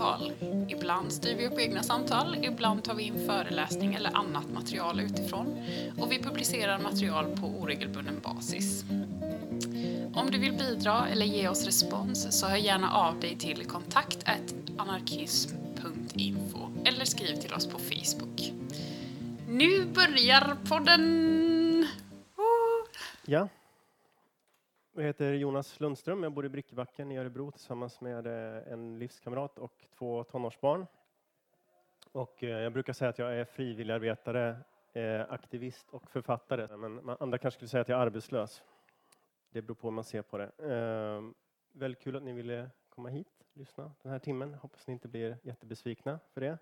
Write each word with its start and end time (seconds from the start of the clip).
samtal. 0.00 0.32
Ibland 0.68 1.12
styr 1.12 1.36
vi 1.36 1.46
upp 1.46 1.58
egna 1.58 1.82
samtal, 1.82 2.44
ibland 2.44 2.84
tar 2.84 2.94
vi 2.94 3.02
in 3.02 3.26
föreläsning 3.26 3.94
eller 3.94 4.16
annat 4.16 4.50
material 4.54 5.00
utifrån 5.00 5.62
och 5.98 6.12
vi 6.12 6.22
publicerar 6.22 6.78
material 6.78 7.36
på 7.40 7.46
oregelbunden 7.46 8.20
basis. 8.22 8.84
Om 10.14 10.30
du 10.30 10.38
vill 10.38 10.52
bidra 10.52 11.08
eller 11.08 11.26
ge 11.26 11.48
oss 11.48 11.64
respons 11.64 12.40
så 12.40 12.46
hör 12.46 12.56
gärna 12.56 12.92
av 12.92 13.20
dig 13.20 13.36
till 13.38 13.64
kontakt 13.64 14.24
anarkism.info 14.78 16.58
eller 16.84 17.04
skriv 17.04 17.34
till 17.34 17.54
oss 17.54 17.66
på 17.66 17.78
Facebook. 17.78 18.52
Nu 19.48 19.84
börjar 19.84 20.56
podden! 20.68 21.86
Ja. 23.26 23.48
Jag 24.92 25.02
heter 25.02 25.32
Jonas 25.32 25.80
Lundström. 25.80 26.22
Jag 26.22 26.32
bor 26.32 26.46
i 26.46 26.48
Brickebacken 26.48 27.12
i 27.12 27.18
Örebro 27.18 27.50
tillsammans 27.50 28.00
med 28.00 28.26
eh, 28.26 28.72
en 28.72 28.98
livskamrat 28.98 29.58
och 29.58 29.86
två 29.98 30.24
tonårsbarn. 30.24 30.86
Och 32.12 32.44
eh, 32.44 32.48
jag 32.48 32.72
brukar 32.72 32.92
säga 32.92 33.08
att 33.08 33.18
jag 33.18 33.36
är 33.36 33.44
frivilligarbetare, 33.44 34.56
eh, 34.92 35.20
aktivist 35.32 35.90
och 35.90 36.10
författare. 36.10 36.76
Men 36.76 37.10
andra 37.20 37.38
kanske 37.38 37.56
skulle 37.56 37.68
säga 37.68 37.80
att 37.80 37.88
jag 37.88 37.98
är 37.98 38.02
arbetslös. 38.02 38.62
Det 39.50 39.62
beror 39.62 39.74
på 39.74 39.86
hur 39.86 39.92
man 39.92 40.04
ser 40.04 40.22
på 40.22 40.38
det. 40.38 40.50
Ehm, 40.58 41.34
väldigt 41.72 42.02
kul 42.02 42.16
att 42.16 42.22
ni 42.22 42.32
ville 42.32 42.70
komma 42.88 43.08
hit 43.08 43.44
och 43.52 43.58
lyssna 43.58 43.92
den 44.02 44.12
här 44.12 44.18
timmen. 44.18 44.54
Hoppas 44.54 44.86
ni 44.86 44.92
inte 44.92 45.08
blir 45.08 45.38
jättebesvikna 45.42 46.18
för 46.34 46.40
det. 46.40 46.58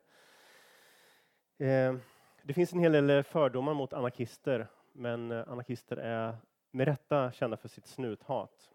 Ehm, 1.58 2.00
det 2.42 2.54
finns 2.54 2.72
en 2.72 2.80
hel 2.80 2.92
del 2.92 3.22
fördomar 3.22 3.74
mot 3.74 3.92
anarkister, 3.92 4.66
men 4.92 5.32
anarkister 5.32 5.96
är 5.96 6.36
med 6.70 6.88
rätta 6.88 7.32
kända 7.32 7.56
för 7.56 7.68
sitt 7.68 7.86
snuthat. 7.86 8.70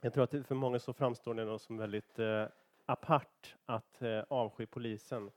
Jag 0.00 0.12
tror 0.14 0.24
att 0.24 0.46
för 0.46 0.54
många 0.54 0.78
så 0.78 0.92
framstår 0.92 1.34
det 1.34 1.58
som 1.58 1.76
väldigt 1.76 2.18
eh, 2.18 2.46
apart 2.86 3.56
att 3.66 4.02
eh, 4.02 4.24
avsky 4.28 4.66
polisen. 4.66 5.30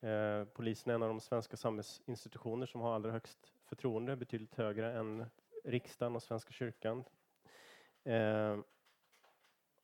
Eh, 0.00 0.44
polisen 0.44 0.90
är 0.90 0.94
en 0.94 1.02
av 1.02 1.08
de 1.08 1.20
svenska 1.20 1.56
samhällsinstitutioner 1.56 2.66
som 2.66 2.80
har 2.80 2.94
allra 2.94 3.10
högst 3.10 3.52
förtroende, 3.64 4.16
betydligt 4.16 4.54
högre 4.54 4.92
än 4.92 5.26
riksdagen 5.64 6.16
och 6.16 6.22
Svenska 6.22 6.52
kyrkan. 6.52 7.04
Eh, 8.04 8.58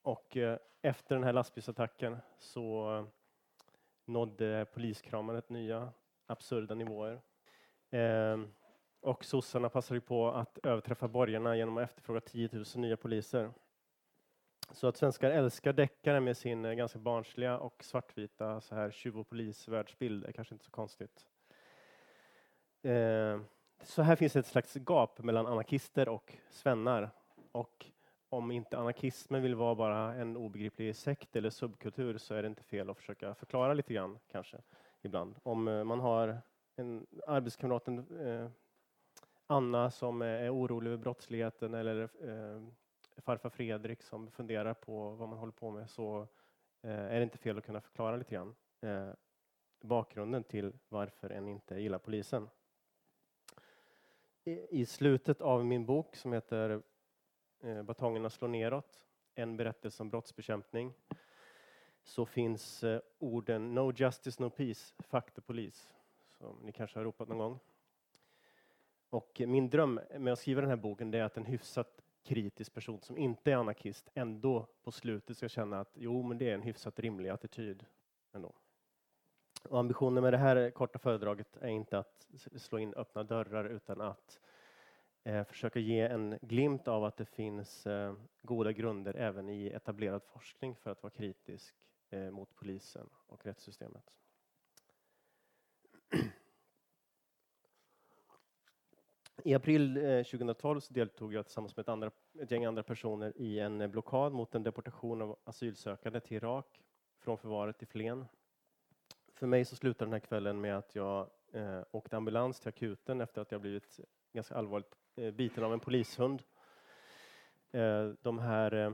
och 0.02 0.36
eh, 0.36 0.58
efter 0.82 1.14
den 1.14 1.24
här 1.24 1.32
lastbilsattacken 1.32 2.16
så 2.38 2.96
eh, 2.96 3.06
nådde 4.04 4.66
poliskramandet 4.74 5.48
nya 5.48 5.92
absurda 6.26 6.74
nivåer. 6.74 7.20
Eh, 7.90 8.38
och 9.00 9.24
sossarna 9.24 9.68
passade 9.68 10.00
på 10.00 10.30
att 10.30 10.58
överträffa 10.62 11.08
borgarna 11.08 11.56
genom 11.56 11.76
att 11.78 11.84
efterfråga 11.84 12.20
10 12.20 12.48
000 12.52 12.64
nya 12.74 12.96
poliser. 12.96 13.50
Så 14.70 14.86
att 14.86 14.96
svenskar 14.96 15.30
älskar 15.30 15.72
deckare 15.72 16.20
med 16.20 16.36
sin 16.36 16.64
eh, 16.64 16.72
ganska 16.72 16.98
barnsliga 16.98 17.58
och 17.58 17.84
svartvita 17.84 18.60
så 18.60 18.74
här 18.74 18.90
tjuv 18.90 19.18
och 19.18 19.28
polisvärldsbild 19.28 20.24
är 20.24 20.32
kanske 20.32 20.54
inte 20.54 20.64
så 20.64 20.70
konstigt. 20.70 21.26
Eh, 22.82 23.40
så 23.82 24.02
här 24.02 24.16
finns 24.16 24.36
ett 24.36 24.46
slags 24.46 24.74
gap 24.74 25.22
mellan 25.22 25.46
anarkister 25.46 26.08
och 26.08 26.38
svennar. 26.50 27.10
Och 27.52 27.86
om 28.28 28.50
inte 28.50 28.78
anarkismen 28.78 29.42
vill 29.42 29.54
vara 29.54 29.74
bara 29.74 30.14
en 30.14 30.36
obegriplig 30.36 30.96
sekt 30.96 31.36
eller 31.36 31.50
subkultur 31.50 32.18
så 32.18 32.34
är 32.34 32.42
det 32.42 32.48
inte 32.48 32.62
fel 32.62 32.90
att 32.90 32.96
försöka 32.96 33.34
förklara 33.34 33.74
lite 33.74 33.94
grann 33.94 34.18
kanske 34.32 34.58
ibland. 35.02 35.34
Om 35.42 35.68
eh, 35.68 35.84
man 35.84 36.00
har 36.00 36.38
en 36.76 37.06
arbetskamraten 37.26 37.98
eh, 38.26 38.50
Anna 39.50 39.90
som 39.90 40.22
är 40.22 40.54
orolig 40.54 40.90
över 40.90 41.02
brottsligheten 41.02 41.74
eller 41.74 42.02
eh, 42.02 42.62
farfar 43.16 43.50
Fredrik 43.50 44.02
som 44.02 44.30
funderar 44.30 44.74
på 44.74 45.10
vad 45.10 45.28
man 45.28 45.38
håller 45.38 45.52
på 45.52 45.70
med 45.70 45.90
så 45.90 46.28
eh, 46.82 46.90
är 46.90 47.16
det 47.16 47.22
inte 47.22 47.38
fel 47.38 47.58
att 47.58 47.64
kunna 47.64 47.80
förklara 47.80 48.16
lite 48.16 48.34
grann 48.34 48.54
eh, 48.80 49.10
bakgrunden 49.80 50.44
till 50.44 50.72
varför 50.88 51.30
en 51.30 51.48
inte 51.48 51.74
gillar 51.74 51.98
polisen. 51.98 52.48
I, 54.44 54.80
I 54.80 54.86
slutet 54.86 55.40
av 55.40 55.66
min 55.66 55.86
bok 55.86 56.16
som 56.16 56.32
heter 56.32 56.82
eh, 57.60 57.82
Batongerna 57.82 58.30
slår 58.30 58.48
neråt, 58.48 59.06
en 59.34 59.56
berättelse 59.56 60.02
om 60.02 60.10
brottsbekämpning 60.10 60.94
så 62.02 62.26
finns 62.26 62.84
eh, 62.84 63.00
orden 63.18 63.74
No 63.74 63.92
justice, 63.96 64.42
no 64.42 64.50
peace, 64.50 64.94
fuck 64.98 65.34
the 65.34 65.40
police 65.40 65.88
som 66.38 66.56
ni 66.62 66.72
kanske 66.72 66.98
har 66.98 67.04
ropat 67.04 67.28
någon 67.28 67.38
gång. 67.38 67.58
Och 69.10 69.42
min 69.46 69.70
dröm 69.70 70.00
med 70.18 70.32
att 70.32 70.38
skriva 70.38 70.60
den 70.60 70.70
här 70.70 70.76
boken 70.76 71.10
det 71.10 71.18
är 71.18 71.24
att 71.24 71.36
en 71.36 71.44
hyfsat 71.44 72.02
kritisk 72.22 72.74
person 72.74 73.00
som 73.00 73.18
inte 73.18 73.52
är 73.52 73.56
anarkist 73.56 74.10
ändå 74.14 74.66
på 74.82 74.92
slutet 74.92 75.36
ska 75.36 75.48
känna 75.48 75.80
att 75.80 75.90
jo, 75.94 76.22
men 76.22 76.38
det 76.38 76.50
är 76.50 76.54
en 76.54 76.62
hyfsat 76.62 76.98
rimlig 76.98 77.30
attityd 77.30 77.86
ändå. 78.32 78.52
Och 79.68 79.78
ambitionen 79.78 80.22
med 80.22 80.32
det 80.32 80.38
här 80.38 80.70
korta 80.70 80.98
föredraget 80.98 81.56
är 81.56 81.68
inte 81.68 81.98
att 81.98 82.26
slå 82.56 82.78
in 82.78 82.94
öppna 82.94 83.22
dörrar 83.24 83.64
utan 83.64 84.00
att 84.00 84.40
eh, 85.24 85.44
försöka 85.44 85.78
ge 85.78 86.00
en 86.00 86.38
glimt 86.42 86.88
av 86.88 87.04
att 87.04 87.16
det 87.16 87.24
finns 87.24 87.86
eh, 87.86 88.14
goda 88.42 88.72
grunder 88.72 89.14
även 89.14 89.48
i 89.48 89.66
etablerad 89.66 90.22
forskning 90.22 90.76
för 90.76 90.90
att 90.90 91.02
vara 91.02 91.10
kritisk 91.10 91.74
eh, 92.10 92.30
mot 92.30 92.54
polisen 92.54 93.10
och 93.26 93.46
rättssystemet. 93.46 94.18
I 99.48 99.54
april 99.54 99.96
eh, 99.96 100.22
2012 100.22 100.80
så 100.80 100.92
deltog 100.92 101.34
jag 101.34 101.44
tillsammans 101.44 101.76
med 101.76 101.82
ett, 101.82 101.88
andra, 101.88 102.10
ett 102.40 102.50
gäng 102.50 102.64
andra 102.64 102.82
personer 102.82 103.32
i 103.36 103.60
en 103.60 103.80
eh, 103.80 103.88
blockad 103.88 104.32
mot 104.32 104.54
en 104.54 104.62
deportation 104.62 105.22
av 105.22 105.38
asylsökande 105.44 106.20
till 106.20 106.36
Irak 106.36 106.80
från 107.18 107.38
förvaret 107.38 107.82
i 107.82 107.86
Flen. 107.86 108.24
För 109.34 109.46
mig 109.46 109.64
så 109.64 109.76
slutade 109.76 110.06
den 110.06 110.12
här 110.12 110.20
kvällen 110.20 110.60
med 110.60 110.78
att 110.78 110.94
jag 110.94 111.30
eh, 111.52 111.80
åkte 111.90 112.16
ambulans 112.16 112.60
till 112.60 112.68
akuten 112.68 113.20
efter 113.20 113.42
att 113.42 113.52
jag 113.52 113.60
blivit 113.60 114.00
ganska 114.32 114.54
allvarligt 114.54 114.96
eh, 115.16 115.30
biten 115.30 115.64
av 115.64 115.72
en 115.72 115.80
polishund. 115.80 116.42
Eh, 117.72 118.08
de 118.22 118.38
här 118.38 118.74
eh, 118.74 118.92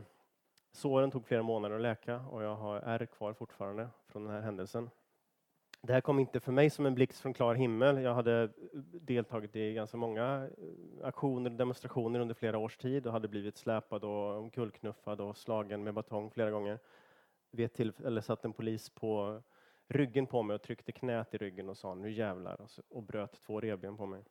såren 0.72 1.10
tog 1.10 1.26
flera 1.26 1.42
månader 1.42 1.76
att 1.76 1.82
läka 1.82 2.20
och 2.20 2.42
jag 2.42 2.56
har 2.56 2.76
ärr 2.80 3.06
kvar 3.06 3.32
fortfarande 3.32 3.88
från 4.06 4.24
den 4.24 4.34
här 4.34 4.40
händelsen. 4.40 4.90
Det 5.86 5.92
här 5.92 6.00
kom 6.00 6.18
inte 6.18 6.40
för 6.40 6.52
mig 6.52 6.70
som 6.70 6.86
en 6.86 6.94
blixt 6.94 7.20
från 7.20 7.34
klar 7.34 7.54
himmel. 7.54 8.02
Jag 8.02 8.14
hade 8.14 8.42
eh, 8.42 8.78
deltagit 8.82 9.56
i 9.56 9.74
ganska 9.74 9.96
många 9.96 10.48
eh, 10.58 11.06
aktioner 11.06 11.50
och 11.50 11.56
demonstrationer 11.56 12.20
under 12.20 12.34
flera 12.34 12.58
års 12.58 12.76
tid 12.76 13.06
och 13.06 13.12
hade 13.12 13.28
blivit 13.28 13.56
släpad 13.56 14.04
och 14.04 14.38
omkullknuffad 14.38 15.20
och 15.20 15.36
slagen 15.36 15.84
med 15.84 15.94
batong 15.94 16.30
flera 16.30 16.50
gånger. 16.50 16.78
Vid 17.50 17.66
ett 17.66 17.74
tillfälle 17.74 18.22
satt 18.22 18.44
en 18.44 18.52
polis 18.52 18.90
på 18.90 19.42
ryggen 19.88 20.26
på 20.26 20.42
mig 20.42 20.54
och 20.54 20.62
tryckte 20.62 20.92
knät 20.92 21.34
i 21.34 21.38
ryggen 21.38 21.68
och 21.68 21.76
sa 21.76 21.94
nu 21.94 22.10
jävlar 22.10 22.60
och, 22.60 22.70
så, 22.70 22.82
och 22.88 23.02
bröt 23.02 23.40
två 23.46 23.60
revben 23.60 23.96
på 23.96 24.06
mig. 24.06 24.24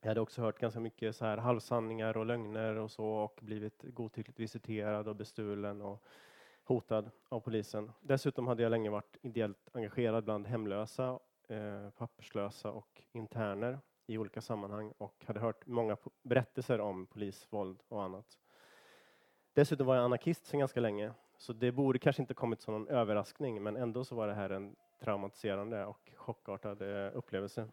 Jag 0.00 0.08
hade 0.08 0.20
också 0.20 0.42
hört 0.42 0.58
ganska 0.58 0.80
mycket 0.80 1.16
så 1.16 1.24
här 1.24 1.36
halvsanningar 1.36 2.16
och 2.16 2.26
lögner 2.26 2.76
och 2.76 2.90
så 2.90 3.06
och 3.06 3.38
blivit 3.42 3.82
godtyckligt 3.82 4.40
visiterad 4.40 5.08
och 5.08 5.16
bestulen 5.16 5.82
och 5.82 6.04
hotad 6.66 7.10
av 7.28 7.40
polisen. 7.40 7.92
Dessutom 8.00 8.46
hade 8.46 8.62
jag 8.62 8.70
länge 8.70 8.90
varit 8.90 9.16
ideellt 9.22 9.68
engagerad 9.72 10.24
bland 10.24 10.46
hemlösa, 10.46 11.18
eh, 11.48 11.90
papperslösa 11.90 12.70
och 12.70 13.02
interner 13.12 13.78
i 14.06 14.18
olika 14.18 14.40
sammanhang 14.40 14.92
och 14.98 15.24
hade 15.26 15.40
hört 15.40 15.66
många 15.66 15.96
berättelser 16.22 16.80
om 16.80 17.06
polisvåld 17.06 17.82
och 17.88 18.02
annat. 18.02 18.38
Dessutom 19.52 19.86
var 19.86 19.94
jag 19.94 20.04
anarkist 20.04 20.46
sedan 20.46 20.60
ganska 20.60 20.80
länge, 20.80 21.12
så 21.38 21.52
det 21.52 21.72
borde 21.72 21.98
kanske 21.98 22.22
inte 22.22 22.34
kommit 22.34 22.60
som 22.60 22.74
någon 22.74 22.88
överraskning, 22.88 23.62
men 23.62 23.76
ändå 23.76 24.04
så 24.04 24.14
var 24.14 24.28
det 24.28 24.34
här 24.34 24.50
en 24.50 24.76
traumatiserande 25.00 25.84
och 25.84 26.12
chockartad 26.16 26.82
eh, 26.82 27.16
upplevelse. 27.16 27.68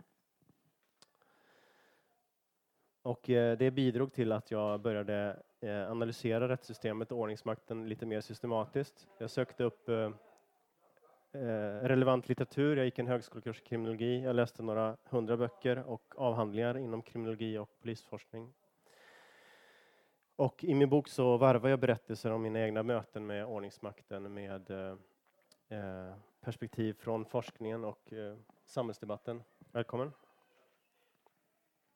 Och 3.03 3.29
eh, 3.29 3.57
det 3.57 3.71
bidrog 3.71 4.13
till 4.13 4.31
att 4.31 4.51
jag 4.51 4.81
började 4.81 5.39
eh, 5.59 5.91
analysera 5.91 6.49
rättssystemet 6.49 7.11
och 7.11 7.19
ordningsmakten 7.19 7.89
lite 7.89 8.05
mer 8.05 8.21
systematiskt. 8.21 9.07
Jag 9.17 9.29
sökte 9.29 9.63
upp 9.63 9.89
eh, 9.89 10.09
relevant 11.81 12.29
litteratur. 12.29 12.77
Jag 12.77 12.85
gick 12.85 12.99
en 12.99 13.07
högskolekurs 13.07 13.61
i 13.61 13.63
kriminologi. 13.63 14.23
Jag 14.23 14.35
läste 14.35 14.63
några 14.63 14.97
hundra 15.03 15.37
böcker 15.37 15.83
och 15.87 16.13
avhandlingar 16.17 16.77
inom 16.77 17.01
kriminologi 17.01 17.57
och 17.57 17.69
polisforskning. 17.81 18.53
Och 20.35 20.63
i 20.63 20.73
min 20.73 20.89
bok 20.89 21.07
så 21.07 21.37
varvar 21.37 21.69
jag 21.69 21.79
berättelser 21.79 22.31
om 22.31 22.41
mina 22.41 22.59
egna 22.59 22.83
möten 22.83 23.25
med 23.25 23.45
ordningsmakten 23.45 24.33
med 24.33 24.71
eh, 24.71 26.15
perspektiv 26.41 26.93
från 26.93 27.25
forskningen 27.25 27.83
och 27.85 28.13
eh, 28.13 28.37
samhällsdebatten. 28.65 29.43
Välkommen. 29.71 30.11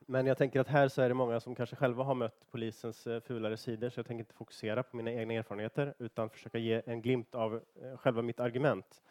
Men 0.09 0.25
jag 0.25 0.37
tänker 0.37 0.59
att 0.59 0.67
här 0.67 0.87
så 0.87 1.01
är 1.01 1.09
det 1.09 1.15
många 1.15 1.39
som 1.39 1.55
kanske 1.55 1.75
själva 1.75 2.03
har 2.03 2.15
mött 2.15 2.51
polisens 2.51 3.07
eh, 3.07 3.19
fulare 3.19 3.57
sidor, 3.57 3.89
så 3.89 3.99
jag 3.99 4.05
tänker 4.05 4.19
inte 4.19 4.33
fokusera 4.33 4.83
på 4.83 4.97
mina 4.97 5.11
egna 5.11 5.33
erfarenheter 5.33 5.93
utan 5.99 6.29
försöka 6.29 6.57
ge 6.57 6.81
en 6.85 7.01
glimt 7.01 7.35
av 7.35 7.55
eh, 7.55 7.97
själva 7.97 8.21
mitt 8.21 8.39
argument. 8.39 9.01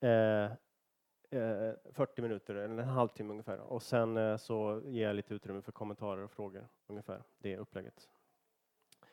Eh, 0.00 0.44
eh, 1.30 1.74
40 1.92 2.22
minuter, 2.22 2.54
eller 2.54 2.82
en 2.82 2.88
halvtimme 2.88 3.30
ungefär. 3.30 3.58
Och 3.58 3.82
sen 3.82 4.16
eh, 4.16 4.36
så 4.36 4.82
ger 4.84 5.06
jag 5.06 5.16
lite 5.16 5.34
utrymme 5.34 5.62
för 5.62 5.72
kommentarer 5.72 6.22
och 6.22 6.30
frågor, 6.30 6.68
ungefär. 6.86 7.22
Det 7.38 7.52
är 7.52 7.58
upplägget. 7.58 8.08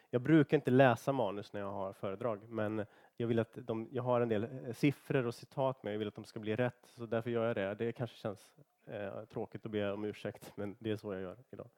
Jag 0.09 0.21
brukar 0.21 0.57
inte 0.57 0.71
läsa 0.71 1.11
manus 1.11 1.53
när 1.53 1.61
jag 1.61 1.71
har 1.71 1.93
föredrag, 1.93 2.49
men 2.49 2.85
jag 3.17 3.27
vill 3.27 3.39
att 3.39 3.57
de, 3.61 3.87
jag 3.91 4.03
har 4.03 4.21
en 4.21 4.29
del 4.29 4.43
eh, 4.43 4.73
siffror 4.73 5.25
och 5.25 5.35
citat 5.35 5.83
med, 5.83 5.93
jag 5.93 5.99
vill 5.99 6.07
att 6.07 6.15
de 6.15 6.25
ska 6.25 6.39
bli 6.39 6.55
rätt, 6.55 6.85
så 6.85 7.05
därför 7.05 7.29
gör 7.29 7.47
jag 7.47 7.55
det. 7.55 7.75
Det 7.75 7.91
kanske 7.91 8.17
känns 8.17 8.51
eh, 8.85 9.23
tråkigt 9.25 9.65
att 9.65 9.71
be 9.71 9.91
om 9.91 10.05
ursäkt, 10.05 10.51
men 10.55 10.75
det 10.79 10.91
är 10.91 10.97
så 10.97 11.13
jag 11.13 11.21
gör 11.21 11.37
idag. 11.51 11.69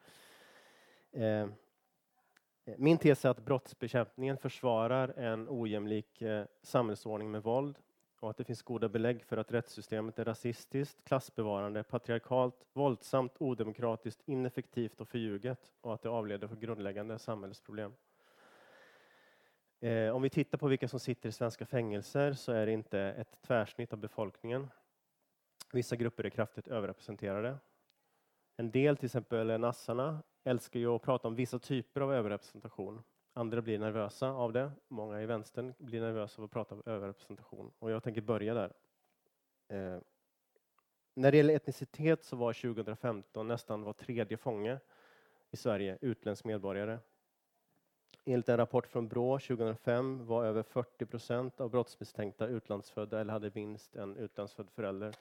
Eh, 1.11 1.47
min 2.77 2.97
tes 2.97 3.25
är 3.25 3.29
att 3.29 3.45
brottsbekämpningen 3.45 4.37
försvarar 4.37 5.09
en 5.09 5.47
ojämlik 5.49 6.21
eh, 6.21 6.45
samhällsordning 6.61 7.31
med 7.31 7.43
våld 7.43 7.77
och 8.19 8.29
att 8.29 8.37
det 8.37 8.43
finns 8.43 8.61
goda 8.61 8.89
belägg 8.89 9.23
för 9.23 9.37
att 9.37 9.51
rättssystemet 9.51 10.19
är 10.19 10.25
rasistiskt, 10.25 11.03
klassbevarande, 11.03 11.83
patriarkalt, 11.83 12.65
våldsamt, 12.73 13.33
odemokratiskt, 13.37 14.21
ineffektivt 14.25 15.01
och 15.01 15.07
förljuget 15.07 15.71
och 15.81 15.93
att 15.93 16.01
det 16.01 16.09
avleder 16.09 16.47
för 16.47 16.55
grundläggande 16.55 17.19
samhällsproblem. 17.19 17.93
Eh, 19.81 20.15
om 20.15 20.21
vi 20.21 20.29
tittar 20.29 20.57
på 20.57 20.67
vilka 20.67 20.87
som 20.87 20.99
sitter 20.99 21.29
i 21.29 21.31
svenska 21.31 21.65
fängelser 21.65 22.33
så 22.33 22.51
är 22.51 22.65
det 22.65 22.71
inte 22.71 22.99
ett 22.99 23.41
tvärsnitt 23.41 23.93
av 23.93 23.99
befolkningen. 23.99 24.67
Vissa 25.73 25.95
grupper 25.95 26.23
är 26.23 26.29
kraftigt 26.29 26.67
överrepresenterade. 26.67 27.57
En 28.57 28.71
del, 28.71 28.97
till 28.97 29.05
exempel 29.05 29.59
nassarna, 29.59 30.23
älskar 30.43 30.79
ju 30.79 30.87
att 30.87 31.01
prata 31.01 31.27
om 31.27 31.35
vissa 31.35 31.59
typer 31.59 32.01
av 32.01 32.13
överrepresentation. 32.13 33.03
Andra 33.33 33.61
blir 33.61 33.79
nervösa 33.79 34.29
av 34.29 34.53
det. 34.53 34.71
Många 34.87 35.21
i 35.21 35.25
vänstern 35.25 35.73
blir 35.77 36.01
nervösa 36.01 36.41
av 36.41 36.45
att 36.45 36.51
prata 36.51 36.75
om 36.75 36.83
överrepresentation. 36.85 37.71
Och 37.79 37.91
jag 37.91 38.03
tänker 38.03 38.21
börja 38.21 38.53
där. 38.53 38.73
Eh, 39.67 40.01
när 41.13 41.31
det 41.31 41.37
gäller 41.37 41.55
etnicitet 41.55 42.23
så 42.23 42.35
var 42.35 42.53
2015 42.53 43.47
nästan 43.47 43.83
var 43.83 43.93
tredje 43.93 44.37
fånge 44.37 44.79
i 45.51 45.57
Sverige 45.57 45.97
utländsk 46.01 46.45
medborgare. 46.45 46.99
Enligt 48.25 48.49
en 48.49 48.57
rapport 48.57 48.87
från 48.87 49.07
Brå 49.07 49.39
2005 49.39 50.25
var 50.25 50.45
över 50.45 50.63
40 50.63 51.05
procent 51.05 51.61
av 51.61 51.69
brottsmisstänkta 51.69 52.47
utlandsfödda 52.47 53.19
eller 53.21 53.33
hade 53.33 53.51
minst 53.53 53.95
en 53.95 54.17
utlandsfödd 54.17 54.69
förälder. 54.69 55.15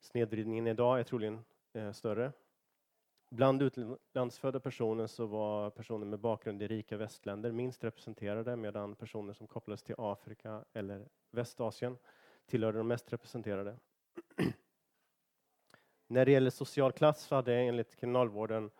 Snedvridningen 0.00 0.66
idag 0.66 1.00
är 1.00 1.04
troligen 1.04 1.44
eh, 1.72 1.92
större. 1.92 2.32
Bland 3.30 3.62
utlandsfödda 3.62 4.60
personer 4.60 5.06
så 5.06 5.26
var 5.26 5.70
personer 5.70 6.06
med 6.06 6.18
bakgrund 6.18 6.62
i 6.62 6.66
rika 6.66 6.96
västländer 6.96 7.52
minst 7.52 7.84
representerade 7.84 8.56
medan 8.56 8.94
personer 8.94 9.32
som 9.32 9.46
kopplades 9.46 9.82
till 9.82 9.94
Afrika 9.98 10.64
eller 10.72 11.08
Västasien 11.30 11.98
tillhörde 12.46 12.78
de 12.78 12.88
mest 12.88 13.12
representerade. 13.12 13.76
När 16.06 16.24
det 16.24 16.32
gäller 16.32 16.50
social 16.50 16.92
klass 16.92 17.22
så 17.22 17.34
hade 17.34 17.54
enligt 17.54 17.96
kriminalvården 17.96 18.70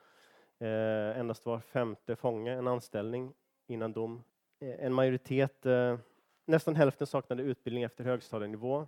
eh, 0.62 1.18
endast 1.20 1.46
var 1.46 1.60
femte 1.60 2.16
fånge 2.16 2.52
en 2.52 2.66
anställning 2.66 3.32
innan 3.66 3.92
dom. 3.92 4.22
Eh, 4.60 4.84
en 4.84 4.92
majoritet, 4.92 5.66
eh, 5.66 5.98
nästan 6.44 6.76
hälften 6.76 7.06
saknade 7.06 7.42
utbildning 7.42 7.82
efter 7.82 8.04
högstadienivå 8.04 8.86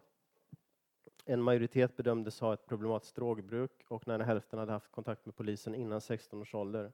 en 1.26 1.42
majoritet 1.42 1.96
bedömdes 1.96 2.40
ha 2.40 2.54
ett 2.54 2.66
problematiskt 2.66 3.16
drogbruk 3.16 3.84
och 3.88 4.06
nära 4.06 4.24
hälften 4.24 4.58
hade 4.58 4.72
haft 4.72 4.90
kontakt 4.90 5.26
med 5.26 5.36
polisen 5.36 5.74
innan 5.74 6.00
16 6.00 6.40
års 6.40 6.54
ålder. 6.54 6.92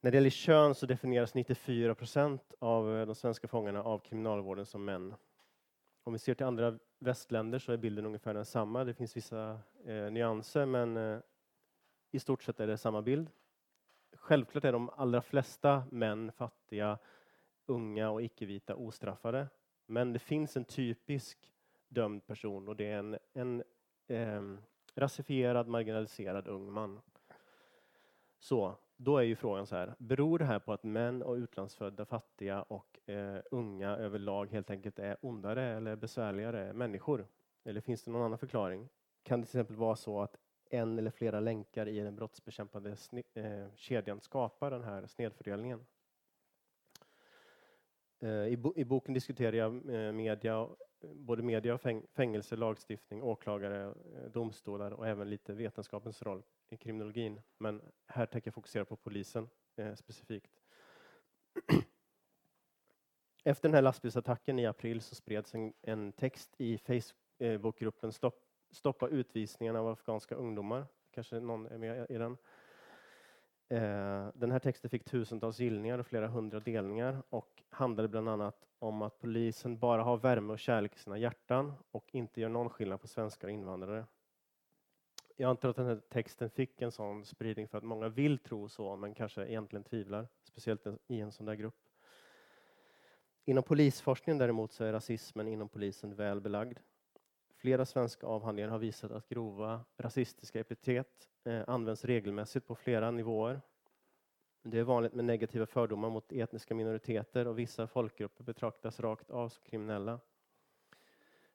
När 0.00 0.10
det 0.10 0.16
gäller 0.16 0.30
kön 0.30 0.74
så 0.74 0.86
definieras 0.86 1.34
94 1.34 1.94
procent 1.94 2.54
av 2.58 2.96
eh, 2.96 3.06
de 3.06 3.14
svenska 3.14 3.48
fångarna 3.48 3.82
av 3.82 3.98
kriminalvården 3.98 4.66
som 4.66 4.84
män. 4.84 5.14
Om 6.04 6.12
vi 6.12 6.18
ser 6.18 6.34
till 6.34 6.46
andra 6.46 6.78
västländer 6.98 7.58
så 7.58 7.72
är 7.72 7.76
bilden 7.76 8.06
ungefär 8.06 8.34
densamma. 8.34 8.84
Det 8.84 8.94
finns 8.94 9.16
vissa 9.16 9.58
eh, 9.84 10.10
nyanser, 10.10 10.66
men 10.66 10.96
eh, 10.96 11.18
i 12.10 12.18
stort 12.20 12.42
sett 12.42 12.60
är 12.60 12.66
det 12.66 12.78
samma 12.78 13.02
bild. 13.02 13.30
Självklart 14.12 14.64
är 14.64 14.72
de 14.72 14.90
allra 14.90 15.22
flesta 15.22 15.84
män 15.90 16.32
fattiga, 16.32 16.98
unga 17.66 18.10
och 18.10 18.22
icke-vita 18.22 18.74
ostraffade. 18.74 19.48
Men 19.86 20.12
det 20.12 20.18
finns 20.18 20.56
en 20.56 20.64
typisk 20.64 21.52
dömd 21.88 22.26
person 22.26 22.68
och 22.68 22.76
det 22.76 22.90
är 22.90 22.98
en, 22.98 23.18
en 23.32 23.62
eh, 24.06 24.42
rasifierad, 24.94 25.68
marginaliserad 25.68 26.48
ung 26.48 26.72
man. 26.72 27.00
Så 28.38 28.74
då 28.96 29.18
är 29.18 29.22
ju 29.22 29.36
frågan 29.36 29.66
så 29.66 29.76
här, 29.76 29.94
beror 29.98 30.38
det 30.38 30.44
här 30.44 30.58
på 30.58 30.72
att 30.72 30.82
män 30.82 31.22
och 31.22 31.34
utlandsfödda, 31.34 32.04
fattiga 32.04 32.62
och 32.62 33.08
eh, 33.08 33.42
unga 33.50 33.90
överlag 33.90 34.50
helt 34.50 34.70
enkelt 34.70 34.98
är 34.98 35.16
ondare 35.20 35.76
eller 35.76 35.96
besvärligare 35.96 36.72
människor? 36.72 37.26
Eller 37.64 37.80
finns 37.80 38.02
det 38.02 38.10
någon 38.10 38.22
annan 38.22 38.38
förklaring? 38.38 38.88
Kan 39.22 39.40
det 39.40 39.46
till 39.46 39.58
exempel 39.58 39.76
vara 39.76 39.96
så 39.96 40.20
att 40.20 40.36
en 40.70 40.98
eller 40.98 41.10
flera 41.10 41.40
länkar 41.40 41.88
i 41.88 42.00
den 42.00 42.16
brottsbekämpande 42.16 42.96
eh, 43.34 43.74
kedjan 43.74 44.20
skapar 44.20 44.70
den 44.70 44.84
här 44.84 45.06
snedfördelningen? 45.06 45.86
Eh, 48.20 48.46
I, 48.46 48.56
bo 48.56 48.72
I, 48.76 48.84
boken 48.84 49.14
diskuterar 49.14 49.52
jag 49.52 49.90
eh, 49.94 50.12
media 50.12 50.68
både 51.00 51.42
media, 51.42 51.78
fängelse, 52.14 52.56
lagstiftning, 52.56 53.22
åklagare, 53.22 53.84
eh, 53.84 54.30
domstolar 54.30 54.90
och 54.90 55.08
även 55.08 55.30
lite 55.30 55.52
vetenskapens 55.52 56.22
roll 56.22 56.42
i 56.68 56.76
kriminologin. 56.76 57.40
Men 57.58 57.82
här 58.06 58.26
tänker 58.26 58.48
jag 58.48 58.54
fokusera 58.54 58.84
på 58.84 58.96
polisen 58.96 59.48
eh, 59.76 59.94
specifikt. 59.94 60.60
Efter 63.44 63.68
den 63.68 63.74
här 63.74 63.82
lastbilsattacken 63.82 64.58
i 64.58 64.66
april 64.66 65.00
så 65.00 65.14
spreds 65.14 65.54
en, 65.54 65.72
en 65.82 66.12
text 66.12 66.54
i 66.58 66.78
Facebookgruppen 66.78 68.08
eh, 68.08 68.12
Stopp, 68.12 68.44
Stoppa 68.70 69.08
utvisningarna 69.08 69.80
av 69.80 69.88
afghanska 69.88 70.34
ungdomar. 70.34 70.86
Kanske 71.10 71.40
någon 71.40 71.66
är 71.66 71.78
med 71.78 72.06
i 72.10 72.18
den. 72.18 72.36
Eh, 73.68 74.28
den 74.34 74.50
här 74.50 74.58
texten 74.58 74.90
fick 74.90 75.04
tusentals 75.04 75.58
gillningar 75.58 75.98
och 75.98 76.06
flera 76.06 76.28
hundra 76.28 76.60
delningar 76.60 77.22
och 77.30 77.62
handlade 77.68 78.08
bland 78.08 78.28
annat 78.28 78.66
om 78.78 79.02
att 79.02 79.20
polisen 79.20 79.78
bara 79.78 80.02
har 80.02 80.16
värme 80.16 80.52
och 80.52 80.58
kärlek 80.58 80.96
i 80.96 80.98
sina 80.98 81.18
hjärtan 81.18 81.72
och 81.90 82.14
inte 82.14 82.40
gör 82.40 82.48
någon 82.48 82.70
skillnad 82.70 83.00
på 83.00 83.08
svenskar 83.08 83.48
och 83.48 83.54
invandrare. 83.54 84.04
Jag 85.36 85.50
antar 85.50 85.68
att 85.68 85.76
den 85.76 85.86
här 85.86 86.00
texten 86.08 86.50
fick 86.50 86.82
en 86.82 86.92
sån 86.92 87.24
spridning 87.24 87.68
för 87.68 87.78
att 87.78 87.84
många 87.84 88.08
vill 88.08 88.38
tro 88.38 88.68
så, 88.68 88.96
men 88.96 89.14
kanske 89.14 89.46
egentligen 89.46 89.84
tvivlar, 89.84 90.28
speciellt 90.42 90.86
i 91.06 91.20
en 91.20 91.32
sån 91.32 91.46
där 91.46 91.54
grupp. 91.54 91.78
Inom 93.44 93.62
polisforskningen 93.62 94.38
däremot 94.38 94.72
så 94.72 94.84
är 94.84 94.92
rasismen 94.92 95.48
inom 95.48 95.68
polisen 95.68 96.14
väl 96.14 96.40
belagd. 96.40 96.78
Flera 97.60 97.86
svenska 97.86 98.26
avhandlingar 98.26 98.68
har 98.68 98.78
visat 98.78 99.10
att 99.10 99.28
grova 99.28 99.84
rasistiska 99.98 100.60
epitet 100.60 101.28
eh, 101.44 101.62
används 101.66 102.04
regelmässigt 102.04 102.66
på 102.66 102.74
flera 102.74 103.10
nivåer. 103.10 103.60
Det 104.62 104.78
är 104.78 104.82
vanligt 104.82 105.14
med 105.14 105.24
negativa 105.24 105.66
fördomar 105.66 106.10
mot 106.10 106.32
etniska 106.32 106.74
minoriteter 106.74 107.46
och 107.46 107.58
vissa 107.58 107.86
folkgrupper 107.86 108.44
betraktas 108.44 109.00
rakt 109.00 109.30
av 109.30 109.48
som 109.48 109.62
kriminella. 109.62 110.20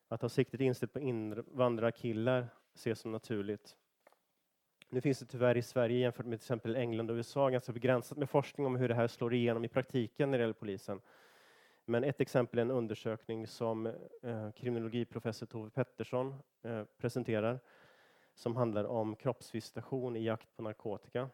Att 0.07 0.21
ha 0.21 0.29
siktet 0.29 0.62
inställt 0.62 0.93
på 0.93 1.00
invandrarkillar 1.00 2.47
ses 2.74 3.00
som 3.00 3.12
naturligt. 3.12 3.77
Nu 4.89 5.01
finns 5.01 5.19
det 5.19 5.25
tyvärr 5.25 5.57
i 5.57 5.62
Sverige 5.62 6.00
jämfört 6.00 6.25
med 6.25 6.39
till 6.39 6.45
exempel 6.45 6.75
England 6.75 7.12
och 7.12 7.15
USA 7.15 7.50
ganska 7.50 7.74
begränsat 7.74 8.17
med 8.17 8.29
forskning 8.29 8.65
om 8.65 8.75
hur 8.75 8.88
det 8.88 8.95
här 8.95 9.07
slår 9.07 9.33
igenom 9.33 9.65
i 9.65 9.67
praktiken 9.67 10.31
när 10.31 10.38
det 10.38 10.41
gäller 10.41 10.53
polisen. 10.53 11.01
Men 11.86 12.04
ett 12.04 12.22
exempel 12.22 12.60
är 12.60 12.62
en 12.62 12.72
undersökning 12.72 13.48
som 13.48 13.86
eh, 14.22 14.51
kriminologiprofessor 14.51 15.46
Tove 15.46 15.70
Pettersson 15.70 16.36
eh, 16.63 16.84
presenterar 16.98 17.60
som 18.34 18.56
handlar 18.56 18.84
om 18.84 19.15
kroppsvisitation 19.15 20.15
i 20.15 20.24
jakt 20.24 20.56
på 20.56 20.63
narkotika. 20.63 21.30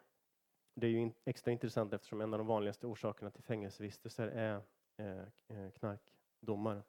Det 0.76 0.88
är 0.88 0.92
ju 0.92 1.12
extra 1.26 1.52
intressant 1.52 1.94
eftersom 1.94 2.22
en 2.22 2.34
av 2.34 2.38
de 2.38 2.48
vanligaste 2.48 2.88
orsakerna 2.88 3.32
till 3.32 3.44
fängelsevistelser 3.44 4.28
är 4.28 4.62
eh, 4.98 5.58
eh 5.58 5.72
knarkdomar. 5.72 6.84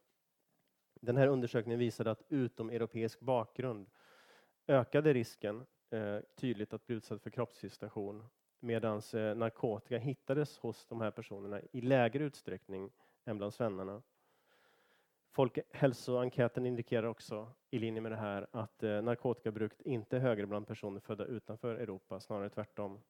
Den 1.01 1.17
här 1.17 1.27
undersökningen 1.27 1.79
visade 1.79 2.11
att 2.11 2.23
utomeuropeisk 2.29 3.21
bakgrund 3.21 3.91
ökade 4.67 5.13
risken 5.13 5.67
eh, 5.91 6.19
tydligt 6.37 6.73
att 6.73 6.87
bli 6.87 6.97
utsatt 6.97 7.23
för 7.23 7.31
kroppsvisitation 7.31 8.25
medan 8.61 9.03
eh, 9.15 9.35
narkotika 9.35 9.99
hittades 9.99 10.59
hos 10.59 10.87
de 10.87 11.01
här 11.01 11.11
personerna 11.11 11.61
i 11.73 11.81
lägre 11.81 12.25
utsträckning 12.25 12.91
än 13.25 13.39
bland 13.39 13.55
svennarna. 13.55 14.03
Folkhälsoenkäten 15.31 16.67
indikerar 16.67 17.07
också, 17.07 17.53
i 17.71 17.79
linje 17.79 18.01
med 18.01 18.13
det 18.13 18.17
här, 18.17 18.47
att 18.51 18.83
eh, 18.83 19.03
narkotikabruket 19.03 19.81
inte 19.81 20.17
är 20.17 20.21
högre 20.21 20.47
bland 20.47 20.67
personer 20.67 21.01
födda 21.01 21.25
utanför 21.25 21.75
Europa, 21.75 22.21
snarare 22.21 22.51
tvärtom. 22.51 23.01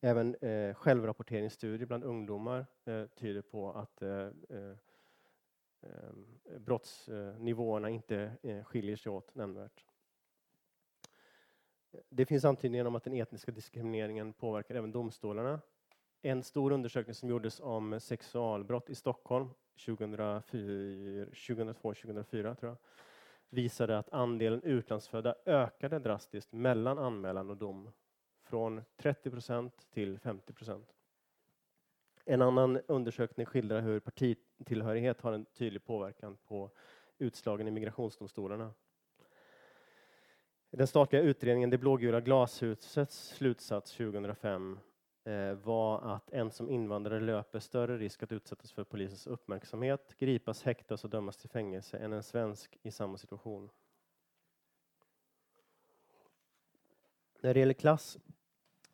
Även 0.00 0.34
eh, 0.34 0.74
självrapporteringsstudier 0.74 1.86
bland 1.86 2.04
ungdomar 2.04 2.66
eh, 2.84 3.06
tyder 3.06 3.42
på 3.42 3.72
att 3.72 4.02
eh, 4.02 4.10
eh, 4.10 4.76
ehm, 5.80 6.26
brottsnivåerna 6.58 7.90
inte 7.90 8.32
eh, 8.42 8.64
skiljer 8.64 8.96
sig 8.96 9.12
åt 9.12 9.34
nämnvärt. 9.34 9.84
Det 12.08 12.26
finns 12.26 12.44
antydningar 12.44 12.84
om 12.84 12.94
att 12.94 13.04
den 13.04 13.14
etniska 13.14 13.52
diskrimineringen 13.52 14.32
påverkar 14.32 14.74
även 14.74 14.92
domstolarna 14.92 15.60
en 16.22 16.42
stor 16.42 16.72
undersökning 16.72 17.14
som 17.14 17.28
gjordes 17.28 17.60
om 17.60 18.00
sexualbrott 18.00 18.90
i 18.90 18.94
Stockholm 18.94 19.48
2002-2004 19.76 22.54
tror 22.54 22.70
jag, 22.70 22.76
visade 23.50 23.98
att 23.98 24.12
andelen 24.12 24.62
utlandsfödda 24.62 25.34
ökade 25.46 25.98
drastiskt 25.98 26.52
mellan 26.52 26.98
anmälan 26.98 27.50
och 27.50 27.56
dom. 27.56 27.92
Från 28.42 28.82
30 28.96 29.30
procent 29.30 29.86
till 29.90 30.18
50 30.18 30.52
procent. 30.52 30.92
En 32.24 32.42
annan 32.42 32.80
undersökning 32.86 33.46
skildrar 33.46 33.80
hur 33.80 34.00
partitillhörighet 34.00 35.20
har 35.20 35.32
en 35.32 35.44
tydlig 35.44 35.84
påverkan 35.84 36.36
på 36.46 36.70
utslagen 37.18 37.68
i 37.68 37.70
migrationsdomstolarna. 37.70 38.74
Den 40.70 40.86
statliga 40.86 41.22
utredningen 41.22 41.70
Det 41.70 41.78
blågula 41.78 42.20
glashusets 42.20 43.28
slutsats 43.28 43.92
2005 43.92 44.78
Eh, 45.26 45.54
var 45.54 46.00
att 46.00 46.30
en 46.30 46.50
som 46.50 46.70
invandrare 46.70 47.20
löper 47.20 47.58
större 47.58 47.98
risk 47.98 48.22
att 48.22 48.32
utsättas 48.32 48.72
för 48.72 48.84
polisens 48.84 49.26
uppmärksamhet, 49.26 50.14
gripas, 50.18 50.62
häktas 50.62 51.04
och 51.04 51.10
dömas 51.10 51.36
till 51.36 51.50
fängelse 51.50 51.98
än 51.98 52.12
en 52.12 52.22
svensk 52.22 52.78
i 52.82 52.90
samma 52.90 53.18
situation. 53.18 53.70
När 57.40 57.54
det 57.54 57.60
gäller 57.60 57.74
klass 57.74 58.18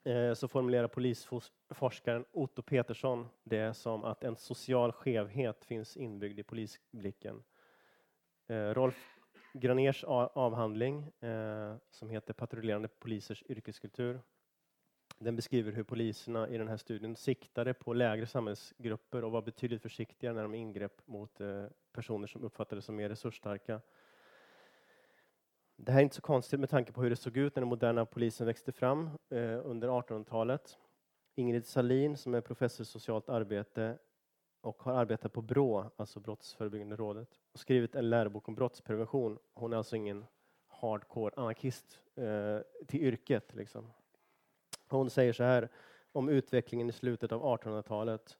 eh, 0.04 0.34
så 0.34 0.48
formulerar 0.48 0.88
polisforskaren 0.88 2.24
Otto 2.32 2.62
Petersson 2.62 3.28
det 3.44 3.74
som 3.74 4.04
att 4.04 4.24
en 4.24 4.36
social 4.36 4.92
skevhet 4.92 5.64
finns 5.64 5.96
inbyggd 5.96 6.38
i 6.38 6.42
polisblicken. 6.42 7.42
Eh, 8.46 8.54
Rolf 8.54 9.18
Graners 9.52 10.04
avhandling 10.04 11.02
eh, 11.20 11.76
som 11.90 12.10
heter 12.10 12.32
Patrullerande 12.32 12.88
polisers 12.88 13.42
yrkeskultur. 13.48 14.20
Den 15.22 15.36
beskriver 15.36 15.72
hur 15.72 15.82
poliserna 15.82 16.48
i 16.48 16.58
den 16.58 16.68
här 16.68 16.76
studien 16.76 17.16
siktade 17.16 17.74
på 17.74 17.92
lägre 17.92 18.26
samhällsgrupper 18.26 19.24
och 19.24 19.32
var 19.32 19.42
betydligt 19.42 19.82
försiktigare 19.82 20.34
när 20.34 20.42
de 20.42 20.54
ingrep 20.54 21.06
mot 21.06 21.40
eh, 21.40 21.64
personer 21.92 22.26
som 22.26 22.44
uppfattades 22.44 22.84
som 22.84 22.96
mer 22.96 23.08
resursstarka. 23.08 23.80
Det 25.76 25.92
här 25.92 25.98
är 25.98 26.02
inte 26.02 26.14
så 26.14 26.22
konstigt 26.22 26.60
med 26.60 26.70
tanke 26.70 26.92
på 26.92 27.02
hur 27.02 27.10
det 27.10 27.16
såg 27.16 27.36
ut 27.36 27.56
när 27.56 27.60
den 27.60 27.68
moderna 27.68 28.06
polisen 28.06 28.46
växte 28.46 28.72
fram 28.72 29.10
eh, 29.30 29.60
under 29.66 29.88
1800-talet. 29.88 30.78
Ingrid 31.34 31.66
Salin, 31.66 32.16
som 32.16 32.34
är 32.34 32.40
professor 32.40 32.82
i 32.82 32.86
socialt 32.86 33.28
arbete 33.28 33.98
och 34.60 34.82
har 34.82 34.92
arbetat 34.92 35.32
på 35.32 35.42
BRÅ, 35.42 35.90
alltså 35.96 36.20
Brottsförebyggande 36.20 36.96
rådet, 36.96 37.40
och 37.52 37.58
skrivit 37.58 37.94
en 37.94 38.10
lärobok 38.10 38.48
om 38.48 38.54
brottsprevention. 38.54 39.38
Hon 39.54 39.72
är 39.72 39.76
alltså 39.76 39.96
ingen 39.96 40.24
hardcore 40.68 41.34
anarkist 41.36 42.02
eh, 42.14 42.86
till 42.86 43.00
yrket. 43.02 43.54
Liksom. 43.54 43.90
Hon 44.96 45.10
säger 45.10 45.32
så 45.32 45.42
här 45.42 45.68
om 46.12 46.28
utvecklingen 46.28 46.88
i 46.88 46.92
slutet 46.92 47.32
av 47.32 47.42
1800-talet. 47.42 48.38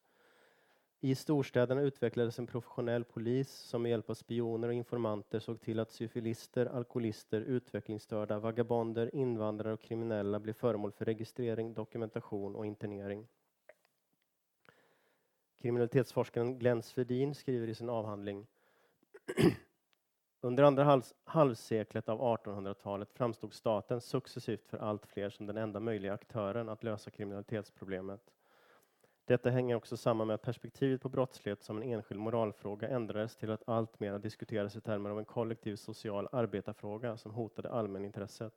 I 1.00 1.14
storstäderna 1.14 1.80
utvecklades 1.80 2.38
en 2.38 2.46
professionell 2.46 3.04
polis 3.04 3.50
som 3.50 3.82
med 3.82 3.90
hjälp 3.90 4.10
av 4.10 4.14
spioner 4.14 4.68
och 4.68 4.74
informanter 4.74 5.40
såg 5.40 5.60
till 5.60 5.80
att 5.80 5.90
syfilister, 5.90 6.66
alkoholister, 6.66 7.40
utvecklingsstörda, 7.40 8.38
vagabonder, 8.38 9.14
invandrare 9.14 9.72
och 9.72 9.82
kriminella 9.82 10.40
blev 10.40 10.52
föremål 10.52 10.92
för 10.92 11.04
registrering, 11.04 11.74
dokumentation 11.74 12.56
och 12.56 12.66
internering. 12.66 13.26
Kriminalitetsforskaren 15.62 16.58
Glenn 16.58 16.82
Svedin 16.82 17.34
skriver 17.34 17.68
i 17.68 17.74
sin 17.74 17.88
avhandling 17.88 18.46
Under 20.44 20.62
andra 20.64 21.02
halvseklet 21.24 22.08
av 22.08 22.20
1800-talet 22.20 23.12
framstod 23.12 23.54
staten 23.54 24.00
successivt 24.00 24.66
för 24.66 24.78
allt 24.78 25.06
fler 25.06 25.30
som 25.30 25.46
den 25.46 25.56
enda 25.56 25.80
möjliga 25.80 26.12
aktören 26.12 26.68
att 26.68 26.82
lösa 26.82 27.10
kriminalitetsproblemet. 27.10 28.20
Detta 29.24 29.50
hänger 29.50 29.74
också 29.76 29.96
samman 29.96 30.26
med 30.26 30.34
att 30.34 30.42
perspektivet 30.42 31.02
på 31.02 31.08
brottslighet 31.08 31.62
som 31.62 31.76
en 31.76 31.82
enskild 31.82 32.20
moralfråga 32.20 32.88
ändrades 32.88 33.36
till 33.36 33.50
att 33.50 33.68
alltmer 33.68 34.18
diskuteras 34.18 34.76
i 34.76 34.80
termer 34.80 35.10
av 35.10 35.18
en 35.18 35.24
kollektiv 35.24 35.76
social 35.76 36.28
arbetarfråga 36.32 37.16
som 37.16 37.34
hotade 37.34 37.70
allmänintresset. 37.70 38.54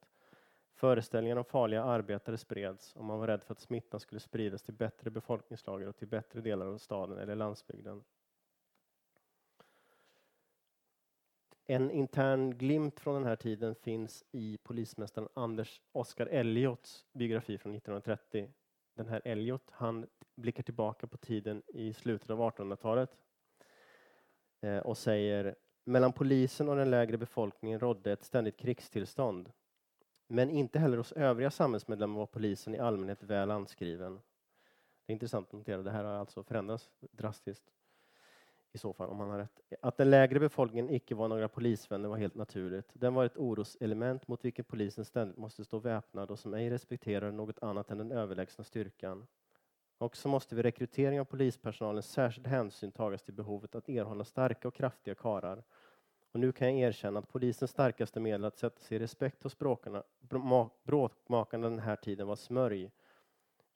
Föreställningen 0.73 1.37
om 1.37 1.45
farliga 1.45 1.83
arbetare 1.83 2.37
spreds 2.37 2.95
och 2.95 3.03
man 3.03 3.19
var 3.19 3.27
rädd 3.27 3.43
för 3.43 3.53
att 3.53 3.59
smittan 3.59 3.99
skulle 3.99 4.19
spridas 4.19 4.61
till 4.61 4.73
bättre 4.73 5.09
befolkningslager 5.09 5.87
och 5.87 5.95
till 5.95 6.07
bättre 6.07 6.41
delar 6.41 6.65
av 6.65 6.77
staden 6.77 7.17
eller 7.17 7.35
landsbygden. 7.35 8.03
En 11.67 11.91
intern 11.91 12.57
glimt 12.57 12.99
från 12.99 13.13
den 13.13 13.23
här 13.23 13.35
tiden 13.35 13.75
finns 13.75 14.23
i 14.31 14.57
polismästaren 14.63 15.27
Anders 15.33 15.81
Oskar 15.91 16.25
Elliots 16.25 17.05
biografi 17.13 17.57
från 17.57 17.75
1930 17.75 18.49
den 18.95 19.07
här 19.07 19.21
Elliot, 19.25 19.69
han 19.71 20.07
blickar 20.35 20.63
tillbaka 20.63 21.07
på 21.07 21.17
tiden 21.17 21.63
i 21.67 21.93
slutet 21.93 22.29
av 22.29 22.39
1800-talet 22.39 23.17
eh, 24.61 24.77
och 24.77 24.97
säger 24.97 25.55
mellan 25.83 26.13
polisen 26.13 26.69
och 26.69 26.75
den 26.75 26.91
lägre 26.91 27.17
befolkningen 27.17 27.79
rådde 27.79 28.11
ett 28.11 28.23
ständigt 28.23 28.57
krigstillstånd. 28.57 29.51
Men 30.27 30.49
inte 30.49 30.79
heller 30.79 30.97
hos 30.97 31.11
övriga 31.11 31.51
samhällsmedlemmar 31.51 32.19
var 32.19 32.25
polisen 32.25 32.75
i 32.75 32.79
allmänhet 32.79 33.23
väl 33.23 33.51
anskriven. 33.51 34.15
Det 35.05 35.11
är 35.11 35.13
intressant 35.13 35.47
att 35.47 35.53
notera, 35.53 35.83
det 35.83 35.91
här 35.91 36.03
har 36.03 36.13
alltså 36.13 36.43
förändrats 36.43 36.89
drastiskt 37.11 37.71
i 38.75 38.77
så 38.77 38.93
fall, 38.93 39.09
om 39.09 39.19
han 39.19 39.29
har 39.29 39.37
rätt. 39.37 39.61
Att 39.81 39.97
den 39.97 40.09
lägre 40.09 40.39
befolkningen 40.39 40.89
icke 40.89 41.15
var 41.15 41.27
några 41.27 41.47
polisvänner 41.47 42.09
var 42.09 42.17
helt 42.17 42.35
naturligt. 42.35 42.89
Den 42.93 43.13
var 43.13 43.25
ett 43.25 43.37
oroselement 43.37 44.27
mot 44.27 44.45
vilket 44.45 44.67
polisen 44.67 45.05
ständigt 45.05 45.37
måste 45.37 45.65
stå 45.65 45.79
väpnad 45.79 46.31
och 46.31 46.39
som 46.39 46.53
ej 46.53 46.69
respekterar 46.69 47.31
något 47.31 47.63
annat 47.63 47.91
än 47.91 47.97
den 47.97 48.11
överlägsna 48.11 48.63
styrkan. 48.63 49.27
Också 49.97 50.27
måste 50.27 50.55
vid 50.55 50.65
rekrytering 50.65 51.19
av 51.19 51.25
polispersonalen 51.25 52.03
särskild 52.03 52.47
hänsyn 52.47 52.91
tagas 52.91 53.23
till 53.23 53.33
behovet 53.33 53.75
att 53.75 53.89
erhålla 53.89 54.23
starka 54.23 54.67
och 54.67 54.75
kraftiga 54.75 55.15
karar. 55.15 55.63
Och 56.31 56.39
nu 56.39 56.51
kan 56.51 56.77
jag 56.77 56.89
erkänna 56.89 57.19
att 57.19 57.31
polisens 57.31 57.71
starkaste 57.71 58.19
medel 58.19 58.45
att 58.45 58.57
sätta 58.57 58.81
sig 58.81 58.95
i 58.95 58.99
respekt 58.99 59.43
hos 59.43 59.57
bråkmakarna 60.83 61.69
den 61.69 61.79
här 61.79 61.95
tiden 61.95 62.27
var 62.27 62.35
smörj, 62.35 62.91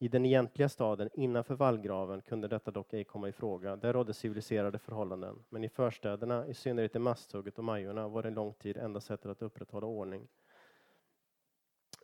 i 0.02 0.08
den 0.08 0.26
egentliga 0.26 0.70
staden 0.70 1.10
innanför 1.14 1.56
vallgraven 1.56 2.22
kunde 2.22 2.48
detta 2.48 2.72
dock 2.72 2.94
ej 2.94 3.04
komma 3.04 3.30
i 3.30 3.32
fråga. 3.32 3.76
Där 3.76 3.94
rådde 3.94 4.14
civiliserade 4.14 4.80
förhållanden. 4.80 5.44
Men 5.50 5.64
i 5.64 5.70
förstäderna, 5.70 6.48
i 6.48 6.54
synnerhet 6.54 6.96
i 6.96 7.00
Masthugget 7.00 7.58
och 7.58 7.64
Majorna, 7.64 8.08
var 8.08 8.24
det 8.24 8.30
en 8.30 8.34
lång 8.34 8.54
tid 8.54 8.78
enda 8.78 9.02
sättet 9.02 9.26
att 9.26 9.42
upprätthålla 9.42 9.88
ordning. 9.88 10.28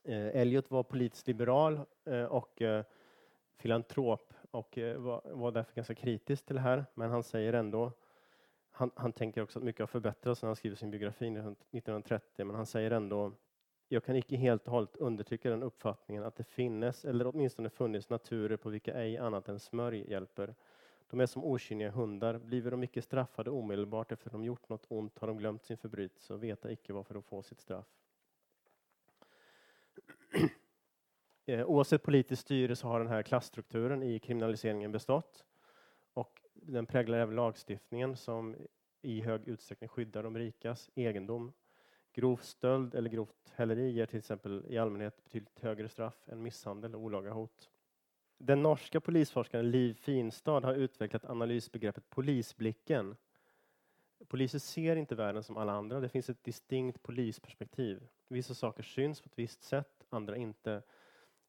Eh, 0.03 0.27
Elliot 0.27 0.71
var 0.71 0.83
politiskt 0.83 1.27
liberal 1.27 1.79
eh, 2.05 2.23
och 2.23 2.61
eh, 2.61 2.85
filantrop 3.57 4.33
och 4.51 4.77
eh, 4.77 4.97
var, 4.97 5.21
var 5.25 5.51
därför 5.51 5.75
ganska 5.75 5.95
kritisk 5.95 6.45
till 6.45 6.55
det 6.55 6.61
här. 6.61 6.85
Men 6.93 7.09
han 7.09 7.23
säger 7.23 7.53
ändå 7.53 7.91
han, 8.77 8.91
han 8.95 9.13
tänker 9.13 9.41
också 9.41 9.59
att 9.59 9.65
mycket 9.65 9.79
har 9.79 9.87
förbättrats 9.87 10.41
när 10.41 10.47
han 10.47 10.55
skriver 10.55 10.75
sin 10.75 10.91
biografi 10.91 11.27
1930, 11.27 12.45
men 12.45 12.55
han 12.55 12.65
säger 12.65 12.91
ändå 12.91 13.31
jag 13.87 14.03
kan 14.03 14.15
icke 14.15 14.37
helt 14.37 14.67
och 14.67 14.73
hållet 14.73 14.97
undertrycka 14.97 15.49
den 15.49 15.63
uppfattningen 15.63 16.23
att 16.23 16.35
det 16.35 16.43
finnes, 16.43 17.05
eller 17.05 17.27
åtminstone 17.27 17.69
funnits, 17.69 18.09
naturer 18.09 18.57
på 18.57 18.69
vilka 18.69 18.93
ej 18.93 19.17
annat 19.17 19.49
än 19.49 19.59
smörj 19.59 20.09
hjälper. 20.09 20.55
De 21.09 21.19
är 21.19 21.25
som 21.25 21.43
okynniga 21.43 21.91
hundar. 21.91 22.37
Bliver 22.37 22.71
de 22.71 22.83
icke 22.83 23.01
straffade 23.01 23.49
omedelbart 23.49 24.11
efter 24.11 24.29
de 24.29 24.43
gjort 24.43 24.69
något 24.69 24.85
ont 24.87 25.19
har 25.19 25.27
de 25.27 25.37
glömt 25.37 25.63
sin 25.63 25.77
förbrytelse 25.77 26.33
och 26.33 26.43
veta 26.43 26.71
icke 26.71 26.93
varför 26.93 27.13
de 27.13 27.23
får 27.23 27.41
sitt 27.41 27.59
straff. 27.59 27.87
Eh, 31.47 31.65
oavsett 31.65 32.03
politiskt 32.03 32.41
styre 32.41 32.75
så 32.75 32.87
har 32.87 32.99
den 32.99 33.07
här 33.07 33.23
klassstrukturen 33.23 34.03
i 34.03 34.19
kriminaliseringen 34.19 34.91
bestått. 34.91 35.45
Och 36.13 36.41
den 36.53 36.85
präglar 36.85 37.17
även 37.17 37.35
lagstiftningen 37.35 38.17
som 38.17 38.55
i 39.01 39.21
hög 39.21 39.47
utsträckning 39.47 39.87
skyddar 39.87 40.23
de 40.23 40.37
rikas 40.37 40.89
egendom 40.95 41.53
Grov 42.15 42.37
stöld 42.37 42.95
eller 42.95 43.09
grovt 43.09 43.53
häleri 43.55 43.91
ger 43.91 44.05
till 44.05 44.19
exempel 44.19 44.65
i 44.69 44.77
allmänhet 44.77 45.23
betydligt 45.23 45.59
högre 45.59 45.89
straff 45.89 46.29
än 46.29 46.41
misshandel 46.41 46.95
och 46.95 47.01
olaga 47.01 47.31
hot. 47.31 47.69
Den 48.37 48.63
norska 48.63 49.01
polisforskaren 49.01 49.71
Liv 49.71 49.93
Finstad 49.93 50.59
har 50.65 50.73
utvecklat 50.73 51.25
analysbegreppet 51.25 52.09
polisblicken. 52.09 53.15
Poliser 54.27 54.59
ser 54.59 54.95
inte 54.95 55.15
världen 55.15 55.43
som 55.43 55.57
alla 55.57 55.71
andra. 55.71 55.99
Det 55.99 56.09
finns 56.09 56.29
ett 56.29 56.43
distinkt 56.43 57.03
polisperspektiv. 57.03 58.07
Vissa 58.27 58.53
saker 58.53 58.83
syns 58.83 59.21
på 59.21 59.27
ett 59.27 59.39
visst 59.39 59.63
sätt, 59.63 60.05
andra 60.09 60.37
inte. 60.37 60.81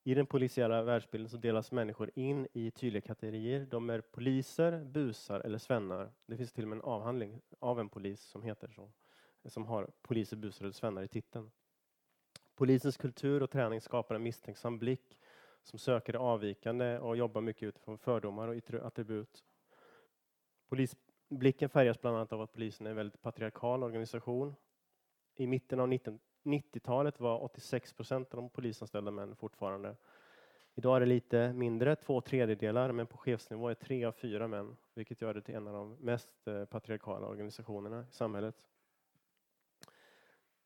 I 0.05 0.15
den 0.15 0.27
polisiära 0.27 0.83
världsbilden 0.83 1.29
så 1.29 1.37
delas 1.37 1.73
människor 1.73 2.11
in 2.15 2.49
i 2.53 2.71
tydliga 2.71 3.03
kategorier. 3.03 3.67
De 3.71 3.91
är 3.91 4.01
poliser, 4.01 4.85
busar 4.85 5.41
eller 5.41 5.59
svennar. 5.59 6.11
Det 6.27 6.37
finns 6.37 6.53
till 6.53 6.65
och 6.65 6.69
med 6.69 6.77
en 6.77 6.83
avhandling 6.83 7.41
av 7.59 7.81
en 7.81 7.89
polis 7.89 8.21
som 8.21 8.43
heter 8.43 8.69
så 8.69 8.91
som 9.49 9.67
har 9.67 9.91
poliser, 10.03 10.37
busar 10.37 10.65
eller 10.65 10.73
svennar 10.73 11.03
i 11.03 11.09
titeln. 11.09 11.51
Polisens 12.55 12.97
kultur 12.97 13.43
och 13.43 13.51
träning 13.51 13.81
skapar 13.81 14.15
en 14.15 14.23
misstänksam 14.23 14.79
blick 14.79 15.19
som 15.63 15.79
söker 15.79 16.13
det 16.13 16.19
avvikande 16.19 16.99
och 16.99 17.17
jobbar 17.17 17.41
mycket 17.41 17.63
utifrån 17.63 17.99
fördomar 17.99 18.49
och 18.49 18.55
yttre 18.55 18.83
attribut. 18.83 19.45
Polisblicken 20.69 21.69
färgas 21.69 22.01
bland 22.01 22.17
annat 22.17 22.33
av 22.33 22.43
att 22.43 22.53
polisen 22.53 22.87
är 22.87 22.91
en 22.91 22.97
väldigt 22.97 23.23
patriarkal 23.23 23.83
organisation. 23.83 24.55
I 25.35 25.47
mitten 25.47 25.81
av 25.81 25.89
90-talet 26.45 27.21
var 27.21 27.43
86 27.43 27.93
procent 27.93 28.35
av 28.35 28.37
de 28.37 28.51
polisanställda 28.51 29.11
män 29.11 29.37
fortfarande. 29.37 29.97
Idag 30.75 30.97
är 30.97 31.01
det 31.01 31.07
lite 31.07 31.53
mindre, 31.53 31.97
två 31.97 32.21
tredjedelar, 32.21 32.93
men 32.93 33.07
på 33.07 33.17
chefsnivå 33.17 33.69
är 33.69 33.75
tre 33.75 34.05
av 34.05 34.13
fyra 34.13 34.49
män, 34.49 34.77
vilket 34.95 35.21
gör 35.21 35.35
det 35.35 35.43
till 35.43 35.55
en 35.55 35.67
av 35.67 35.75
de 35.75 35.97
mest 36.01 36.47
eh, 36.47 36.65
patriarkala 36.65 37.27
organisationerna 37.27 38.07
i 38.11 38.13
samhället. 38.13 38.57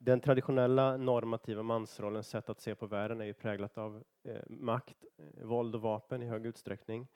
Den 0.02 0.20
traditionella 0.20 0.96
normativa 0.96 1.62
mansrollens 1.62 2.28
sätt 2.28 2.50
att 2.50 2.60
se 2.60 2.74
på 2.74 2.86
världen 2.86 3.20
är 3.20 3.24
ju 3.24 3.34
präglat 3.34 3.78
av 3.78 4.04
eh, 4.22 4.40
makt, 4.48 5.04
eh, 5.18 5.44
våld 5.46 5.74
och 5.74 5.80
vapen 5.80 6.22
i 6.22 6.26
hög 6.26 6.46
utsträckning. 6.46 7.08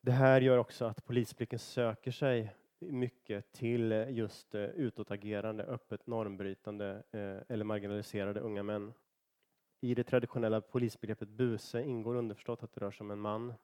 Det 0.00 0.12
här 0.12 0.40
gör 0.40 0.58
också 0.58 0.84
att 0.84 1.04
polisblicken 1.04 1.58
söker 1.58 2.10
sig 2.10 2.54
mycket 2.78 3.52
till 3.52 3.92
eh, 3.92 4.10
just 4.10 4.54
eh, 4.54 4.64
utåtagerande, 4.64 5.64
öppet 5.64 6.06
normbrytande 6.06 7.02
eh, 7.12 7.54
eller 7.54 7.64
marginaliserade 7.64 8.40
unga 8.40 8.62
män. 8.62 8.92
I 9.80 9.94
det 9.94 10.04
traditionella 10.04 10.60
polisbegreppet 10.60 11.28
buse 11.28 11.82
ingår 11.82 12.14
underförstått 12.14 12.62
att 12.62 12.72
det 12.72 12.80
rör 12.80 12.90
sig 12.90 13.04
om 13.04 13.10
en 13.10 13.20
man. 13.20 13.54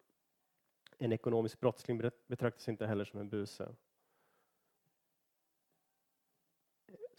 En 0.99 1.13
ekonomisk 1.13 1.61
brottsling 1.61 2.11
betraktas 2.27 2.69
inte 2.69 2.87
heller 2.87 3.05
som 3.05 3.21
en 3.21 3.29
buse. 3.29 3.75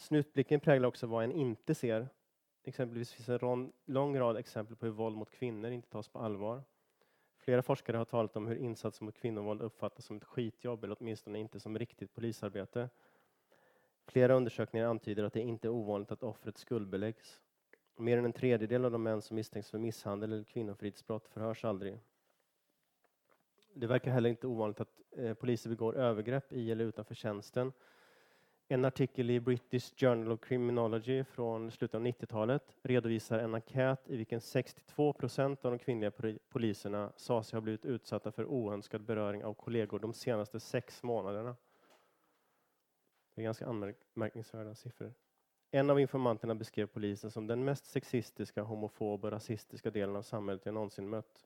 Snutblicken 0.03 0.59
präglar 0.59 0.87
också 0.87 1.07
vad 1.07 1.23
en 1.23 1.31
inte 1.31 1.75
ser. 1.75 2.09
Exempelvis 2.63 3.11
finns 3.11 3.29
en 3.29 3.73
lång 3.85 4.19
rad 4.19 4.37
exempel 4.37 4.75
på 4.75 4.85
hur 4.85 4.93
våld 4.93 5.15
mot 5.15 5.31
kvinnor 5.31 5.71
inte 5.71 5.89
tas 5.89 6.07
på 6.07 6.19
allvar. 6.19 6.63
Flera 7.37 7.61
forskare 7.61 7.97
har 7.97 8.05
talat 8.05 8.35
om 8.35 8.47
hur 8.47 8.55
insatser 8.55 9.03
mot 9.05 9.15
kvinnovåld 9.15 9.61
uppfattas 9.61 10.05
som 10.05 10.17
ett 10.17 10.23
skitjobb 10.23 10.83
eller 10.83 10.97
åtminstone 10.99 11.39
inte 11.39 11.59
som 11.59 11.79
riktigt 11.79 12.13
polisarbete. 12.13 12.89
Flera 14.05 14.33
undersökningar 14.33 14.87
antyder 14.87 15.23
att 15.23 15.33
det 15.33 15.41
inte 15.41 15.67
är 15.67 15.69
ovanligt 15.69 16.11
att 16.11 16.23
offret 16.23 16.57
skuldbeläggs. 16.57 17.41
Mer 17.95 18.17
än 18.17 18.25
en 18.25 18.33
tredjedel 18.33 18.85
av 18.85 18.91
de 18.91 19.03
män 19.03 19.21
som 19.21 19.35
misstänks 19.35 19.71
för 19.71 19.77
misshandel 19.77 20.33
eller 20.33 20.43
kvinnofridsbrott 20.43 21.27
förhörs 21.27 21.65
aldrig. 21.65 21.99
Det 23.73 23.87
verkar 23.87 24.11
heller 24.11 24.29
inte 24.29 24.47
ovanligt 24.47 24.81
att 24.81 25.01
eh, 25.11 25.33
poliser 25.33 25.69
begår 25.69 25.95
övergrepp 25.95 26.53
i 26.53 26.71
eller 26.71 26.85
utanför 26.85 27.15
tjänsten 27.15 27.71
en 28.67 28.85
artikel 28.85 29.29
i 29.29 29.39
British 29.39 29.93
Journal 29.95 30.31
of 30.31 30.39
Criminology 30.39 31.23
från 31.23 31.71
slutet 31.71 31.95
av 31.95 32.05
90-talet 32.05 32.75
redovisar 32.81 33.39
en 33.39 33.55
enkät 33.55 34.09
i 34.09 34.17
vilken 34.17 34.41
62 34.41 35.13
procent 35.13 35.65
av 35.65 35.71
de 35.71 35.79
kvinnliga 35.79 36.11
poliserna 36.49 37.11
sa 37.15 37.43
sig 37.43 37.57
ha 37.57 37.61
blivit 37.61 37.85
utsatta 37.85 38.31
för 38.31 38.45
oönskad 38.45 39.01
beröring 39.01 39.43
av 39.43 39.53
kollegor 39.53 39.99
de 39.99 40.13
senaste 40.13 40.59
sex 40.59 41.03
månaderna. 41.03 41.55
Det 43.35 43.41
är 43.41 43.43
ganska 43.43 43.67
anmärkningsvärda 43.67 44.75
siffror. 44.75 45.13
En 45.71 45.89
av 45.89 45.99
informanterna 45.99 46.55
beskrev 46.55 46.87
polisen 46.87 47.31
som 47.31 47.47
den 47.47 47.63
mest 47.63 47.85
sexistiska, 47.85 48.61
homofoba 48.63 49.27
och 49.27 49.31
rasistiska 49.31 49.91
delen 49.91 50.15
av 50.15 50.21
samhället 50.21 50.65
jag 50.65 50.73
någonsin 50.73 51.09
mött. 51.09 51.45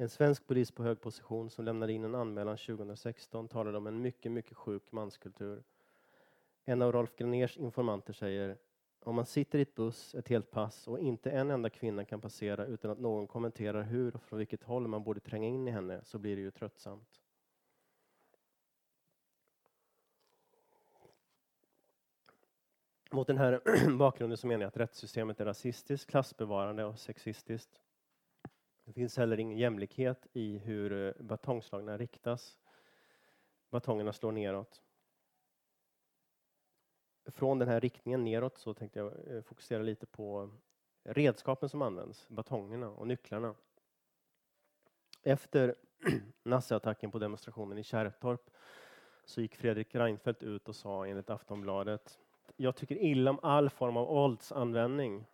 En 0.00 0.08
svensk 0.08 0.46
polis 0.46 0.70
på 0.70 0.82
hög 0.82 1.00
position 1.00 1.50
som 1.50 1.64
lämnade 1.64 1.92
in 1.92 2.04
en 2.04 2.14
anmälan 2.14 2.56
2016 2.56 3.48
talade 3.48 3.78
om 3.78 3.86
en 3.86 4.00
mycket, 4.00 4.32
mycket 4.32 4.56
sjuk 4.56 4.92
manskultur. 4.92 5.62
En 6.64 6.82
av 6.82 6.92
Rolf 6.92 7.16
Graners 7.16 7.56
informanter 7.56 8.12
säger 8.12 8.58
om 9.00 9.14
man 9.14 9.26
sitter 9.26 9.58
i 9.58 9.62
ett 9.62 9.74
buss 9.74 10.14
ett 10.14 10.28
helt 10.28 10.50
pass 10.50 10.88
och 10.88 10.98
inte 11.00 11.30
en 11.30 11.50
enda 11.50 11.70
kvinna 11.70 12.04
kan 12.04 12.20
passera 12.20 12.66
utan 12.66 12.90
att 12.90 12.98
någon 12.98 13.26
kommenterar 13.26 13.82
hur 13.82 14.14
och 14.14 14.22
från 14.22 14.38
vilket 14.38 14.62
håll 14.62 14.88
man 14.88 15.04
borde 15.04 15.20
tränga 15.20 15.48
in 15.48 15.68
i 15.68 15.70
henne 15.70 16.00
så 16.04 16.18
blir 16.18 16.36
det 16.36 16.42
ju 16.42 16.50
tröttsamt. 16.50 17.20
Mot 23.10 23.26
den 23.26 23.38
här 23.38 23.62
bakgrunden 23.98 24.38
så 24.38 24.46
menar 24.46 24.62
jag 24.62 24.68
att 24.68 24.76
rättssystemet 24.76 25.40
är 25.40 25.44
rasistiskt, 25.44 26.10
klassbevarande 26.10 26.84
och 26.84 26.98
sexistiskt. 26.98 27.80
Det 28.90 28.94
finns 28.94 29.16
heller 29.16 29.40
ingen 29.40 29.58
jämlikhet 29.58 30.26
i 30.32 30.58
hur 30.58 30.92
eh, 30.92 31.22
batongslagna 31.22 31.98
riktas. 31.98 32.58
Batongerna 33.68 34.12
slår 34.12 34.32
neråt. 34.32 34.82
Från 37.26 37.58
den 37.58 37.68
här 37.68 37.80
riktningen 37.80 38.24
neråt 38.24 38.58
så 38.58 38.74
tänkte 38.74 38.98
jag 38.98 39.12
eh, 39.26 39.42
fokusera 39.42 39.82
lite 39.82 40.06
på 40.06 40.50
redskapen 41.02 41.68
som 41.68 41.82
används, 41.82 42.28
batongerna 42.28 42.90
och 42.90 43.06
nycklarna. 43.06 43.54
Efter 45.22 45.74
Nasseattacken 46.42 47.10
på 47.10 47.18
demonstrationen 47.18 47.78
i 47.78 47.82
Kärrtorp 47.82 48.50
så 49.24 49.40
gick 49.40 49.56
Fredrik 49.56 49.94
Reinfeldt 49.94 50.42
ut 50.42 50.68
och 50.68 50.76
sa 50.76 51.06
enligt 51.06 51.30
Aftonbladet 51.30 52.18
jag 52.56 52.76
tycker 52.76 52.96
illa 52.96 53.30
om 53.30 53.38
all 53.42 53.70
form 53.70 53.96
av 53.96 54.06
våldsanvändning 54.06 55.26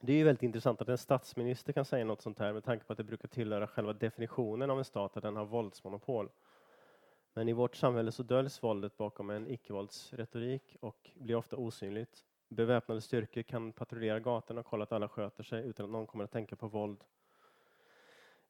det 0.00 0.12
är 0.12 0.16
ju 0.16 0.24
väldigt 0.24 0.42
intressant 0.42 0.80
att 0.80 0.88
en 0.88 0.98
statsminister 0.98 1.72
kan 1.72 1.84
säga 1.84 2.04
något 2.04 2.22
sånt 2.22 2.38
här 2.38 2.52
med 2.52 2.64
tanke 2.64 2.84
på 2.84 2.92
att 2.92 2.96
det 2.96 3.04
brukar 3.04 3.28
tillhöra 3.28 3.66
själva 3.66 3.92
definitionen 3.92 4.70
av 4.70 4.78
en 4.78 4.84
stat 4.84 5.16
att 5.16 5.22
den 5.22 5.36
har 5.36 5.44
våldsmonopol. 5.44 6.28
Men 7.34 7.48
i 7.48 7.52
vårt 7.52 7.76
samhälle 7.76 8.12
så 8.12 8.22
döljs 8.22 8.62
våldet 8.62 8.96
bakom 8.96 9.30
en 9.30 9.50
icke-våldsretorik 9.50 10.76
och 10.80 11.10
blir 11.14 11.36
ofta 11.36 11.56
osynligt. 11.56 12.24
Beväpnade 12.48 13.00
styrkor 13.00 13.42
kan 13.42 13.72
patrullera 13.72 14.20
gatorna 14.20 14.60
och 14.60 14.66
kolla 14.66 14.82
att 14.82 14.92
alla 14.92 15.08
sköter 15.08 15.42
sig 15.42 15.66
utan 15.66 15.84
att 15.86 15.92
någon 15.92 16.06
kommer 16.06 16.24
att 16.24 16.32
tänka 16.32 16.56
på 16.56 16.68
våld. 16.68 17.04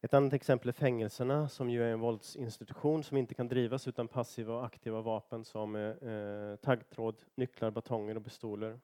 Ett 0.03 0.15
annat 0.15 0.33
exempel 0.33 0.69
är 0.69 0.73
fängelserna 0.73 1.49
som 1.49 1.71
ju 1.71 1.85
är 1.85 1.93
en 1.93 2.01
våldsinstitution 2.01 3.05
som 3.05 3.17
inte 3.17 3.35
kan 3.35 3.49
drivas 3.49 3.89
utan 3.89 4.09
passiva 4.09 4.55
och 4.55 4.67
aktiva 4.67 5.01
vapen 5.01 5.45
som 5.45 5.77
eh, 5.77 5.83
eh 5.83 6.57
taggtråd, 6.57 7.23
nycklar, 7.35 7.71
batonger 7.71 8.17
och 8.17 8.25
pistoler. 8.25 8.81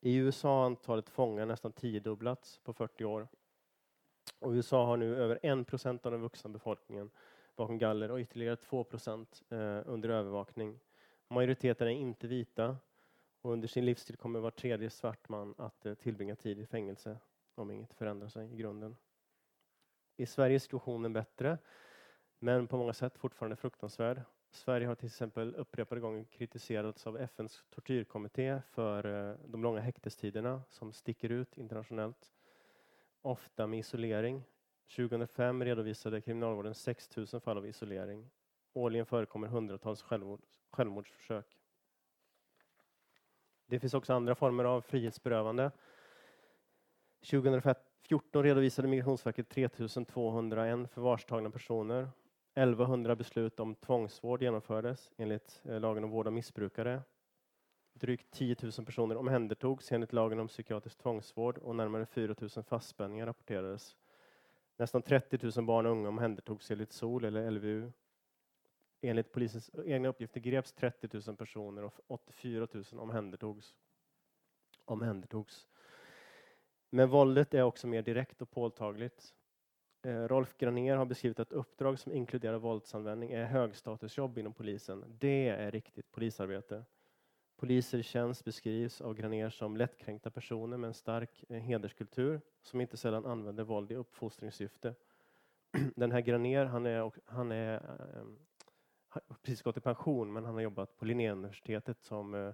I 0.00 0.16
USA 0.16 0.58
har 0.58 0.66
antalet 0.66 1.08
fångar 1.08 1.46
nästan 1.46 1.72
tiodubblats 1.72 2.58
på 2.58 2.72
40 2.72 3.04
år. 3.04 3.28
Och 4.38 4.50
USA 4.50 4.86
har 4.86 4.96
nu 4.96 5.16
över 5.16 5.38
1 5.42 5.66
procent 5.66 6.06
av 6.06 6.12
den 6.12 6.20
vuxna 6.20 6.50
befolkningen 6.50 7.10
bakom 7.56 7.78
galler 7.78 8.10
och 8.10 8.18
ytterligare 8.18 8.56
2 8.56 8.84
procent 8.84 9.42
eh, 9.48 9.80
under 9.86 10.08
övervakning. 10.08 10.80
Majoriteten 11.28 11.86
är 11.86 11.92
inte 11.92 12.26
vita 12.26 12.76
och 13.40 13.52
under 13.52 13.68
sin 13.68 13.84
livstid 13.84 14.18
kommer 14.18 14.40
var 14.40 14.50
tredje 14.50 14.90
svart 14.90 15.28
man 15.28 15.54
att 15.58 15.86
eh, 15.86 15.94
tillbringa 15.94 16.36
tid 16.36 16.58
i 16.58 16.66
fängelse 16.66 17.18
om 17.54 17.70
inget 17.70 17.94
förändrar 17.94 18.28
sig 18.28 18.52
i 18.52 18.56
grunden. 18.56 18.96
I 20.16 20.26
Sverige 20.26 20.56
är 20.56 20.58
situationen 20.58 21.12
bättre, 21.12 21.58
men 22.38 22.66
på 22.66 22.76
många 22.76 22.92
sätt 22.92 23.18
fortfarande 23.18 23.56
fruktansvärd. 23.56 24.22
Sverige 24.50 24.86
har 24.86 24.94
till 24.94 25.06
exempel 25.06 25.54
upprepade 25.54 26.00
gånger 26.00 26.24
kritiserats 26.24 27.06
av 27.06 27.20
FNs 27.20 27.64
tortyrkommitté 27.70 28.60
för 28.70 29.30
eh, 29.30 29.36
de 29.46 29.62
långa 29.62 29.80
häktestiderna 29.80 30.62
som 30.68 30.92
sticker 30.92 31.28
ut 31.28 31.58
internationellt. 31.58 32.32
Ofta 33.22 33.66
med 33.66 33.78
isolering. 33.78 34.44
2005 34.96 35.64
redovisade 35.64 36.20
kriminalvården 36.20 36.74
6 36.74 37.16
000 37.16 37.26
fall 37.26 37.58
av 37.58 37.66
isolering. 37.66 38.30
Årligen 38.72 39.06
förekommer 39.06 39.48
hundratals 39.48 40.02
självmord, 40.02 40.40
självmordsförsök. 40.70 41.58
Det 43.66 43.80
finns 43.80 43.94
också 43.94 44.12
andra 44.12 44.34
former 44.34 44.64
av 44.64 44.80
frihetsberövande. 44.80 45.70
2014 47.30 48.42
redovisade 48.42 48.88
Migrationsverket 48.88 49.48
3 49.48 49.68
201 49.68 50.90
förvarstagna 50.90 51.50
personer 51.50 52.08
1100 52.58 53.16
beslut 53.16 53.60
om 53.60 53.74
tvångsvård 53.74 54.42
genomfördes 54.42 55.12
enligt 55.16 55.62
eh, 55.64 55.80
lagen 55.80 56.04
om 56.04 56.10
vård 56.10 56.26
av 56.26 56.32
missbrukare. 56.32 57.02
Drygt 57.92 58.30
10 58.30 58.56
000 58.62 58.72
personer 58.86 59.16
omhändertogs 59.16 59.92
enligt 59.92 60.12
lagen 60.12 60.38
om 60.38 60.48
psykiatrisk 60.48 60.98
tvångsvård 60.98 61.58
och 61.58 61.76
närmare 61.76 62.06
4 62.06 62.34
000 62.40 62.64
fastspänningar 62.64 63.26
rapporterades. 63.26 63.96
Nästan 64.76 65.02
30 65.02 65.38
000 65.56 65.66
barn 65.66 65.86
och 65.86 65.92
unga 65.92 66.08
omhändertogs 66.08 66.70
enligt 66.70 66.92
SOL 66.92 67.24
eller 67.24 67.50
LVU. 67.50 67.92
Enligt 69.00 69.32
polisens 69.32 69.70
egna 69.86 70.08
uppgifter 70.08 70.40
greps 70.40 70.72
30 70.72 71.08
000 71.26 71.36
personer 71.36 71.84
och 71.84 72.00
84 72.06 72.68
000 72.72 72.84
omhändertogs. 72.92 73.74
omhändertogs. 74.84 75.68
Men 76.90 77.08
våldet 77.08 77.54
är 77.54 77.62
också 77.62 77.86
mer 77.86 78.02
direkt 78.02 78.42
och 78.42 78.50
påtagligt. 78.50 79.34
Eh, 80.06 80.28
Rolf 80.28 80.56
Graner 80.58 80.96
har 80.96 81.06
beskrivit 81.06 81.40
att 81.40 81.52
uppdrag 81.52 81.98
som 81.98 82.12
inkluderar 82.12 82.58
våldsanvändning 82.58 83.32
är 83.32 83.44
högstatusjobb 83.44 84.38
inom 84.38 84.52
polisen. 84.52 85.04
Det 85.18 85.48
är 85.48 85.70
riktigt 85.70 86.10
polisarbete. 86.10 86.84
Poliser 87.56 87.98
i 87.98 88.02
tjänst 88.02 88.44
beskrivs 88.44 89.00
av 89.00 89.14
Graner 89.14 89.50
som 89.50 89.76
lättkränkta 89.76 90.30
personer 90.30 90.76
med 90.76 90.88
en 90.88 90.94
stark 90.94 91.44
eh, 91.48 91.58
hederskultur 91.58 92.40
som 92.62 92.80
inte 92.80 92.96
sällan 92.96 93.26
använder 93.26 93.64
våld 93.64 93.92
i 93.92 93.94
uppfostringssyfte. 93.94 94.94
Den 95.96 96.12
här 96.12 96.20
Graner, 96.20 96.64
han 96.64 96.86
är, 96.86 97.12
han 97.24 97.52
är 97.52 97.76
ehm, 98.18 98.38
har 99.08 99.22
precis 99.42 99.62
gått 99.62 99.76
i 99.76 99.80
pension 99.80 100.32
men 100.32 100.44
han 100.44 100.54
har 100.54 100.62
jobbat 100.62 100.96
på 100.96 101.04
Linnéuniversitetet 101.04 102.02
som 102.02 102.34
eh, 102.34 102.52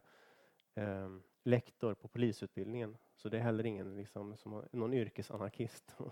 ehm, 0.74 1.22
lektor 1.44 1.94
på 1.94 2.08
polisutbildningen. 2.08 2.96
Så 3.16 3.28
det 3.28 3.36
är 3.36 3.42
heller 3.42 3.66
ingen 3.66 3.96
liksom, 3.96 4.36
som, 4.36 4.64
någon 4.72 4.94
yrkesanarkist. 4.94 5.96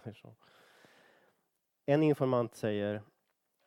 En 1.90 2.02
informant 2.02 2.54
säger 2.54 3.02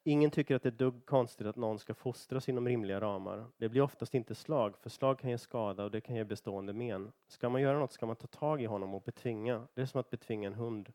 Ingen 0.03 0.31
tycker 0.31 0.55
att 0.55 0.63
det 0.63 0.69
är 0.69 0.71
dugg 0.71 1.05
konstigt 1.05 1.47
att 1.47 1.55
någon 1.55 1.79
ska 1.79 1.93
fostras 1.93 2.49
inom 2.49 2.67
rimliga 2.67 3.01
ramar. 3.01 3.45
Det 3.57 3.69
blir 3.69 3.81
oftast 3.81 4.13
inte 4.13 4.35
slag, 4.35 4.77
för 4.77 4.89
slag 4.89 5.19
kan 5.19 5.29
ge 5.29 5.37
skada 5.37 5.83
och 5.83 5.91
det 5.91 6.01
kan 6.01 6.15
ge 6.15 6.23
bestående 6.23 6.73
men. 6.73 7.11
Ska 7.27 7.49
man 7.49 7.61
göra 7.61 7.79
något 7.79 7.91
ska 7.91 8.05
man 8.05 8.15
ta 8.15 8.27
tag 8.27 8.61
i 8.61 8.65
honom 8.65 8.93
och 8.93 9.01
betvinga. 9.01 9.67
Det 9.73 9.81
är 9.81 9.85
som 9.85 9.99
att 9.99 10.09
betvinga 10.09 10.47
en 10.47 10.53
hund. 10.53 10.93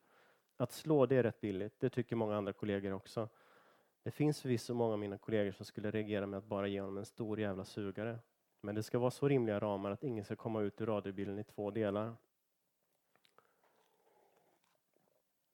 Att 0.57 0.71
slå, 0.71 1.05
det 1.05 1.15
är 1.15 1.23
rätt 1.23 1.41
billigt. 1.41 1.79
Det 1.79 1.89
tycker 1.89 2.15
många 2.15 2.37
andra 2.37 2.53
kollegor 2.53 2.93
också. 2.93 3.29
Det 4.03 4.11
finns 4.11 4.41
förvisso 4.41 4.73
många 4.73 4.93
av 4.93 4.99
mina 4.99 5.17
kollegor 5.17 5.51
som 5.51 5.65
skulle 5.65 5.91
reagera 5.91 6.25
med 6.25 6.37
att 6.37 6.45
bara 6.45 6.67
ge 6.67 6.81
honom 6.81 6.97
en 6.97 7.05
stor 7.05 7.39
jävla 7.39 7.65
sugare. 7.65 8.19
Men 8.61 8.75
det 8.75 8.83
ska 8.83 8.99
vara 8.99 9.11
så 9.11 9.27
rimliga 9.27 9.59
ramar 9.59 9.91
att 9.91 10.03
ingen 10.03 10.25
ska 10.25 10.35
komma 10.35 10.61
ut 10.61 10.81
ur 10.81 10.85
radiobilen 10.85 11.39
i 11.39 11.43
två 11.43 11.71
delar. 11.71 12.15